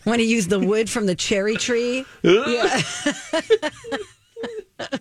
when 0.05 0.21
he 0.21 0.27
used 0.27 0.51
the 0.51 0.61
wood 0.61 0.91
from 0.91 1.07
the 1.07 1.15
cherry 1.15 1.57
tree. 1.57 2.05
Yeah. 2.23 2.83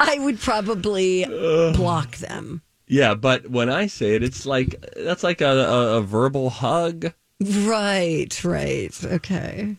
I 0.00 0.18
would 0.18 0.38
probably 0.40 1.24
block 1.24 2.16
them. 2.16 2.62
Yeah, 2.86 3.14
but 3.14 3.48
when 3.48 3.70
I 3.70 3.86
say 3.86 4.14
it, 4.14 4.22
it's 4.22 4.44
like 4.44 4.76
that's 4.96 5.22
like 5.22 5.40
a, 5.40 5.46
a, 5.46 5.98
a 5.98 6.02
verbal 6.02 6.50
hug. 6.50 7.12
Right, 7.42 8.44
right. 8.44 9.04
Okay. 9.04 9.76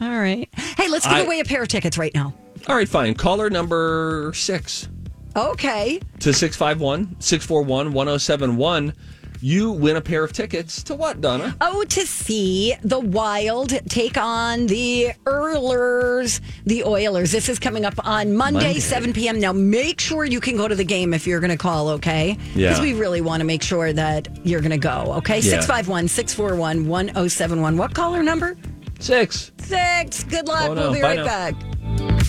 All 0.00 0.10
right. 0.10 0.48
Hey, 0.76 0.88
let's 0.88 1.06
give 1.06 1.16
I- 1.16 1.20
away 1.20 1.40
a 1.40 1.44
pair 1.44 1.62
of 1.62 1.68
tickets 1.68 1.96
right 1.96 2.14
now. 2.14 2.34
All 2.68 2.76
right, 2.76 2.88
fine. 2.88 3.14
Caller 3.14 3.48
number 3.48 4.32
six 4.34 4.88
Okay. 5.36 6.00
to 6.20 6.32
651 6.32 7.16
641 7.20 7.92
1071. 7.92 8.94
You 9.42 9.70
win 9.72 9.96
a 9.96 10.02
pair 10.02 10.22
of 10.22 10.34
tickets 10.34 10.82
to 10.82 10.94
what, 10.94 11.22
Donna? 11.22 11.56
Oh, 11.62 11.82
to 11.84 12.00
see 12.06 12.74
the 12.82 13.00
Wild 13.00 13.70
take 13.88 14.18
on 14.18 14.66
the 14.66 15.12
Oilers. 15.26 16.42
The 16.66 16.84
Oilers. 16.84 17.32
This 17.32 17.48
is 17.48 17.58
coming 17.58 17.86
up 17.86 17.94
on 18.06 18.36
Monday, 18.36 18.64
Monday. 18.64 18.80
7 18.80 19.14
p.m. 19.14 19.40
Now, 19.40 19.52
make 19.52 19.98
sure 19.98 20.26
you 20.26 20.40
can 20.40 20.58
go 20.58 20.68
to 20.68 20.74
the 20.74 20.84
game 20.84 21.14
if 21.14 21.26
you're 21.26 21.40
going 21.40 21.50
to 21.50 21.56
call, 21.56 21.88
okay? 21.88 22.36
Yeah. 22.54 22.68
Because 22.68 22.82
we 22.82 22.92
really 22.92 23.22
want 23.22 23.40
to 23.40 23.46
make 23.46 23.62
sure 23.62 23.94
that 23.94 24.28
you're 24.44 24.60
going 24.60 24.72
to 24.72 24.76
go, 24.78 25.14
okay? 25.16 25.36
Yeah. 25.36 25.60
651 25.60 26.08
641 26.08 26.86
1071. 26.86 27.76
What 27.78 27.94
caller 27.94 28.22
number? 28.22 28.58
Six. 28.98 29.52
Six. 29.58 30.22
Good 30.24 30.48
luck. 30.48 30.68
Oh, 30.68 30.74
no. 30.74 30.82
We'll 30.82 30.92
be 30.92 31.00
Bye 31.00 31.16
right 31.16 31.16
now. 31.16 31.24
back. 31.24 32.20